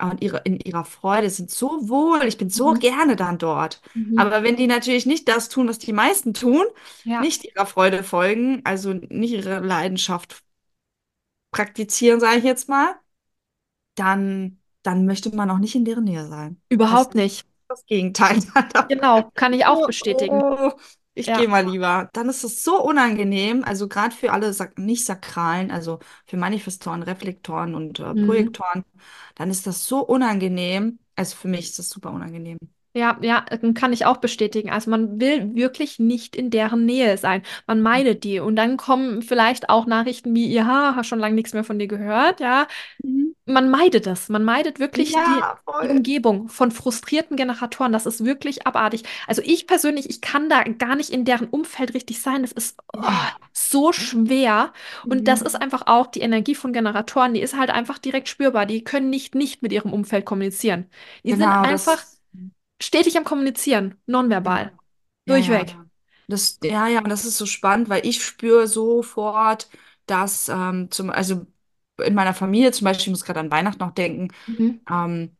und 0.00 0.22
ihre, 0.22 0.38
in 0.44 0.60
ihrer 0.60 0.84
Freude 0.84 1.28
sind 1.28 1.50
so 1.50 1.88
wohl. 1.88 2.22
Ich 2.24 2.38
bin 2.38 2.50
so 2.50 2.72
Mhm. 2.72 2.80
gerne 2.80 3.16
dann 3.16 3.36
dort. 3.38 3.82
Mhm. 3.94 4.16
Aber 4.16 4.42
wenn 4.44 4.56
die 4.56 4.66
natürlich 4.68 5.06
nicht 5.06 5.28
das 5.28 5.48
tun, 5.48 5.68
was 5.68 5.78
die 5.80 5.92
meisten 5.92 6.34
tun, 6.34 6.64
Ja. 7.04 7.20
nicht 7.20 7.44
ihrer 7.44 7.66
Freude 7.66 8.04
folgen, 8.04 8.60
also 8.64 8.92
nicht 8.92 9.32
ihre 9.32 9.58
Leidenschaft 9.60 10.42
praktizieren, 11.50 12.20
sage 12.20 12.38
ich 12.38 12.44
jetzt 12.44 12.68
mal, 12.68 12.94
dann, 13.94 14.60
dann 14.82 15.06
möchte 15.06 15.34
man 15.34 15.50
auch 15.50 15.58
nicht 15.58 15.74
in 15.74 15.84
deren 15.84 16.04
Nähe 16.04 16.26
sein. 16.28 16.60
Das 16.82 16.92
Überhaupt 16.92 17.14
ist 17.14 17.14
nicht. 17.14 17.46
Das 17.78 17.86
Gegenteil. 17.86 18.42
Genau, 18.88 19.30
kann 19.34 19.52
ich 19.52 19.66
auch 19.66 19.80
Oh, 19.80 19.84
bestätigen. 19.84 20.44
oh, 20.68 20.72
ich 21.14 21.32
Ja. 21.32 21.32
gehe 21.32 21.48
mal 21.48 21.64
lieber. 21.66 22.08
Dann 22.12 22.28
ist 22.28 22.44
es 22.44 22.62
so 22.64 22.82
unangenehm, 22.82 23.64
also 23.64 23.88
gerade 23.88 24.14
für 24.14 24.32
alle 24.32 24.52
sak 24.52 24.78
nicht 24.78 25.04
sakralen, 25.04 25.70
also 25.70 25.98
für 26.26 26.36
Manifestoren, 26.36 27.02
Reflektoren 27.02 27.74
und 27.74 27.98
äh, 28.00 28.14
Mhm. 28.14 28.54
Projektoren, 28.54 28.84
dann 29.34 29.50
ist 29.50 29.66
das 29.66 29.84
so 29.86 30.00
unangenehm. 30.06 30.98
Also 31.16 31.36
für 31.36 31.48
mich 31.48 31.66
ist 31.66 31.78
das 31.78 31.88
super 31.90 32.12
unangenehm. 32.12 32.58
Ja, 32.98 33.18
ja, 33.22 33.44
äh, 33.50 33.72
kann 33.74 33.92
ich 33.92 34.04
auch 34.06 34.18
bestätigen. 34.18 34.70
Also 34.70 34.90
man 34.90 35.20
will 35.20 35.54
wirklich 35.54 35.98
nicht 35.98 36.36
in 36.36 36.50
deren 36.50 36.84
Nähe 36.86 37.16
sein. 37.18 37.42
Man 37.66 37.80
meidet 37.82 38.24
die. 38.24 38.40
Und 38.40 38.56
dann 38.56 38.76
kommen 38.76 39.22
vielleicht 39.22 39.68
auch 39.70 39.86
Nachrichten 39.86 40.34
wie, 40.34 40.52
ja, 40.52 40.94
hast 40.96 41.06
schon 41.08 41.18
lange 41.20 41.34
nichts 41.34 41.52
mehr 41.54 41.64
von 41.64 41.78
dir 41.78 41.88
gehört, 41.88 42.40
ja. 42.40 42.66
Mhm. 43.02 43.34
Man 43.46 43.70
meidet 43.70 44.06
es. 44.06 44.28
Man 44.28 44.44
meidet 44.44 44.78
wirklich 44.78 45.22
die, 45.22 45.44
Ja, 45.44 45.60
die 45.80 45.88
voll. 45.88 45.88
Umgebung 45.88 46.48
von 46.48 46.70
frustrierten 46.70 47.36
Generatoren. 47.36 47.92
Das 47.92 48.04
ist 48.06 48.24
wirklich 48.24 48.66
abartig. 48.66 49.04
Also 49.26 49.42
ich 49.44 49.66
persönlich, 49.66 50.10
ich 50.10 50.20
kann 50.20 50.48
da 50.50 50.64
gar 50.64 50.96
nicht 50.96 51.10
in 51.10 51.24
deren 51.24 51.48
Umfeld 51.48 51.94
richtig 51.94 52.20
sein. 52.20 52.42
Das 52.42 52.52
ist 52.52 52.78
oh, 52.96 53.02
so 53.52 53.92
schwer. 53.92 54.72
Und 55.08 55.28
das 55.28 55.40
Mhm. 55.40 55.46
ist 55.46 55.54
einfach 55.60 55.82
auch 55.86 56.06
die 56.08 56.20
Energie 56.20 56.54
von 56.54 56.72
Generatoren. 56.72 57.34
Die 57.34 57.40
ist 57.40 57.56
halt 57.56 57.70
einfach 57.70 57.98
direkt 57.98 58.28
spürbar. 58.28 58.66
Die 58.66 58.84
können 58.84 59.10
nicht 59.10 59.34
nicht 59.34 59.62
mit 59.62 59.72
ihrem 59.72 59.92
Umfeld 59.92 60.24
kommunizieren. 60.26 60.86
Die 61.24 61.34
sind 61.34 61.56
Genau, 61.56 61.62
einfach 61.62 61.98
das. 61.98 62.17
Stetig 62.82 63.16
am 63.18 63.24
Kommunizieren, 63.24 64.00
nonverbal, 64.06 64.72
Ja, 65.26 65.62
ja. 65.64 65.64
durchweg. 65.64 65.78
Das, 66.28 66.58
ja, 66.62 66.88
ja, 66.88 66.98
und 67.00 67.08
das 67.08 67.24
ist 67.24 67.38
so 67.38 67.46
spannend, 67.46 67.88
weil 67.88 68.06
ich 68.06 68.22
spüre 68.24 68.66
sofort, 68.68 69.68
dass 70.06 70.48
ähm, 70.48 70.90
zum, 70.90 71.10
also 71.10 71.46
in 72.04 72.14
meiner 72.14 72.34
Familie 72.34 72.72
zum 72.72 72.84
Beispiel, 72.84 73.04
ich 73.06 73.10
muss 73.10 73.24
gerade 73.24 73.40
an 73.40 73.50
Weihnachten 73.50 73.78
noch 73.80 73.92
denken, 73.92 74.28
Mhm. 74.46 74.80
ähm, 74.90 75.36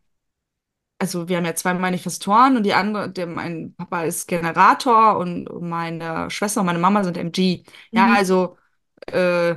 also 0.98 1.28
wir 1.28 1.36
haben 1.36 1.44
ja 1.44 1.54
zwei 1.54 1.74
Manifestoren 1.74 2.56
und 2.56 2.64
die 2.64 2.74
andere, 2.74 3.10
der, 3.10 3.26
mein 3.26 3.74
Papa 3.76 4.02
ist 4.04 4.26
Generator 4.28 5.16
und 5.18 5.48
meine 5.62 6.30
Schwester 6.30 6.60
und 6.60 6.66
meine 6.66 6.78
Mama 6.80 7.04
sind 7.04 7.16
MG. 7.16 7.62
Ja, 7.94 8.08
Mhm. 8.08 8.14
also 8.14 8.56
äh, 9.08 9.56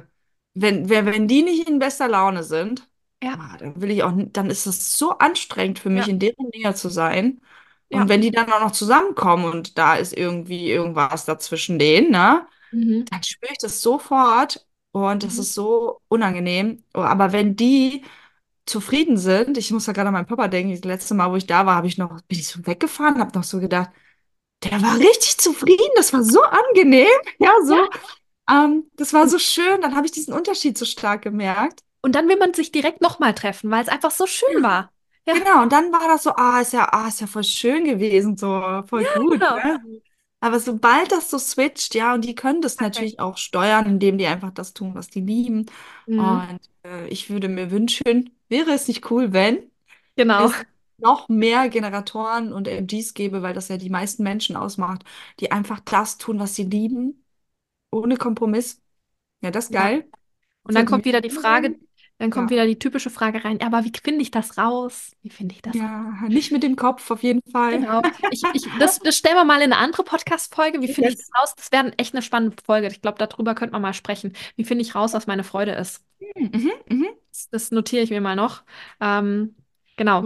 wenn, 0.56 0.90
wenn, 0.90 1.06
wenn 1.08 1.28
die 1.28 1.44
nicht 1.44 1.70
in 1.70 1.80
bester 1.80 2.08
Laune 2.10 2.44
sind, 2.44 2.90
Ja, 3.22 3.38
ah, 3.38 3.58
dann 3.58 3.82
will 3.82 3.92
ich 3.92 4.04
auch, 4.04 4.14
dann 4.34 4.50
ist 4.52 4.66
es 4.68 4.98
so 4.98 5.12
anstrengend 5.20 5.80
für 5.80 5.90
mich, 5.92 6.08
ja, 6.08 6.10
in 6.10 6.20
deren 6.20 6.50
Nähe 6.54 6.76
zu 6.76 6.90
sein. 6.90 7.42
Und 7.92 8.08
ja. 8.08 8.10
wenn 8.10 8.22
die 8.22 8.32
dann 8.32 8.52
auch 8.52 8.62
noch 8.62 8.72
zusammenkommen 8.72 9.46
und 9.46 9.78
da 9.78 9.96
ist 9.96 10.14
irgendwie 10.18 10.72
irgendwas 10.72 11.26
dazwischen 11.26 11.80
denen, 11.80 12.12
ne? 12.12 12.48
Mhm. 12.72 13.12
dann 13.12 13.24
spüre 13.24 13.52
ich 13.54 13.58
das 13.60 13.82
sofort 13.82 14.66
und 14.92 15.24
das 15.24 15.34
Mhm. 15.34 15.40
ist 15.40 15.54
so 15.56 16.02
unangenehm. 16.10 16.84
Oh, 16.96 17.02
Aber 17.02 17.34
wenn 17.34 17.56
die 17.56 18.04
zufrieden 18.66 19.18
sind, 19.18 19.58
ich 19.58 19.72
muss 19.72 19.86
da 19.86 19.94
gerade 19.94 20.10
an 20.10 20.14
meinen 20.16 20.28
Papa 20.28 20.48
denken, 20.50 20.72
das 20.74 20.84
letzte 20.86 21.14
Mal, 21.16 21.32
wo 21.32 21.36
ich 21.38 21.48
da 21.48 21.66
war, 21.66 21.76
habe 21.76 21.88
ich 21.88 21.98
noch, 21.98 22.22
bin 22.24 22.40
ich 22.40 22.48
so 22.48 22.66
weggefahren, 22.68 23.20
habe 23.20 23.38
noch 23.38 23.44
so 23.46 23.60
gedacht, 23.60 23.92
der 24.64 24.82
war 24.82 24.98
richtig 25.00 25.38
zufrieden, 25.38 25.90
das 25.96 26.14
war 26.14 26.24
so 26.24 26.42
angenehm, 26.44 27.08
ja, 27.40 27.52
Ja, 27.68 27.78
so, 27.78 27.90
ähm, 28.50 28.90
das 28.98 29.14
war 29.14 29.28
so 29.30 29.40
schön, 29.40 29.82
dann 29.82 29.96
habe 29.96 30.06
ich 30.08 30.12
diesen 30.14 30.34
Unterschied 30.34 30.78
so 30.78 30.86
stark 30.86 31.24
gemerkt. 31.24 31.84
und 32.04 32.14
dann 32.16 32.28
will 32.30 32.38
man 32.38 32.54
sich 32.54 32.72
direkt 32.72 33.02
nochmal 33.02 33.34
treffen, 33.36 33.72
weil 33.72 33.82
es 33.84 33.90
einfach 33.90 34.12
so 34.12 34.26
schön 34.28 34.62
war. 34.64 34.92
Ja, 35.32 35.38
Genau, 35.38 35.62
und 35.64 35.72
dann 35.72 35.92
war 35.92 36.08
das 36.08 36.24
so, 36.24 36.32
ah, 36.36 36.60
ist 36.62 36.74
ja, 36.74 36.90
ah, 36.92 37.08
ist 37.08 37.22
ja 37.22 37.28
voll 37.28 37.44
schön 37.44 37.86
gewesen, 37.86 38.38
so 38.38 38.84
voll 38.88 39.06
gut, 39.06 39.42
genau. 39.42 39.62
ne? 39.64 39.82
Aber 40.40 40.60
sobald 40.60 41.12
das 41.12 41.30
so 41.30 41.38
switcht, 41.38 41.94
ja, 41.96 42.14
und 42.14 42.26
die 42.26 42.36
können 42.36 42.62
das 42.62 42.80
Okay. 42.80 42.82
natürlich 42.82 43.20
auch 43.20 43.38
steuern, 43.38 43.86
indem 43.86 44.18
die 44.18 44.26
einfach 44.28 44.52
das 44.52 44.74
tun, 44.74 44.96
was 44.96 45.08
die 45.10 45.22
lieben. 45.22 45.68
Mhm. 46.08 46.42
Und 46.46 46.60
äh, 46.86 47.08
ich 47.10 47.30
würde 47.30 47.48
mir 47.48 47.72
wünschen, 47.72 48.36
wäre 48.50 48.72
es 48.74 48.88
nicht 48.88 49.10
cool, 49.12 49.34
wenn 49.34 49.70
Genau. 50.18 50.52
es 50.52 50.66
noch 50.98 51.30
mehr 51.30 51.70
Generatoren 51.70 52.54
und 52.54 52.68
MGs 52.68 53.14
gäbe, 53.14 53.42
weil 53.42 53.54
das 53.54 53.68
ja 53.70 53.78
die 53.78 53.90
meisten 53.90 54.24
Menschen 54.24 54.56
ausmacht, 54.56 55.04
die 55.40 55.52
einfach 55.52 55.80
das 55.82 56.18
tun, 56.18 56.40
was 56.40 56.56
sie 56.56 56.64
lieben, 56.66 57.26
ohne 57.92 58.18
Kompromiss. 58.18 58.82
Ja, 59.42 59.52
das 59.52 59.66
ist 59.68 59.72
Ja. 59.72 59.72
geil. 59.74 60.10
Und 60.64 60.76
dann 60.76 60.86
kommt 60.86 61.06
wieder 61.06 61.22
die 61.22 61.30
Frage. 61.32 61.80
Dann 62.22 62.30
kommt 62.30 62.52
Ja. 62.52 62.56
wieder 62.58 62.68
die 62.68 62.78
typische 62.78 63.10
Frage 63.10 63.44
rein, 63.44 63.62
aber 63.62 63.84
wie 63.84 63.92
finde 64.04 64.22
ich 64.22 64.30
das 64.32 64.58
raus? 64.58 65.12
Wie 65.24 65.30
finde 65.32 65.56
ich 65.56 65.62
das 65.62 65.74
raus? 65.76 65.82
Ja, 65.82 66.28
nicht 66.28 66.52
mit 66.52 66.62
dem 66.64 66.76
Kopf 66.76 67.10
auf 67.10 67.24
jeden 67.24 67.42
Fall. 67.52 67.80
Genau. 67.80 68.02
Ich, 68.30 68.44
ich, 68.54 68.64
das, 68.80 69.00
das 69.00 69.18
stellen 69.18 69.36
wir 69.36 69.44
mal 69.44 69.58
in 69.62 69.74
eine 69.74 69.78
andere 69.78 70.04
Podcast-Folge. 70.04 70.82
Wie 70.82 70.88
finde 70.94 71.10
ich 71.10 71.18
das 71.18 71.30
raus? 71.40 71.54
Das 71.56 71.72
wäre 71.72 71.92
echt 71.98 72.14
eine 72.14 72.22
spannende 72.22 72.56
Folge. 72.64 72.88
Ich 72.88 73.02
glaube, 73.02 73.18
darüber 73.18 73.56
könnte 73.56 73.74
man 73.74 73.82
mal 73.82 73.94
sprechen. 73.94 74.34
Wie 74.56 74.64
finde 74.66 74.84
ich 74.84 74.94
raus, 74.94 75.14
was 75.14 75.26
meine 75.28 75.44
Freude 75.44 75.72
ist? 75.72 76.04
Mhm, 76.36 76.72
mhm. 76.90 77.08
Das, 77.32 77.50
das 77.50 77.72
notiere 77.72 78.04
ich 78.04 78.10
mir 78.12 78.22
mal 78.22 78.36
noch. 78.36 78.64
Ähm, 79.00 79.56
genau. 79.98 80.24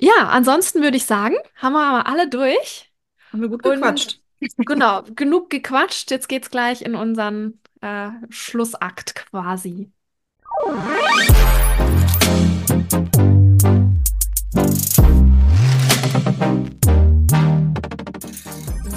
Ja, 0.00 0.28
ansonsten 0.28 0.82
würde 0.82 0.96
ich 0.96 1.06
sagen, 1.06 1.36
haben 1.56 1.72
wir 1.72 1.82
aber 1.84 2.06
alle 2.08 2.28
durch. 2.28 2.92
Haben 3.32 3.40
wir 3.40 3.48
gut 3.48 3.64
Und 3.66 3.74
gequatscht. 3.76 4.20
genau, 4.58 5.02
genug 5.14 5.50
gequatscht. 5.50 6.10
Jetzt 6.10 6.28
geht's 6.28 6.50
gleich 6.50 6.82
in 6.82 6.94
unseren 6.94 7.60
äh, 7.80 8.10
Schlussakt 8.30 9.14
quasi. 9.14 9.90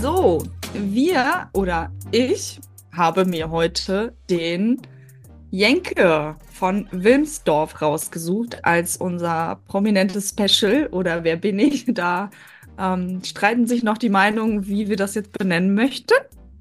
So, 0.02 0.44
wir 0.74 1.50
oder 1.54 1.92
ich 2.12 2.60
habe 2.94 3.26
mir 3.26 3.50
heute 3.50 4.14
den 4.30 4.82
Jenke 5.50 6.36
von 6.54 6.88
Wilmsdorf 6.92 7.82
rausgesucht 7.82 8.64
als 8.64 8.98
unser 8.98 9.60
prominentes 9.68 10.30
Special 10.30 10.88
oder 10.92 11.24
wer 11.24 11.38
bin 11.38 11.58
ich? 11.60 11.86
Da 11.94 12.30
ähm, 12.78 13.24
streiten 13.24 13.66
sich 13.66 13.82
noch 13.82 13.98
die 13.98 14.10
Meinungen, 14.10 14.68
wie 14.68 14.90
wir 14.90 14.96
das 14.96 15.16
jetzt 15.16 15.32
benennen 15.32 15.74
möchten. 15.74 16.14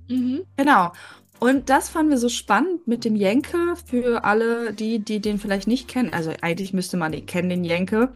Mhm. 0.09 0.43
Genau. 0.57 0.93
Und 1.39 1.69
das 1.69 1.89
fanden 1.89 2.11
wir 2.11 2.19
so 2.19 2.29
spannend 2.29 2.87
mit 2.87 3.05
dem 3.05 3.15
Jenke 3.15 3.75
für 3.85 4.25
alle, 4.25 4.73
die, 4.73 4.99
die 5.01 5.21
den 5.21 5.39
vielleicht 5.39 5.67
nicht 5.67 5.87
kennen. 5.89 6.13
Also 6.13 6.33
eigentlich 6.41 6.73
müsste 6.73 6.97
man 6.97 7.13
den 7.13 7.27
kennen, 7.27 7.51
den 7.51 7.65
Jenke. 7.65 8.13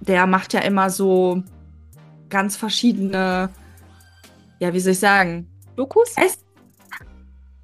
Der 0.00 0.26
macht 0.26 0.52
ja 0.52 0.60
immer 0.60 0.90
so 0.90 1.42
ganz 2.28 2.56
verschiedene, 2.56 3.48
ja, 4.58 4.74
wie 4.74 4.80
soll 4.80 4.92
ich 4.92 4.98
sagen, 4.98 5.48
Dokus? 5.76 6.14
Tests, 6.14 6.44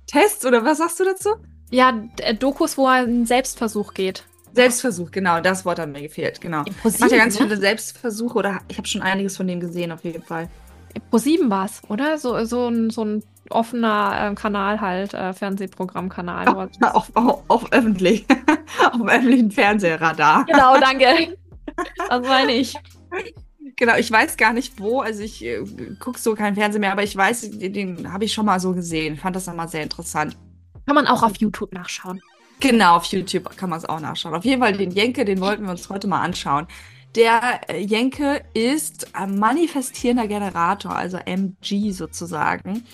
Tests 0.06 0.46
oder 0.46 0.64
was 0.64 0.78
sagst 0.78 0.98
du 1.00 1.04
dazu? 1.04 1.30
Ja, 1.70 2.02
äh, 2.18 2.34
Dokus, 2.34 2.78
wo 2.78 2.86
er 2.86 3.04
einen 3.04 3.26
Selbstversuch 3.26 3.94
geht. 3.94 4.24
Selbstversuch, 4.52 5.10
genau, 5.10 5.40
das 5.40 5.64
Wort 5.64 5.78
hat 5.78 5.88
mir 5.90 6.02
gefehlt, 6.02 6.40
genau. 6.40 6.64
Er 6.64 6.90
macht 6.98 7.12
ja 7.12 7.18
ganz 7.18 7.38
ne? 7.38 7.46
viele 7.46 7.56
Selbstversuche 7.56 8.36
oder 8.36 8.60
ich 8.68 8.78
habe 8.78 8.88
schon 8.88 9.02
einiges 9.02 9.36
von 9.36 9.46
dem 9.46 9.60
gesehen, 9.60 9.92
auf 9.92 10.02
jeden 10.02 10.22
Fall. 10.22 10.48
Pro7 11.12 11.50
war 11.50 11.66
es, 11.66 11.82
oder? 11.88 12.18
So, 12.18 12.44
so 12.44 12.66
ein, 12.66 12.90
so 12.90 13.04
ein 13.04 13.22
offener 13.50 14.30
äh, 14.30 14.34
Kanal 14.34 14.80
halt, 14.80 15.14
äh, 15.14 15.32
Fernsehprogrammkanal. 15.32 16.46
er- 16.80 16.94
Auf, 16.96 17.10
auf, 17.14 17.42
auf 17.48 17.72
öffentlich, 17.72 18.26
auf 18.86 18.92
dem 18.98 19.08
öffentlichen 19.08 19.50
Fernsehradar. 19.50 20.44
Genau, 20.46 20.76
danke. 20.80 21.36
Das 22.08 22.26
meine 22.26 22.52
ich. 22.52 22.74
Genau, 23.76 23.96
ich 23.96 24.10
weiß 24.10 24.36
gar 24.36 24.52
nicht 24.52 24.78
wo, 24.78 25.00
also 25.00 25.22
ich 25.22 25.44
äh, 25.44 25.62
gucke 25.98 26.18
so 26.18 26.34
kein 26.34 26.54
Fernsehen 26.54 26.80
mehr, 26.82 26.92
aber 26.92 27.02
ich 27.02 27.16
weiß, 27.16 27.50
den, 27.52 27.72
den 27.72 28.12
habe 28.12 28.24
ich 28.24 28.32
schon 28.32 28.44
mal 28.46 28.60
so 28.60 28.72
gesehen. 28.74 29.16
Fand 29.16 29.36
das 29.36 29.46
nochmal 29.46 29.68
sehr 29.68 29.82
interessant. 29.82 30.36
Kann 30.86 30.94
man 30.94 31.06
auch 31.06 31.22
auf 31.22 31.36
YouTube 31.38 31.72
nachschauen. 31.72 32.20
Genau, 32.60 32.96
auf 32.96 33.04
YouTube 33.06 33.56
kann 33.56 33.70
man 33.70 33.78
es 33.78 33.86
auch 33.86 34.00
nachschauen. 34.00 34.34
Auf 34.34 34.44
jeden 34.44 34.60
Fall 34.60 34.76
den 34.76 34.90
Jenke, 34.90 35.24
den 35.24 35.40
wollten 35.40 35.64
wir 35.64 35.70
uns 35.70 35.88
heute 35.88 36.08
mal 36.08 36.20
anschauen. 36.20 36.66
Der 37.14 37.60
äh, 37.70 37.78
Jenke 37.80 38.42
ist 38.54 39.14
ein 39.16 39.38
manifestierender 39.38 40.28
Generator, 40.28 40.94
also 40.94 41.16
MG 41.16 41.90
sozusagen, 41.92 42.84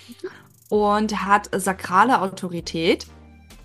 und 0.68 1.24
hat 1.24 1.48
sakrale 1.56 2.20
Autorität 2.20 3.06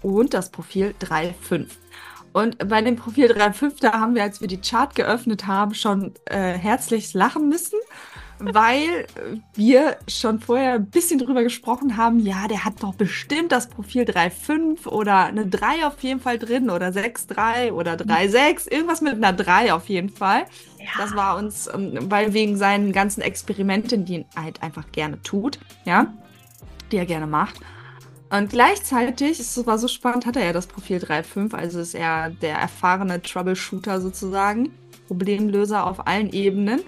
und 0.01 0.34
das 0.34 0.49
Profil 0.49 0.93
3.5. 0.99 1.67
Und 2.34 2.69
bei 2.69 2.82
dem 2.82 2.95
Profil 2.95 3.32
3.5, 3.32 3.73
da 3.82 3.93
haben 3.99 4.15
wir, 4.15 4.23
als 4.23 4.39
wir 4.39 4.47
die 4.47 4.61
Chart 4.61 4.95
geöffnet 4.95 5.47
haben, 5.47 5.73
schon 5.73 6.13
äh, 6.26 6.53
herzlich 6.53 7.13
lachen 7.13 7.49
müssen, 7.49 7.78
weil 8.39 8.88
äh, 8.88 9.38
wir 9.53 9.97
schon 10.07 10.39
vorher 10.39 10.76
ein 10.76 10.89
bisschen 10.89 11.19
drüber 11.19 11.43
gesprochen 11.43 11.97
haben, 11.97 12.19
ja, 12.19 12.47
der 12.47 12.63
hat 12.63 12.82
doch 12.82 12.95
bestimmt 12.95 13.51
das 13.51 13.67
Profil 13.67 14.03
3.5 14.03 14.88
oder 14.88 15.26
eine 15.26 15.45
3 15.45 15.86
auf 15.86 16.01
jeden 16.01 16.21
Fall 16.21 16.39
drin 16.39 16.69
oder 16.69 16.88
6.3 16.88 17.73
oder 17.73 17.95
3.6, 17.95 18.71
irgendwas 18.71 19.01
mit 19.01 19.13
einer 19.15 19.34
3 19.34 19.73
auf 19.73 19.89
jeden 19.89 20.09
Fall. 20.09 20.45
Das 20.97 21.13
war 21.13 21.38
uns, 21.38 21.69
ähm, 21.73 21.97
weil 22.09 22.34
wegen 22.34 22.55
seinen 22.55 22.93
ganzen 22.93 23.21
Experimenten, 23.21 24.05
die 24.05 24.26
er 24.36 24.43
halt 24.43 24.63
einfach 24.63 24.89
gerne 24.93 25.21
tut, 25.21 25.59
ja, 25.84 26.13
die 26.91 26.97
er 26.97 27.05
gerne 27.05 27.27
macht. 27.27 27.59
Und 28.29 28.49
gleichzeitig, 28.49 29.39
es 29.39 29.65
war 29.65 29.77
so 29.77 29.89
spannend, 29.89 30.25
hat 30.25 30.37
er 30.37 30.45
ja 30.45 30.53
das 30.53 30.67
Profil 30.67 30.97
3.5, 30.97 31.53
also 31.53 31.81
ist 31.81 31.95
er 31.95 32.29
der 32.29 32.55
erfahrene 32.55 33.21
Troubleshooter 33.21 33.99
sozusagen, 33.99 34.71
Problemlöser 35.07 35.85
auf 35.85 36.07
allen 36.07 36.31
Ebenen. 36.31 36.81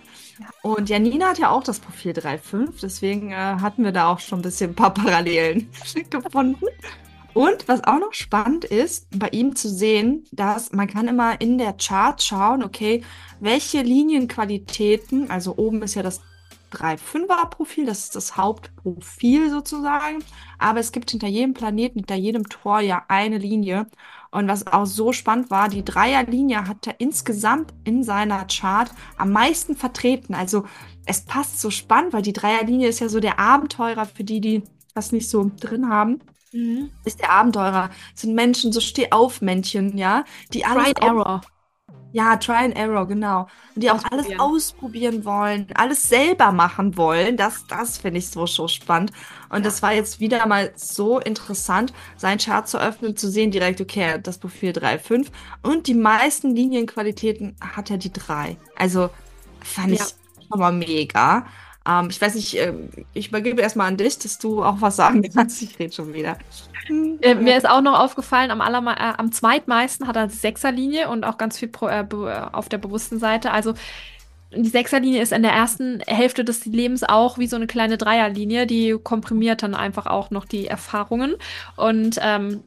Und 0.61 0.89
Janina 0.89 1.27
hat 1.27 1.39
ja 1.39 1.49
auch 1.49 1.63
das 1.63 1.79
Profil 1.79 2.13
3.5, 2.13 2.79
deswegen 2.81 3.31
äh, 3.31 3.35
hatten 3.35 3.83
wir 3.83 3.91
da 3.91 4.07
auch 4.07 4.19
schon 4.19 4.39
ein 4.39 4.43
bisschen 4.43 4.71
ein 4.71 4.75
paar 4.75 4.93
Parallelen 4.93 5.69
gefunden. 6.09 6.65
Und 7.33 7.67
was 7.67 7.83
auch 7.83 7.99
noch 7.99 8.13
spannend 8.13 8.63
ist, 8.63 9.07
bei 9.17 9.27
ihm 9.29 9.55
zu 9.55 9.67
sehen, 9.67 10.25
dass 10.31 10.71
man 10.71 10.87
kann 10.87 11.07
immer 11.07 11.41
in 11.41 11.57
der 11.57 11.73
Chart 11.73 12.21
schauen, 12.21 12.63
okay, 12.63 13.03
welche 13.39 13.81
Linienqualitäten, 13.81 15.29
also 15.29 15.57
oben 15.57 15.81
ist 15.81 15.95
ja 15.95 16.03
das 16.03 16.21
3-5er 16.73 17.49
Profil, 17.49 17.85
das 17.85 17.99
ist 17.99 18.15
das 18.15 18.37
Hauptprofil 18.37 19.49
sozusagen, 19.49 20.23
aber 20.57 20.79
es 20.79 20.91
gibt 20.91 21.11
hinter 21.11 21.27
jedem 21.27 21.53
Planeten, 21.53 21.99
hinter 21.99 22.15
jedem 22.15 22.49
Tor 22.49 22.79
ja 22.79 23.03
eine 23.07 23.37
Linie. 23.37 23.87
Und 24.31 24.47
was 24.47 24.65
auch 24.65 24.85
so 24.85 25.13
spannend 25.13 25.51
war, 25.51 25.69
die 25.69 25.85
Dreierlinie 25.85 26.67
hat 26.67 26.87
er 26.87 26.99
insgesamt 26.99 27.71
in 27.83 28.03
seiner 28.03 28.45
Chart 28.45 28.91
am 29.17 29.31
meisten 29.31 29.75
vertreten. 29.75 30.33
Also 30.33 30.65
es 31.05 31.23
passt 31.25 31.61
so 31.61 31.69
spannend, 31.69 32.13
weil 32.13 32.23
die 32.23 32.33
Dreierlinie 32.33 32.87
ist 32.87 32.99
ja 32.99 33.09
so 33.09 33.19
der 33.19 33.37
Abenteurer 33.37 34.05
für 34.05 34.23
die, 34.23 34.41
die 34.41 34.63
das 34.95 35.11
nicht 35.11 35.29
so 35.29 35.51
drin 35.59 35.89
haben. 35.89 36.19
Mhm. 36.51 36.89
Ist 37.05 37.19
der 37.19 37.31
Abenteurer, 37.31 37.89
sind 38.15 38.33
Menschen, 38.35 38.71
so 38.71 38.79
Steh-auf-Männchen, 38.79 39.97
ja, 39.97 40.23
die 40.51 40.65
alles. 40.65 40.87
Right 40.87 40.99
Error. 40.99 41.41
Ja, 42.13 42.37
Try 42.37 42.65
and 42.65 42.77
Error, 42.77 43.07
genau. 43.07 43.47
Und 43.73 43.83
die 43.83 43.89
auch 43.89 44.03
alles 44.11 44.27
ausprobieren 44.37 45.25
wollen, 45.25 45.67
alles 45.73 46.07
selber 46.07 46.51
machen 46.51 46.95
wollen. 46.95 47.37
Das, 47.37 47.65
das 47.67 47.97
finde 47.97 48.19
ich 48.19 48.27
so, 48.27 48.45
so 48.45 48.67
spannend. 48.67 49.11
Und 49.49 49.57
ja. 49.57 49.63
das 49.63 49.81
war 49.81 49.93
jetzt 49.93 50.19
wieder 50.19 50.45
mal 50.45 50.71
so 50.75 51.19
interessant, 51.19 51.91
seinen 52.15 52.37
Chart 52.37 52.67
zu 52.67 52.79
öffnen, 52.79 53.17
zu 53.17 53.29
sehen 53.29 53.49
direkt, 53.49 53.81
okay, 53.81 54.19
das 54.21 54.37
Profil 54.37 54.73
3, 54.73 54.99
5. 54.99 55.31
Und 55.63 55.87
die 55.87 55.95
meisten 55.95 56.55
Linienqualitäten 56.55 57.55
hat 57.59 57.89
er 57.89 57.97
die 57.97 58.13
3. 58.13 58.57
Also 58.75 59.09
fand 59.61 59.89
ja. 59.89 59.95
ich 59.95 60.47
schon 60.47 60.59
mal 60.59 60.71
mega. 60.71 61.47
Ähm, 61.87 62.07
ich 62.09 62.21
weiß 62.21 62.35
nicht, 62.35 62.55
äh, 62.55 62.73
ich 63.13 63.29
übergebe 63.29 63.61
erstmal 63.61 63.87
an 63.87 63.97
dich, 63.97 64.17
dass 64.19 64.39
du 64.39 64.63
auch 64.63 64.77
was 64.79 64.95
sagen 64.95 65.21
kannst. 65.33 65.61
Ich 65.61 65.77
rede 65.79 65.93
schon 65.93 66.13
wieder. 66.13 66.37
Äh, 67.21 67.35
mir 67.35 67.57
ist 67.57 67.67
auch 67.67 67.81
noch 67.81 67.99
aufgefallen, 67.99 68.51
am, 68.51 68.61
äh, 68.61 68.93
am 68.93 69.31
zweitmeisten 69.31 70.07
hat 70.07 70.15
er 70.15 70.27
die 70.27 70.35
Sechserlinie 70.35 71.09
und 71.09 71.23
auch 71.23 71.37
ganz 71.37 71.57
viel 71.57 71.69
pro, 71.69 71.87
äh, 71.87 72.05
auf 72.51 72.69
der 72.69 72.77
bewussten 72.77 73.19
Seite. 73.19 73.51
Also 73.51 73.73
die 74.55 74.69
Sechserlinie 74.69 75.21
ist 75.21 75.31
in 75.31 75.41
der 75.41 75.51
ersten 75.51 76.01
Hälfte 76.01 76.43
des 76.43 76.65
Lebens 76.65 77.03
auch 77.03 77.37
wie 77.37 77.47
so 77.47 77.55
eine 77.55 77.67
kleine 77.67 77.97
Dreierlinie, 77.97 78.67
die 78.67 78.97
komprimiert 79.01 79.63
dann 79.63 79.73
einfach 79.73 80.05
auch 80.05 80.29
noch 80.29 80.45
die 80.45 80.67
Erfahrungen 80.67 81.35
und 81.75 82.19
ähm, 82.21 82.63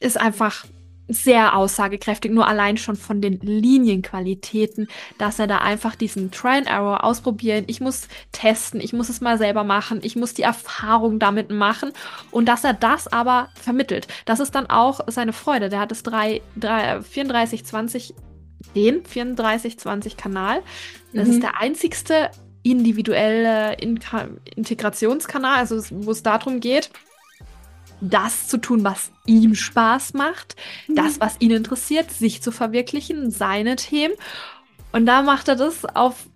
ist 0.00 0.18
einfach 0.18 0.64
sehr 1.08 1.56
aussagekräftig, 1.56 2.30
nur 2.30 2.46
allein 2.46 2.76
schon 2.76 2.96
von 2.96 3.20
den 3.20 3.40
Linienqualitäten, 3.40 4.88
dass 5.16 5.38
er 5.38 5.46
da 5.46 5.58
einfach 5.58 5.96
diesen 5.96 6.30
Try 6.30 6.58
and 6.58 6.68
Error 6.68 7.04
ausprobieren, 7.04 7.64
ich 7.66 7.80
muss 7.80 8.08
testen, 8.32 8.80
ich 8.80 8.92
muss 8.92 9.08
es 9.08 9.20
mal 9.20 9.38
selber 9.38 9.64
machen, 9.64 10.00
ich 10.02 10.16
muss 10.16 10.34
die 10.34 10.42
Erfahrung 10.42 11.18
damit 11.18 11.50
machen 11.50 11.92
und 12.30 12.46
dass 12.46 12.64
er 12.64 12.74
das 12.74 13.08
aber 13.08 13.48
vermittelt. 13.54 14.06
Das 14.26 14.40
ist 14.40 14.54
dann 14.54 14.66
auch 14.66 15.00
seine 15.06 15.32
Freude. 15.32 15.70
Der 15.70 15.80
hat 15.80 15.92
es 15.92 16.02
3, 16.02 16.42
3, 16.56 17.02
34, 17.02 17.64
20, 17.64 18.14
den 18.74 19.04
34, 19.04 19.78
20 19.78 20.16
Kanal. 20.16 20.62
Das 21.12 21.26
mhm. 21.26 21.34
ist 21.34 21.42
der 21.42 21.58
einzigste 21.58 22.30
individuelle 22.62 23.74
In 23.80 23.98
Integrationskanal, 24.56 25.58
also 25.58 25.82
wo 25.90 26.10
es 26.10 26.22
darum 26.22 26.60
geht, 26.60 26.90
das 28.00 28.48
zu 28.48 28.58
tun, 28.58 28.84
was 28.84 29.10
ihm 29.26 29.54
Spaß 29.54 30.14
macht, 30.14 30.56
mhm. 30.86 30.96
das, 30.96 31.20
was 31.20 31.36
ihn 31.40 31.50
interessiert, 31.50 32.10
sich 32.10 32.42
zu 32.42 32.52
verwirklichen, 32.52 33.30
seine 33.30 33.76
Themen. 33.76 34.14
Und 34.92 35.06
da 35.06 35.22
macht 35.22 35.48
er 35.48 35.56
das 35.56 35.84
auf 35.84 36.26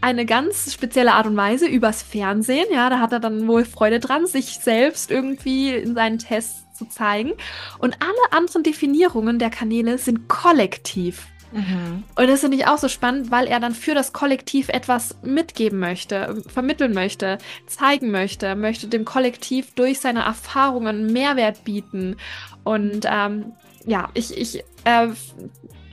eine 0.00 0.24
ganz 0.24 0.72
spezielle 0.72 1.12
Art 1.12 1.26
und 1.26 1.36
Weise 1.36 1.66
übers 1.66 2.02
Fernsehen. 2.02 2.66
Ja, 2.72 2.88
da 2.88 3.00
hat 3.00 3.12
er 3.12 3.20
dann 3.20 3.46
wohl 3.46 3.64
Freude 3.64 4.00
dran, 4.00 4.26
sich 4.26 4.58
selbst 4.58 5.10
irgendwie 5.10 5.74
in 5.74 5.94
seinen 5.94 6.18
Tests 6.18 6.64
zu 6.74 6.86
zeigen. 6.86 7.32
Und 7.78 7.98
alle 8.00 8.38
anderen 8.38 8.62
Definierungen 8.62 9.38
der 9.38 9.50
Kanäle 9.50 9.98
sind 9.98 10.28
kollektiv. 10.28 11.26
Mhm. 11.52 12.04
Und 12.14 12.28
das 12.28 12.40
finde 12.40 12.56
ich 12.56 12.66
auch 12.66 12.78
so 12.78 12.88
spannend, 12.88 13.30
weil 13.30 13.46
er 13.46 13.60
dann 13.60 13.74
für 13.74 13.94
das 13.94 14.12
Kollektiv 14.12 14.68
etwas 14.68 15.16
mitgeben 15.22 15.78
möchte, 15.78 16.42
vermitteln 16.46 16.92
möchte, 16.92 17.38
zeigen 17.66 18.10
möchte, 18.10 18.54
möchte 18.54 18.88
dem 18.88 19.04
Kollektiv 19.04 19.74
durch 19.74 20.00
seine 20.00 20.20
Erfahrungen 20.20 21.12
Mehrwert 21.12 21.64
bieten. 21.64 22.16
Und 22.64 23.06
ähm, 23.10 23.52
ja, 23.86 24.10
ich, 24.14 24.36
ich, 24.36 24.64
äh, 24.84 25.08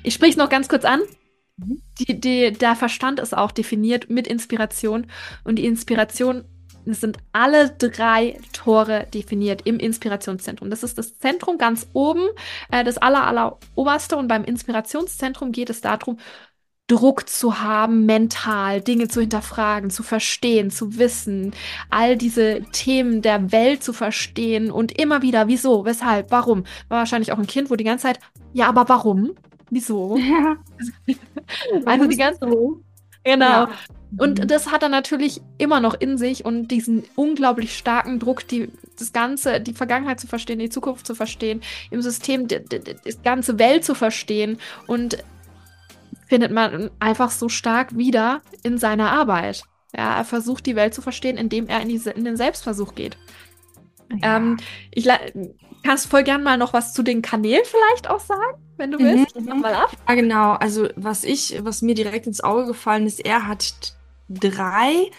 ich 0.04 0.14
spreche 0.14 0.32
es 0.32 0.38
noch 0.38 0.50
ganz 0.50 0.70
kurz 0.70 0.86
an. 0.86 1.02
Mhm. 1.58 1.82
Die, 2.00 2.20
die, 2.20 2.52
der 2.52 2.76
Verstand 2.76 3.20
ist 3.20 3.36
auch 3.36 3.52
definiert 3.52 4.10
mit 4.10 4.28
Inspiration 4.28 5.08
und 5.44 5.56
die 5.56 5.66
Inspiration 5.66 6.46
es 6.92 7.02
sind 7.02 7.18
alle 7.34 7.70
drei 7.70 8.40
Tore 8.54 9.08
definiert 9.14 9.62
im 9.66 9.80
Inspirationszentrum. 9.80 10.70
Das 10.70 10.84
ist 10.84 10.98
das 10.98 11.18
Zentrum 11.20 11.58
ganz 11.58 11.88
oben, 11.94 12.28
äh, 12.72 12.84
das 12.84 12.98
aller, 12.98 13.26
aller 13.26 13.58
oberste. 13.76 14.18
Und 14.18 14.28
beim 14.28 14.44
Inspirationszentrum 14.44 15.52
geht 15.52 15.70
es 15.70 15.82
darum, 15.82 16.18
Druck 16.88 17.28
zu 17.28 17.60
haben, 17.60 18.06
mental 18.06 18.82
Dinge 18.82 19.10
zu 19.10 19.20
hinterfragen, 19.20 19.90
zu 19.90 20.04
verstehen, 20.04 20.72
zu 20.72 20.98
wissen, 20.98 21.54
all 21.90 22.16
diese 22.16 22.62
Themen 22.72 23.22
der 23.22 23.52
Welt 23.52 23.84
zu 23.84 23.92
verstehen 23.92 24.72
und 24.72 24.98
immer 24.98 25.22
wieder, 25.22 25.50
wieso, 25.50 25.84
weshalb, 25.84 26.32
warum. 26.32 26.64
War 26.88 27.00
wahrscheinlich 27.00 27.34
auch 27.34 27.40
ein 27.40 27.48
Kind, 27.48 27.70
wo 27.70 27.76
die 27.76 27.84
ganze 27.84 28.04
Zeit, 28.04 28.20
ja, 28.54 28.70
aber 28.70 28.88
warum? 28.88 29.32
Wieso? 29.70 30.18
Ja. 30.18 30.56
also 31.86 32.08
die 32.08 32.16
ganze 32.16 32.40
Zeit. 32.40 32.54
Genau. 33.26 33.46
Ja. 33.46 33.70
Und 34.16 34.40
mhm. 34.40 34.48
das 34.48 34.72
hat 34.72 34.84
er 34.84 34.90
natürlich 34.90 35.42
immer 35.58 35.80
noch 35.80 35.94
in 35.94 36.18
sich 36.18 36.46
und 36.46 36.70
diesen 36.70 37.04
unglaublich 37.16 37.78
starken 37.78 38.20
Druck, 38.20 38.48
die, 38.48 38.70
das 38.98 39.12
Ganze, 39.12 39.60
die 39.60 39.74
Vergangenheit 39.74 40.20
zu 40.20 40.28
verstehen, 40.28 40.60
die 40.60 40.70
Zukunft 40.70 41.06
zu 41.06 41.14
verstehen, 41.14 41.62
im 41.92 42.02
System 42.02 42.48
die, 42.48 42.64
die, 42.64 42.80
die 42.80 43.18
ganze 43.24 43.60
Welt 43.60 43.84
zu 43.84 43.96
verstehen 43.96 44.60
und 44.88 45.18
findet 46.28 46.52
man 46.52 46.90
einfach 47.00 47.32
so 47.32 47.50
stark 47.50 47.98
wieder 47.98 48.42
in 48.64 48.78
seiner 48.78 49.12
Arbeit. 49.12 49.64
Ja, 49.96 50.18
er 50.18 50.26
versucht 50.26 50.66
die 50.66 50.76
Welt 50.76 50.94
zu 50.94 51.02
verstehen, 51.02 51.38
indem 51.38 51.68
er 51.68 51.82
in, 51.82 51.90
die, 51.90 52.02
in 52.10 52.26
den 52.26 52.38
Selbstversuch 52.38 52.96
geht. 52.96 53.18
Ja. 54.22 54.38
Ähm, 54.38 54.58
ich 54.94 55.08
kannst 55.84 56.08
voll 56.08 56.24
gern 56.24 56.44
mal 56.44 56.58
noch 56.58 56.74
was 56.74 56.94
zu 56.94 57.04
den 57.04 57.22
Kanälen 57.22 57.64
vielleicht 57.66 58.10
auch 58.10 58.20
sagen, 58.20 58.62
wenn 58.78 58.92
du 58.92 59.00
willst. 59.00 59.40
Mhm. 59.40 59.62
Mal 59.62 59.74
ab. 59.74 59.92
Ja, 60.08 60.16
genau. 60.16 60.54
Also 60.54 60.88
was 60.96 61.24
ich, 61.24 61.60
was 61.64 61.82
mir 61.82 61.96
direkt 61.96 62.28
ins 62.28 62.44
Auge 62.44 62.68
gefallen 62.68 63.06
ist, 63.06 63.26
er 63.26 63.48
hat 63.48 63.97
drei 64.28 65.12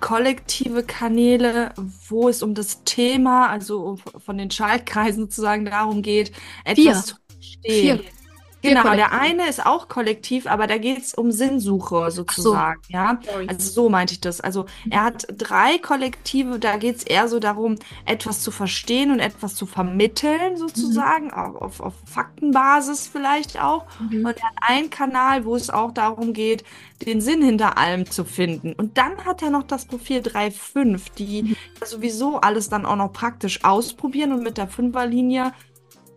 kollektive 0.00 0.82
Kanäle, 0.82 1.72
wo 2.08 2.28
es 2.28 2.42
um 2.42 2.54
das 2.54 2.84
Thema, 2.84 3.48
also 3.48 3.96
von 4.18 4.36
den 4.36 4.50
Schaltkreisen 4.50 5.24
sozusagen 5.24 5.64
darum 5.64 6.02
geht, 6.02 6.32
etwas 6.64 6.84
Vier. 6.84 6.94
zu 6.94 7.16
verstehen. 7.32 7.98
Vier. 7.98 8.23
Genau, 8.64 8.94
der 8.94 9.12
eine 9.12 9.48
ist 9.48 9.64
auch 9.64 9.88
kollektiv, 9.88 10.46
aber 10.46 10.66
da 10.66 10.78
geht 10.78 10.98
es 10.98 11.14
um 11.14 11.30
Sinnsuche 11.32 12.10
sozusagen, 12.10 12.80
so. 12.84 12.92
ja. 12.92 13.18
Also 13.46 13.70
so 13.70 13.88
meinte 13.88 14.14
ich 14.14 14.20
das. 14.20 14.40
Also 14.40 14.66
er 14.90 15.04
hat 15.04 15.26
drei 15.36 15.78
Kollektive, 15.78 16.58
da 16.58 16.76
geht 16.76 16.96
es 16.96 17.02
eher 17.04 17.28
so 17.28 17.38
darum, 17.38 17.76
etwas 18.06 18.40
zu 18.40 18.50
verstehen 18.50 19.10
und 19.10 19.20
etwas 19.20 19.54
zu 19.54 19.66
vermitteln 19.66 20.56
sozusagen, 20.56 21.26
mhm. 21.26 21.56
auf, 21.56 21.80
auf 21.80 21.94
Faktenbasis 22.06 23.06
vielleicht 23.06 23.60
auch. 23.60 23.84
Mhm. 24.00 24.26
Und 24.26 24.36
er 24.38 24.48
hat 24.48 24.56
einen 24.60 24.90
Kanal, 24.90 25.44
wo 25.44 25.54
es 25.56 25.70
auch 25.70 25.92
darum 25.92 26.32
geht, 26.32 26.64
den 27.04 27.20
Sinn 27.20 27.42
hinter 27.42 27.76
allem 27.78 28.10
zu 28.10 28.24
finden. 28.24 28.72
Und 28.72 28.96
dann 28.98 29.24
hat 29.24 29.42
er 29.42 29.50
noch 29.50 29.64
das 29.64 29.84
Profil 29.84 30.20
3.5, 30.20 31.00
die 31.18 31.42
mhm. 31.42 31.56
sowieso 31.84 32.40
alles 32.40 32.68
dann 32.68 32.86
auch 32.86 32.96
noch 32.96 33.12
praktisch 33.12 33.64
ausprobieren 33.64 34.32
und 34.32 34.42
mit 34.42 34.56
der 34.56 34.68
Fünferlinie 34.68 35.52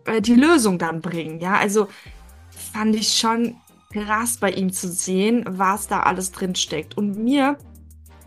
äh, 0.04 0.20
die 0.20 0.34
Lösung 0.34 0.78
dann 0.78 1.00
bringen. 1.00 1.40
Ja, 1.40 1.54
also 1.54 1.88
fand 2.78 2.94
ich 2.94 3.18
schon 3.18 3.56
krass 3.92 4.36
bei 4.36 4.52
ihm 4.52 4.72
zu 4.72 4.88
sehen, 4.88 5.44
was 5.48 5.88
da 5.88 6.00
alles 6.00 6.30
drin 6.30 6.54
steckt. 6.54 6.96
Und 6.96 7.18
mir 7.18 7.58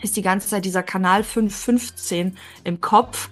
ist 0.02 0.18
die 0.18 0.22
ganze 0.22 0.50
Zeit 0.50 0.66
dieser 0.66 0.84
Kanal 0.84 1.24
515 1.24 2.38
im 2.66 2.82
Kopf 2.82 3.30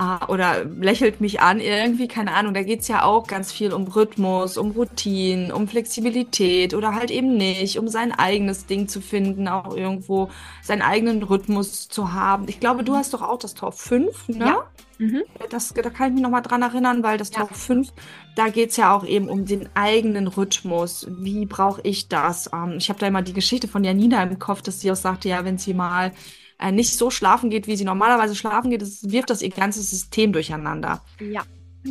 äh, 0.00 0.24
oder 0.26 0.64
lächelt 0.64 1.20
mich 1.20 1.40
an 1.40 1.60
irgendwie, 1.60 2.08
keine 2.08 2.34
Ahnung. 2.34 2.54
Da 2.54 2.64
geht's 2.64 2.88
ja 2.88 3.04
auch 3.04 3.28
ganz 3.28 3.52
viel 3.52 3.72
um 3.72 3.86
Rhythmus, 3.86 4.58
um 4.58 4.72
Routinen, 4.72 5.52
um 5.52 5.68
Flexibilität 5.68 6.74
oder 6.74 6.96
halt 6.96 7.12
eben 7.12 7.36
nicht, 7.36 7.78
um 7.78 7.86
sein 7.86 8.10
eigenes 8.10 8.66
Ding 8.66 8.88
zu 8.88 9.00
finden, 9.00 9.46
auch 9.46 9.76
irgendwo 9.76 10.28
seinen 10.60 10.82
eigenen 10.82 11.22
Rhythmus 11.22 11.88
zu 11.88 12.12
haben. 12.14 12.46
Ich 12.48 12.58
glaube, 12.58 12.82
du 12.82 12.96
hast 12.96 13.14
doch 13.14 13.22
auch 13.22 13.38
das 13.38 13.54
Tor 13.54 13.70
5, 13.70 14.30
ne? 14.30 14.44
Ja. 14.44 14.64
Mhm. 14.98 15.22
Das, 15.50 15.72
da 15.72 15.90
kann 15.90 16.08
ich 16.08 16.14
mich 16.14 16.22
nochmal 16.22 16.42
dran 16.42 16.62
erinnern, 16.62 17.02
weil 17.02 17.18
das 17.18 17.30
ja. 17.30 17.40
Top 17.40 17.54
5, 17.54 17.88
da 18.34 18.48
geht 18.48 18.70
es 18.70 18.76
ja 18.76 18.94
auch 18.94 19.04
eben 19.06 19.28
um 19.28 19.46
den 19.46 19.68
eigenen 19.74 20.26
Rhythmus. 20.26 21.06
Wie 21.08 21.46
brauche 21.46 21.80
ich 21.82 22.08
das? 22.08 22.50
Ähm, 22.52 22.74
ich 22.78 22.88
habe 22.88 22.98
da 22.98 23.06
immer 23.06 23.22
die 23.22 23.32
Geschichte 23.32 23.68
von 23.68 23.84
Janina 23.84 24.22
im 24.22 24.38
Kopf, 24.38 24.62
dass 24.62 24.80
sie 24.80 24.90
auch 24.90 24.96
sagte, 24.96 25.28
ja, 25.28 25.44
wenn 25.44 25.58
sie 25.58 25.72
mal 25.74 26.12
äh, 26.58 26.72
nicht 26.72 26.96
so 26.96 27.10
schlafen 27.10 27.50
geht, 27.50 27.66
wie 27.68 27.76
sie 27.76 27.84
normalerweise 27.84 28.34
schlafen 28.34 28.70
geht, 28.70 28.82
das 28.82 29.10
wirft 29.10 29.30
das 29.30 29.42
ihr 29.42 29.50
ganzes 29.50 29.90
System 29.90 30.32
durcheinander. 30.32 31.02
Ja. 31.20 31.42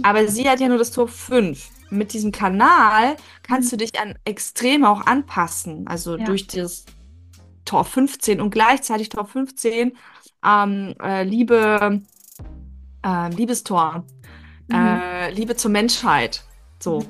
Aber 0.04 0.28
sie 0.28 0.48
hat 0.50 0.60
ja 0.60 0.68
nur 0.68 0.78
das 0.78 0.92
Tor 0.92 1.08
5. 1.08 1.70
Mit 1.90 2.12
diesem 2.12 2.34
Kanal 2.34 3.16
kannst 3.44 3.72
du 3.72 3.78
dich 3.78 3.98
an 3.98 4.16
Extreme 4.26 4.90
auch 4.90 5.06
anpassen. 5.06 5.88
Also 5.88 6.18
Ja. 6.18 6.26
durch 6.26 6.46
das 6.48 6.86
Tor 7.64 7.86
15 7.86 8.42
und 8.42 8.50
gleichzeitig 8.52 9.10
Tor 9.10 9.26
15, 9.26 9.94
ähm, 10.46 10.94
äh, 11.02 11.24
Liebe, 11.24 12.02
äh, 13.08 13.30
Liebestor, 13.32 14.06
Mhm. 14.70 15.04
äh, 15.12 15.32
Liebe 15.32 15.56
zur 15.56 15.72
Menschheit. 15.72 16.44
So. 16.82 17.06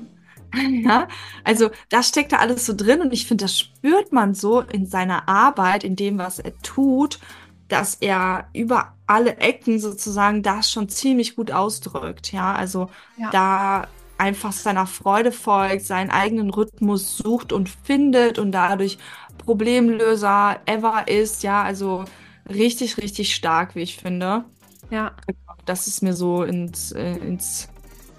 Ja, 0.86 1.08
also 1.44 1.70
das 1.90 2.08
steckt 2.10 2.32
da 2.32 2.38
alles 2.38 2.66
so 2.66 2.74
drin 2.76 3.02
und 3.02 3.14
ich 3.14 3.28
finde, 3.28 3.44
das 3.46 3.60
spürt 3.60 4.14
man 4.14 4.34
so 4.34 4.62
in 4.62 4.86
seiner 4.86 5.28
Arbeit, 5.28 5.84
in 5.84 5.96
dem, 5.98 6.18
was 6.18 6.40
er 6.40 6.58
tut, 6.62 7.20
dass 7.68 7.96
er 7.96 8.50
über 8.54 8.96
alle 9.08 9.38
Ecken 9.38 9.80
sozusagen 9.80 10.44
das 10.44 10.72
schon 10.72 10.90
ziemlich 10.90 11.36
gut 11.36 11.52
ausdrückt. 11.52 12.32
Ja, 12.32 12.56
also 12.56 12.90
Ja. 13.16 13.30
da 13.30 13.88
einfach 14.18 14.54
seiner 14.54 14.88
Freude 14.88 15.32
folgt, 15.32 15.86
seinen 15.86 16.10
eigenen 16.12 16.50
Rhythmus 16.50 17.18
sucht 17.18 17.52
und 17.54 17.70
findet 17.70 18.40
und 18.40 18.52
dadurch 18.54 18.98
Problemlöser 19.38 20.62
ever 20.66 21.08
ist. 21.08 21.44
Ja, 21.44 21.62
also 21.64 22.06
richtig, 22.50 22.98
richtig 22.98 23.36
stark, 23.36 23.76
wie 23.76 23.82
ich 23.82 23.98
finde. 23.98 24.46
Ja. 24.90 25.12
Das 25.68 25.88
ist 25.88 26.02
mir 26.02 26.14
so 26.14 26.44
ins, 26.44 26.92
äh, 26.92 27.18
ins 27.18 27.70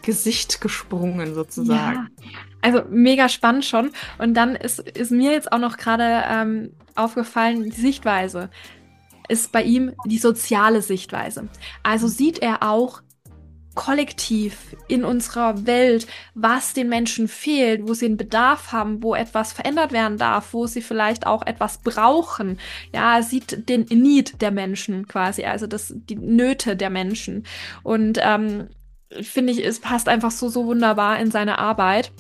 Gesicht 0.03 0.61
gesprungen 0.61 1.35
sozusagen. 1.35 2.09
Ja. 2.23 2.39
Also 2.63 2.83
mega 2.89 3.29
spannend 3.29 3.65
schon. 3.65 3.91
Und 4.19 4.35
dann 4.35 4.55
ist, 4.55 4.79
ist 4.81 5.11
mir 5.11 5.33
jetzt 5.33 5.51
auch 5.53 5.59
noch 5.59 5.77
gerade 5.77 6.25
ähm, 6.29 6.73
aufgefallen, 6.95 7.65
die 7.65 7.81
Sichtweise 7.81 8.51
ist 9.29 9.53
bei 9.53 9.63
ihm 9.63 9.93
die 10.07 10.19
soziale 10.19 10.83
Sichtweise. 10.83 11.49
Also 11.83 12.09
sieht 12.09 12.39
er 12.39 12.63
auch 12.63 13.03
kollektiv 13.79 14.75
in 14.89 15.05
unserer 15.05 15.65
Welt, 15.65 16.09
was 16.35 16.73
den 16.73 16.89
Menschen 16.89 17.29
fehlt, 17.29 17.87
wo 17.87 17.95
sie 17.95 18.07
einen 18.07 18.17
Bedarf 18.17 18.73
haben, 18.73 19.05
wo 19.05 19.15
etwas 19.15 19.53
verändert 19.53 19.93
werden 19.93 20.19
darf, 20.19 20.53
wo 20.53 20.67
sie 20.67 20.83
vielleicht 20.83 21.29
auch 21.29 21.47
etwas 21.47 21.79
brauchen. 21.79 22.59
Ja, 22.93 23.23
sieht 23.23 23.69
den 23.69 23.83
Need 23.83 24.43
der 24.43 24.51
Menschen 24.51 25.07
quasi, 25.07 25.45
also 25.45 25.69
das, 25.69 25.95
die 25.95 26.17
Nöte 26.17 26.75
der 26.75 26.91
Menschen. 26.91 27.47
Und 27.85 28.19
ähm, 28.21 28.67
finde 29.23 29.53
ich, 29.53 29.65
es 29.65 29.79
passt 29.79 30.09
einfach 30.09 30.33
so, 30.33 30.49
so 30.49 30.67
wunderbar 30.67 31.21
in 31.21 31.31
seine 31.31 31.61
Arbeit. 31.61 32.11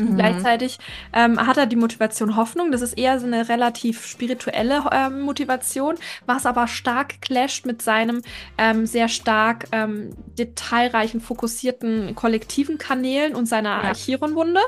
Mhm. 0.00 0.16
Gleichzeitig 0.16 0.78
ähm, 1.12 1.44
hat 1.46 1.56
er 1.56 1.66
die 1.66 1.76
Motivation 1.76 2.36
Hoffnung. 2.36 2.72
Das 2.72 2.80
ist 2.80 2.94
eher 2.98 3.18
so 3.20 3.26
eine 3.26 3.48
relativ 3.48 4.06
spirituelle 4.06 4.84
ähm, 4.92 5.20
Motivation, 5.20 5.96
was 6.26 6.46
aber 6.46 6.66
stark 6.66 7.20
clasht 7.20 7.66
mit 7.66 7.82
seinem 7.82 8.22
ähm, 8.58 8.86
sehr 8.86 9.08
stark 9.08 9.66
ähm, 9.72 10.10
detailreichen, 10.38 11.20
fokussierten 11.20 12.14
kollektiven 12.14 12.78
Kanälen 12.78 13.34
und 13.34 13.46
seiner 13.46 13.82
Ja. 13.84 13.92
Chiron-Wunde. 13.94 14.60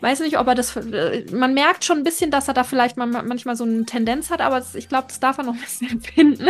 Weiß 0.00 0.20
nicht, 0.20 0.38
ob 0.38 0.46
er 0.46 0.54
das. 0.54 0.76
äh, 0.76 1.26
Man 1.32 1.52
merkt 1.54 1.84
schon 1.84 1.98
ein 1.98 2.04
bisschen, 2.04 2.30
dass 2.30 2.48
er 2.48 2.54
da 2.54 2.64
vielleicht 2.64 2.96
man, 2.96 3.10
manchmal 3.10 3.56
so 3.56 3.64
eine 3.64 3.84
Tendenz 3.84 4.30
hat, 4.30 4.40
aber 4.40 4.62
ich 4.74 4.88
glaube, 4.88 5.08
das 5.08 5.20
darf 5.20 5.38
er 5.38 5.44
noch 5.44 5.54
ein 5.54 5.60
bisschen 5.60 6.00
finden. 6.14 6.48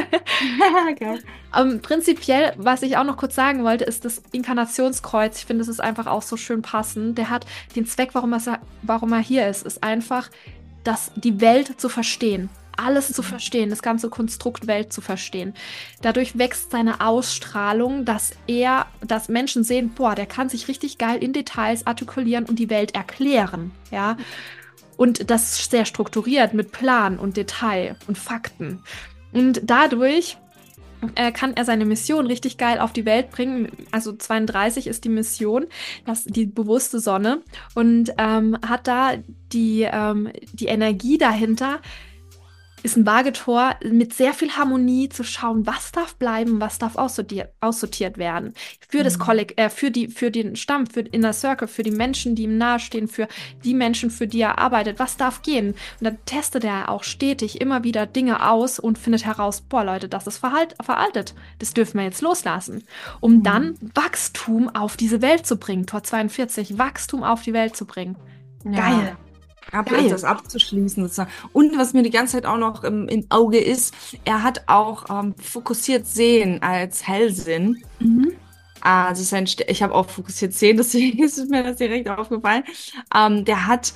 Geil. 0.98 1.22
Ähm, 1.52 1.82
prinzipiell, 1.82 2.52
was 2.58 2.82
ich 2.82 2.96
auch 2.96 3.02
noch 3.02 3.16
kurz 3.16 3.34
sagen 3.34 3.64
wollte, 3.64 3.82
ist 3.82 4.04
das 4.04 4.22
Inkarnationskreuz. 4.30 5.36
Ich 5.38 5.46
finde, 5.46 5.62
das 5.62 5.68
ist 5.68 5.80
einfach 5.80 6.06
auch 6.06 6.22
so 6.22 6.36
schön 6.36 6.62
passend. 6.62 7.18
Der 7.18 7.28
hat 7.28 7.44
den 7.74 7.86
Zweck, 7.86 8.10
warum 8.12 8.32
er, 8.32 8.60
warum 8.82 9.12
er 9.12 9.18
hier 9.18 9.48
ist, 9.48 9.66
ist 9.66 9.82
einfach, 9.82 10.30
das, 10.84 11.10
die 11.16 11.40
Welt 11.40 11.80
zu 11.80 11.88
verstehen. 11.88 12.50
Alles 12.80 13.12
zu 13.12 13.22
verstehen, 13.22 13.70
das 13.70 13.82
ganze 13.82 14.08
Konstrukt 14.08 14.66
Welt 14.66 14.92
zu 14.92 15.00
verstehen. 15.00 15.54
Dadurch 16.02 16.38
wächst 16.38 16.70
seine 16.70 17.00
Ausstrahlung, 17.00 18.04
dass 18.04 18.32
er, 18.46 18.86
dass 19.06 19.28
Menschen 19.28 19.64
sehen, 19.64 19.90
boah, 19.94 20.14
der 20.14 20.26
kann 20.26 20.48
sich 20.48 20.68
richtig 20.68 20.98
geil 20.98 21.22
in 21.22 21.32
Details 21.32 21.86
artikulieren 21.86 22.44
und 22.46 22.58
die 22.58 22.70
Welt 22.70 22.94
erklären, 22.94 23.72
ja. 23.90 24.16
Und 24.96 25.30
das 25.30 25.64
sehr 25.70 25.86
strukturiert 25.86 26.52
mit 26.52 26.72
Plan 26.72 27.18
und 27.18 27.36
Detail 27.36 27.96
und 28.06 28.18
Fakten. 28.18 28.82
Und 29.32 29.62
dadurch 29.64 30.36
äh, 31.14 31.32
kann 31.32 31.54
er 31.54 31.64
seine 31.64 31.86
Mission 31.86 32.26
richtig 32.26 32.58
geil 32.58 32.78
auf 32.78 32.92
die 32.92 33.04
Welt 33.04 33.30
bringen. 33.30 33.70
Also 33.90 34.12
32 34.12 34.86
ist 34.86 35.04
die 35.04 35.08
Mission, 35.08 35.66
das 36.04 36.24
die 36.24 36.46
bewusste 36.46 37.00
Sonne 37.00 37.42
und 37.74 38.12
ähm, 38.18 38.58
hat 38.66 38.86
da 38.86 39.14
die, 39.52 39.88
ähm, 39.90 40.30
die 40.52 40.66
Energie 40.66 41.18
dahinter, 41.18 41.80
ist 42.82 42.96
ein 42.96 43.06
Wagetor 43.06 43.76
mit 43.84 44.14
sehr 44.14 44.32
viel 44.34 44.50
Harmonie 44.52 45.08
zu 45.08 45.24
schauen, 45.24 45.66
was 45.66 45.92
darf 45.92 46.14
bleiben, 46.16 46.60
was 46.60 46.78
darf 46.78 46.96
aussortiert, 46.96 47.50
aussortiert 47.60 48.18
werden. 48.18 48.54
Für 48.88 49.02
das 49.02 49.18
Mhm. 49.18 49.22
Kolleg 49.22 49.58
äh, 49.60 49.70
für 49.70 49.90
die, 49.90 50.08
für 50.08 50.30
den 50.30 50.56
Stamm, 50.56 50.86
für 50.86 51.00
Inner 51.00 51.32
Circle, 51.32 51.68
für 51.68 51.82
die 51.82 51.90
Menschen, 51.90 52.34
die 52.34 52.44
ihm 52.44 52.58
nahestehen, 52.58 53.08
für 53.08 53.28
die 53.64 53.74
Menschen, 53.74 54.10
für 54.10 54.26
die 54.26 54.40
er 54.40 54.58
arbeitet, 54.58 54.98
was 54.98 55.16
darf 55.16 55.42
gehen. 55.42 55.70
Und 55.70 55.76
dann 56.00 56.18
testet 56.26 56.64
er 56.64 56.88
auch 56.88 57.02
stetig 57.04 57.60
immer 57.60 57.84
wieder 57.84 58.06
Dinge 58.06 58.48
aus 58.48 58.78
und 58.78 58.98
findet 58.98 59.24
heraus, 59.24 59.60
boah 59.60 59.84
Leute, 59.84 60.08
das 60.08 60.26
ist 60.26 60.38
verhalt, 60.38 60.74
veraltet. 60.82 61.34
Das 61.58 61.74
dürfen 61.74 61.98
wir 61.98 62.04
jetzt 62.04 62.22
loslassen. 62.22 62.84
Um 63.20 63.38
Mhm. 63.38 63.42
dann 63.42 63.74
Wachstum 63.94 64.68
auf 64.74 64.96
diese 64.96 65.22
Welt 65.22 65.46
zu 65.46 65.56
bringen. 65.56 65.86
Tor 65.86 66.02
42, 66.02 66.78
Wachstum 66.78 67.22
auf 67.22 67.42
die 67.42 67.52
Welt 67.52 67.76
zu 67.76 67.84
bringen. 67.86 68.16
Geil. 68.64 69.16
Ab, 69.72 69.86
Geil. 69.88 70.08
das 70.08 70.24
abzuschließen 70.24 71.02
sozusagen. 71.04 71.30
Und 71.52 71.78
was 71.78 71.92
mir 71.92 72.02
die 72.02 72.10
ganze 72.10 72.32
Zeit 72.32 72.46
auch 72.46 72.56
noch 72.58 72.82
im, 72.82 73.06
im 73.08 73.26
Auge 73.30 73.58
ist, 73.60 73.94
er 74.24 74.42
hat 74.42 74.62
auch 74.66 75.06
ähm, 75.10 75.34
fokussiert 75.38 76.06
Sehen 76.06 76.60
als 76.62 77.06
Hellsinn. 77.06 77.84
Mhm. 78.00 78.32
Ah, 78.80 79.10
das 79.10 79.20
ist 79.20 79.34
ein, 79.34 79.46
St- 79.46 79.68
ich 79.68 79.82
habe 79.82 79.94
auch 79.94 80.08
fokussiert 80.10 80.54
Sehen, 80.54 80.76
deswegen 80.78 81.22
ist 81.22 81.48
mir 81.50 81.62
das 81.62 81.76
direkt 81.76 82.08
aufgefallen. 82.08 82.64
Ähm, 83.14 83.44
der 83.44 83.66
hat, 83.66 83.92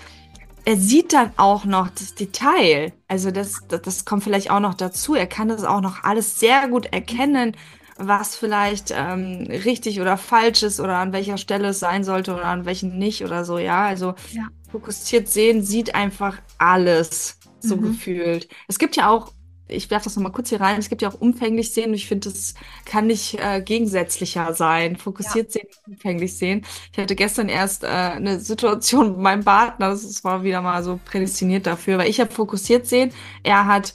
er 0.64 0.76
sieht 0.76 1.12
dann 1.12 1.32
auch 1.36 1.64
noch 1.64 1.90
das 1.90 2.14
Detail. 2.14 2.92
Also 3.08 3.30
das, 3.30 3.60
das, 3.68 3.82
das 3.82 4.04
kommt 4.04 4.24
vielleicht 4.24 4.50
auch 4.50 4.60
noch 4.60 4.74
dazu. 4.74 5.14
Er 5.14 5.26
kann 5.26 5.48
das 5.48 5.64
auch 5.64 5.80
noch 5.80 6.04
alles 6.04 6.40
sehr 6.40 6.68
gut 6.68 6.86
erkennen, 6.86 7.56
was 7.96 8.36
vielleicht 8.36 8.92
ähm, 8.96 9.46
richtig 9.48 10.00
oder 10.00 10.16
falsch 10.16 10.62
ist 10.62 10.80
oder 10.80 10.98
an 10.98 11.12
welcher 11.12 11.38
Stelle 11.38 11.68
es 11.68 11.80
sein 11.80 12.04
sollte 12.04 12.34
oder 12.34 12.46
an 12.46 12.64
welchen 12.66 12.98
nicht 12.98 13.24
oder 13.24 13.44
so. 13.44 13.58
Ja, 13.58 13.84
also 13.86 14.14
Ja. 14.30 14.48
Fokussiert 14.74 15.28
sehen 15.28 15.62
sieht 15.62 15.94
einfach 15.94 16.40
alles 16.58 17.38
so 17.60 17.76
Mhm. 17.76 17.82
gefühlt. 17.82 18.48
Es 18.68 18.78
gibt 18.78 18.96
ja 18.96 19.08
auch 19.08 19.32
ich 19.66 19.90
werfe 19.90 20.04
das 20.04 20.16
nochmal 20.16 20.30
kurz 20.32 20.50
hier 20.50 20.60
rein. 20.60 20.78
Es 20.78 20.90
gibt 20.90 21.00
ja 21.00 21.08
auch 21.08 21.18
umfänglich 21.22 21.72
sehen 21.72 21.88
und 21.88 21.94
ich 21.94 22.06
finde, 22.06 22.28
das 22.28 22.52
kann 22.84 23.06
nicht 23.06 23.38
äh, 23.40 23.62
gegensätzlicher 23.62 24.52
sein. 24.52 24.96
Fokussiert 24.96 25.52
sehen, 25.52 25.66
umfänglich 25.86 26.36
sehen. 26.36 26.66
Ich 26.92 26.98
hatte 26.98 27.14
gestern 27.16 27.48
erst 27.48 27.82
äh, 27.82 27.86
eine 27.86 28.40
Situation 28.40 29.08
mit 29.12 29.18
meinem 29.20 29.42
Partner, 29.44 29.88
das 29.88 30.04
ist- 30.04 30.22
war 30.22 30.42
wieder 30.44 30.60
mal 30.60 30.82
so 30.84 31.00
prädestiniert 31.06 31.66
dafür, 31.66 31.96
weil 31.96 32.10
ich 32.10 32.20
habe 32.20 32.30
fokussiert 32.30 32.86
sehen, 32.86 33.10
er 33.42 33.66
hat 33.66 33.94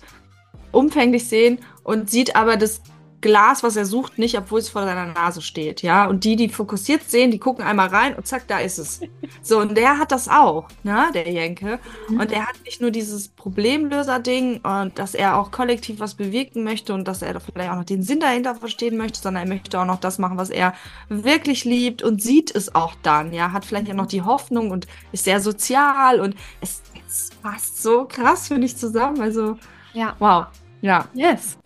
umfänglich 0.71 1.27
sehen 1.27 1.59
und 1.83 2.09
sieht 2.09 2.35
aber 2.35 2.57
das 2.57 2.81
Glas, 3.21 3.63
was 3.63 3.75
er 3.75 3.85
sucht, 3.85 4.17
nicht, 4.17 4.37
obwohl 4.37 4.59
es 4.59 4.69
vor 4.69 4.83
seiner 4.83 5.05
Nase 5.07 5.41
steht, 5.41 5.81
ja. 5.81 6.07
Und 6.07 6.23
die, 6.23 6.35
die 6.35 6.49
fokussiert 6.49 7.09
sehen, 7.09 7.31
die 7.31 7.39
gucken 7.39 7.65
einmal 7.65 7.87
rein 7.89 8.15
und 8.15 8.25
zack, 8.25 8.47
da 8.47 8.59
ist 8.59 8.77
es. 8.77 9.01
So, 9.41 9.59
und 9.59 9.75
der 9.75 9.97
hat 9.97 10.11
das 10.11 10.27
auch, 10.27 10.67
ne, 10.83 11.09
der 11.13 11.29
Jenke. 11.29 11.79
Und 12.07 12.31
er 12.31 12.47
hat 12.47 12.55
nicht 12.63 12.81
nur 12.81 12.91
dieses 12.91 13.27
Problemlöser-Ding 13.29 14.61
und 14.61 14.97
dass 14.97 15.13
er 15.15 15.37
auch 15.37 15.51
kollektiv 15.51 15.99
was 15.99 16.15
bewirken 16.15 16.63
möchte 16.63 16.93
und 16.93 17.07
dass 17.07 17.21
er 17.21 17.39
vielleicht 17.39 17.71
auch 17.71 17.75
noch 17.75 17.83
den 17.83 18.03
Sinn 18.03 18.19
dahinter 18.19 18.55
verstehen 18.55 18.97
möchte, 18.97 19.19
sondern 19.19 19.43
er 19.43 19.49
möchte 19.49 19.79
auch 19.79 19.85
noch 19.85 19.99
das 19.99 20.17
machen, 20.17 20.37
was 20.37 20.49
er 20.49 20.73
wirklich 21.09 21.65
liebt 21.65 22.01
und 22.01 22.21
sieht 22.21 22.55
es 22.55 22.73
auch 22.75 22.95
dann, 23.03 23.33
ja. 23.33 23.51
Hat 23.51 23.65
vielleicht 23.65 23.89
auch 23.91 23.95
noch 23.95 24.07
die 24.07 24.21
Hoffnung 24.21 24.71
und 24.71 24.87
ist 25.11 25.25
sehr 25.25 25.41
sozial 25.41 26.19
und 26.19 26.35
es, 26.61 26.81
es 27.07 27.29
passt 27.41 27.81
so 27.81 28.05
krass, 28.05 28.47
finde 28.47 28.65
ich, 28.65 28.77
zusammen. 28.77 29.21
Also, 29.21 29.57
Ja. 29.93 30.15
wow. 30.19 30.45
Ja. 30.81 31.05
Yes. 31.13 31.57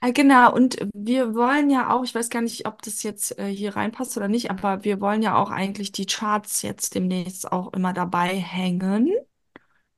Äh, 0.00 0.12
Genau, 0.12 0.52
und 0.54 0.76
wir 0.94 1.34
wollen 1.34 1.70
ja 1.70 1.90
auch, 1.94 2.04
ich 2.04 2.14
weiß 2.14 2.30
gar 2.30 2.42
nicht, 2.42 2.66
ob 2.66 2.82
das 2.82 3.02
jetzt 3.02 3.38
äh, 3.38 3.46
hier 3.46 3.76
reinpasst 3.76 4.16
oder 4.16 4.28
nicht, 4.28 4.50
aber 4.50 4.84
wir 4.84 5.00
wollen 5.00 5.22
ja 5.22 5.36
auch 5.36 5.50
eigentlich 5.50 5.92
die 5.92 6.06
Charts 6.06 6.62
jetzt 6.62 6.94
demnächst 6.94 7.50
auch 7.50 7.72
immer 7.72 7.92
dabei 7.92 8.28
hängen, 8.36 9.10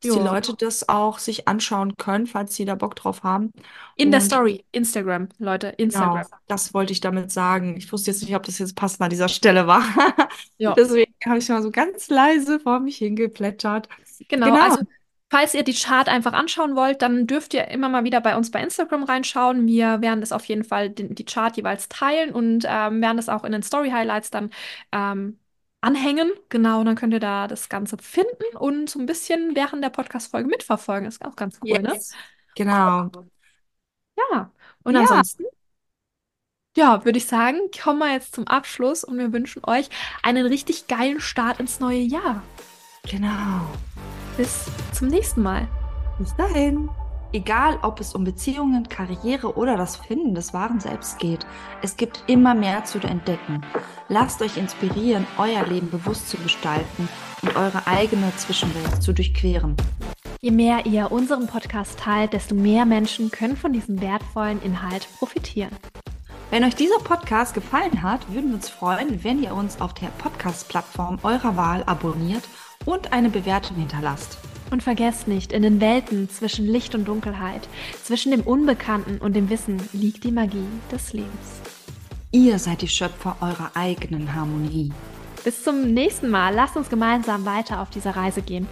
dass 0.01 0.11
die 0.11 0.19
Jo. 0.19 0.21
Leute 0.21 0.55
das 0.55 0.89
auch 0.89 1.19
sich 1.19 1.49
anschauen 1.49 1.97
können, 1.97 2.27
falls 2.27 2.55
sie 2.57 2.65
da 2.65 2.75
Bock 2.75 2.97
drauf 2.97 3.23
haben. 3.23 3.53
In 3.97 4.11
der 4.11 4.21
Und 4.21 4.27
Story. 4.27 4.65
Instagram, 4.73 5.29
Leute. 5.39 5.75
genau, 5.77 5.79
Instagram. 5.85 6.27
das 6.47 6.75
wollte 6.75 6.93
ich 6.93 7.01
damit 7.01 7.31
sagen. 7.33 7.77
Ich 7.77 7.93
wusste 7.93 8.11
jetzt 8.11 8.23
nicht, 8.23 8.35
ob 8.37 8.43
das 8.45 8.59
jetzt 8.59 8.77
passend 8.77 9.03
an 9.03 9.11
dieser 9.11 9.29
Stelle 9.29 9.67
war. 9.67 9.83
Ja. 10.59 10.75
Deswegen 10.77 11.13
habe 11.27 11.39
ich 11.39 11.49
mal 11.49 11.63
so 11.63 11.71
ganz 11.71 12.09
leise 12.09 12.61
vor 12.61 12.81
mich 12.81 12.99
hingeplätschert. 12.99 13.89
Genau, 14.29 14.47
Genau. 14.47 14.63
also 14.63 14.83
falls 15.31 15.55
ihr 15.55 15.65
die 15.65 15.75
Chart 15.75 16.09
einfach 16.09 16.33
anschauen 16.35 16.77
wollt, 16.77 17.03
dann 17.03 17.27
dürft 17.27 17.55
ihr 17.55 17.69
immer 17.69 17.89
mal 17.89 18.05
wieder 18.05 18.21
bei 18.21 18.37
uns 18.37 18.51
bei 18.53 18.63
Instagram 18.63 19.05
reinschauen. 19.05 19.67
Wir 19.67 20.01
werden 20.03 20.21
das 20.21 20.33
auf 20.33 20.45
jeden 20.47 20.65
Fall 20.65 20.91
die 20.91 21.25
Chart 21.27 21.57
jeweils 21.57 21.89
teilen 21.89 22.33
und 22.33 22.65
ähm, 22.69 23.03
werden 23.03 23.17
das 23.19 23.29
auch 23.29 23.45
in 23.45 23.53
den 23.53 23.63
Story 23.65 23.91
Highlights 23.91 24.31
dann 24.31 24.51
ähm, 24.93 25.40
anhängen. 25.81 26.31
Genau, 26.49 26.85
dann 26.85 26.97
könnt 26.97 27.13
ihr 27.13 27.21
da 27.21 27.47
das 27.49 27.69
Ganze 27.69 27.97
finden 27.99 28.57
und 28.59 28.91
so 28.91 28.99
ein 28.99 29.07
bisschen 29.07 29.55
während 29.57 29.83
der 29.85 29.91
Podcast-Folge 29.91 30.49
mitverfolgen. 30.49 31.09
Ist 31.09 31.25
auch 31.25 31.37
ganz 31.37 31.61
cool, 31.63 31.83
ne? 31.83 31.95
Yes. 31.95 32.15
Genau. 32.55 33.11
Ja, 34.17 34.53
und 34.83 34.97
Ja, 34.97 35.01
ansonsten, 35.01 35.45
ja, 36.77 37.05
würde 37.05 37.19
ich 37.19 37.27
sagen, 37.27 37.59
kommen 37.83 37.99
wir 38.01 38.13
jetzt 38.13 38.35
zum 38.35 38.47
Abschluss 38.47 39.05
und 39.05 39.19
wir 39.19 39.33
wünschen 39.33 39.65
euch 39.65 39.89
einen 40.23 40.47
richtig 40.47 40.87
geilen 40.89 41.21
Start 41.21 41.61
ins 41.61 41.81
neue 41.81 41.99
Jahr. 42.01 42.43
genau. 43.03 43.81
Bis 44.37 44.73
zum 44.93 45.09
nächsten 45.09 45.43
Mal. 45.43 45.69
Bis 46.19 46.35
dahin. 46.37 46.91
Egal, 47.33 47.79
ob 47.83 48.01
es 48.01 48.15
um 48.17 48.25
Beziehungen, 48.25 48.89
Karriere 48.89 49.57
oder 49.57 49.77
das 49.77 49.95
Finden 49.95 50.35
des 50.35 50.53
wahren 50.53 50.81
Selbst 50.81 51.21
geht, 51.21 51.47
es 51.81 51.97
gibt 51.97 52.25
immer 52.27 52.57
mehr 52.57 52.85
zu 52.85 52.99
entdecken. 52.99 53.65
Lasst 54.09 54.43
euch 54.43 54.57
inspirieren, 54.57 55.25
euer 55.39 55.65
Leben 55.65 55.91
bewusst 55.91 56.29
zu 56.29 56.37
gestalten 56.39 57.09
und 57.43 57.55
eure 57.55 57.87
eigene 57.87 58.35
Zwischenwelt 58.37 59.01
zu 59.01 59.13
durchqueren. 59.13 59.77
Je 60.41 60.51
mehr 60.51 60.87
ihr 60.87 61.13
unseren 61.13 61.47
Podcast 61.47 62.01
teilt, 62.01 62.33
desto 62.33 62.57
mehr 62.57 62.85
Menschen 62.85 63.31
können 63.31 63.57
von 63.57 63.73
diesem 63.73 64.01
wertvollen 64.01 64.61
Inhalt 64.63 65.07
profitieren. 65.19 65.71
Wenn 66.51 66.65
euch 66.65 66.75
dieser 66.75 66.99
Podcast 66.99 67.55
gefallen 67.55 68.03
hat, 68.03 68.29
würden 68.33 68.49
wir 68.49 68.57
uns 68.57 68.69
freuen, 68.69 69.23
wenn 69.23 69.41
ihr 69.41 69.55
uns 69.55 69.81
auf 69.81 69.95
der 69.95 70.09
Podcast-Plattform 70.19 71.21
eurer 71.23 71.57
Wahl 71.57 71.85
abonniert 71.85 72.43
und 72.87 73.13
eine 73.13 73.31
Bewertung 73.31 73.77
hinterlasst. 73.77 74.39
Und 74.71 74.83
vergesst 74.83 75.27
nicht, 75.27 75.53
in 75.53 75.63
den 75.63 75.81
Welten 75.81 76.29
zwischen 76.31 76.67
Licht 76.67 76.95
und 76.95 77.09
Dunkelheit, 77.09 77.69
zwischen 78.05 78.31
dem 78.31 78.43
Unbekannten 78.43 79.19
und 79.19 79.35
dem 79.35 79.51
Wissen 79.51 79.81
liegt 79.93 80.25
die 80.25 80.31
Magie 80.31 80.69
des 80.93 81.13
Lebens. 81.13 81.61
Ihr 82.31 82.59
seid 82.61 82.83
die 82.83 82.89
Schöpfer 82.89 83.37
eurer 83.41 83.73
eigenen 83.75 84.35
Harmonie. 84.35 84.93
Bis 85.43 85.65
zum 85.65 85.93
nächsten 85.93 86.31
Mal. 86.31 86.55
Lasst 86.55 86.77
uns 86.77 86.89
gemeinsam 86.89 87.45
weiter 87.45 87.81
auf 87.81 87.91
dieser 87.91 88.15
Reise 88.15 88.43
gehen. 88.43 88.69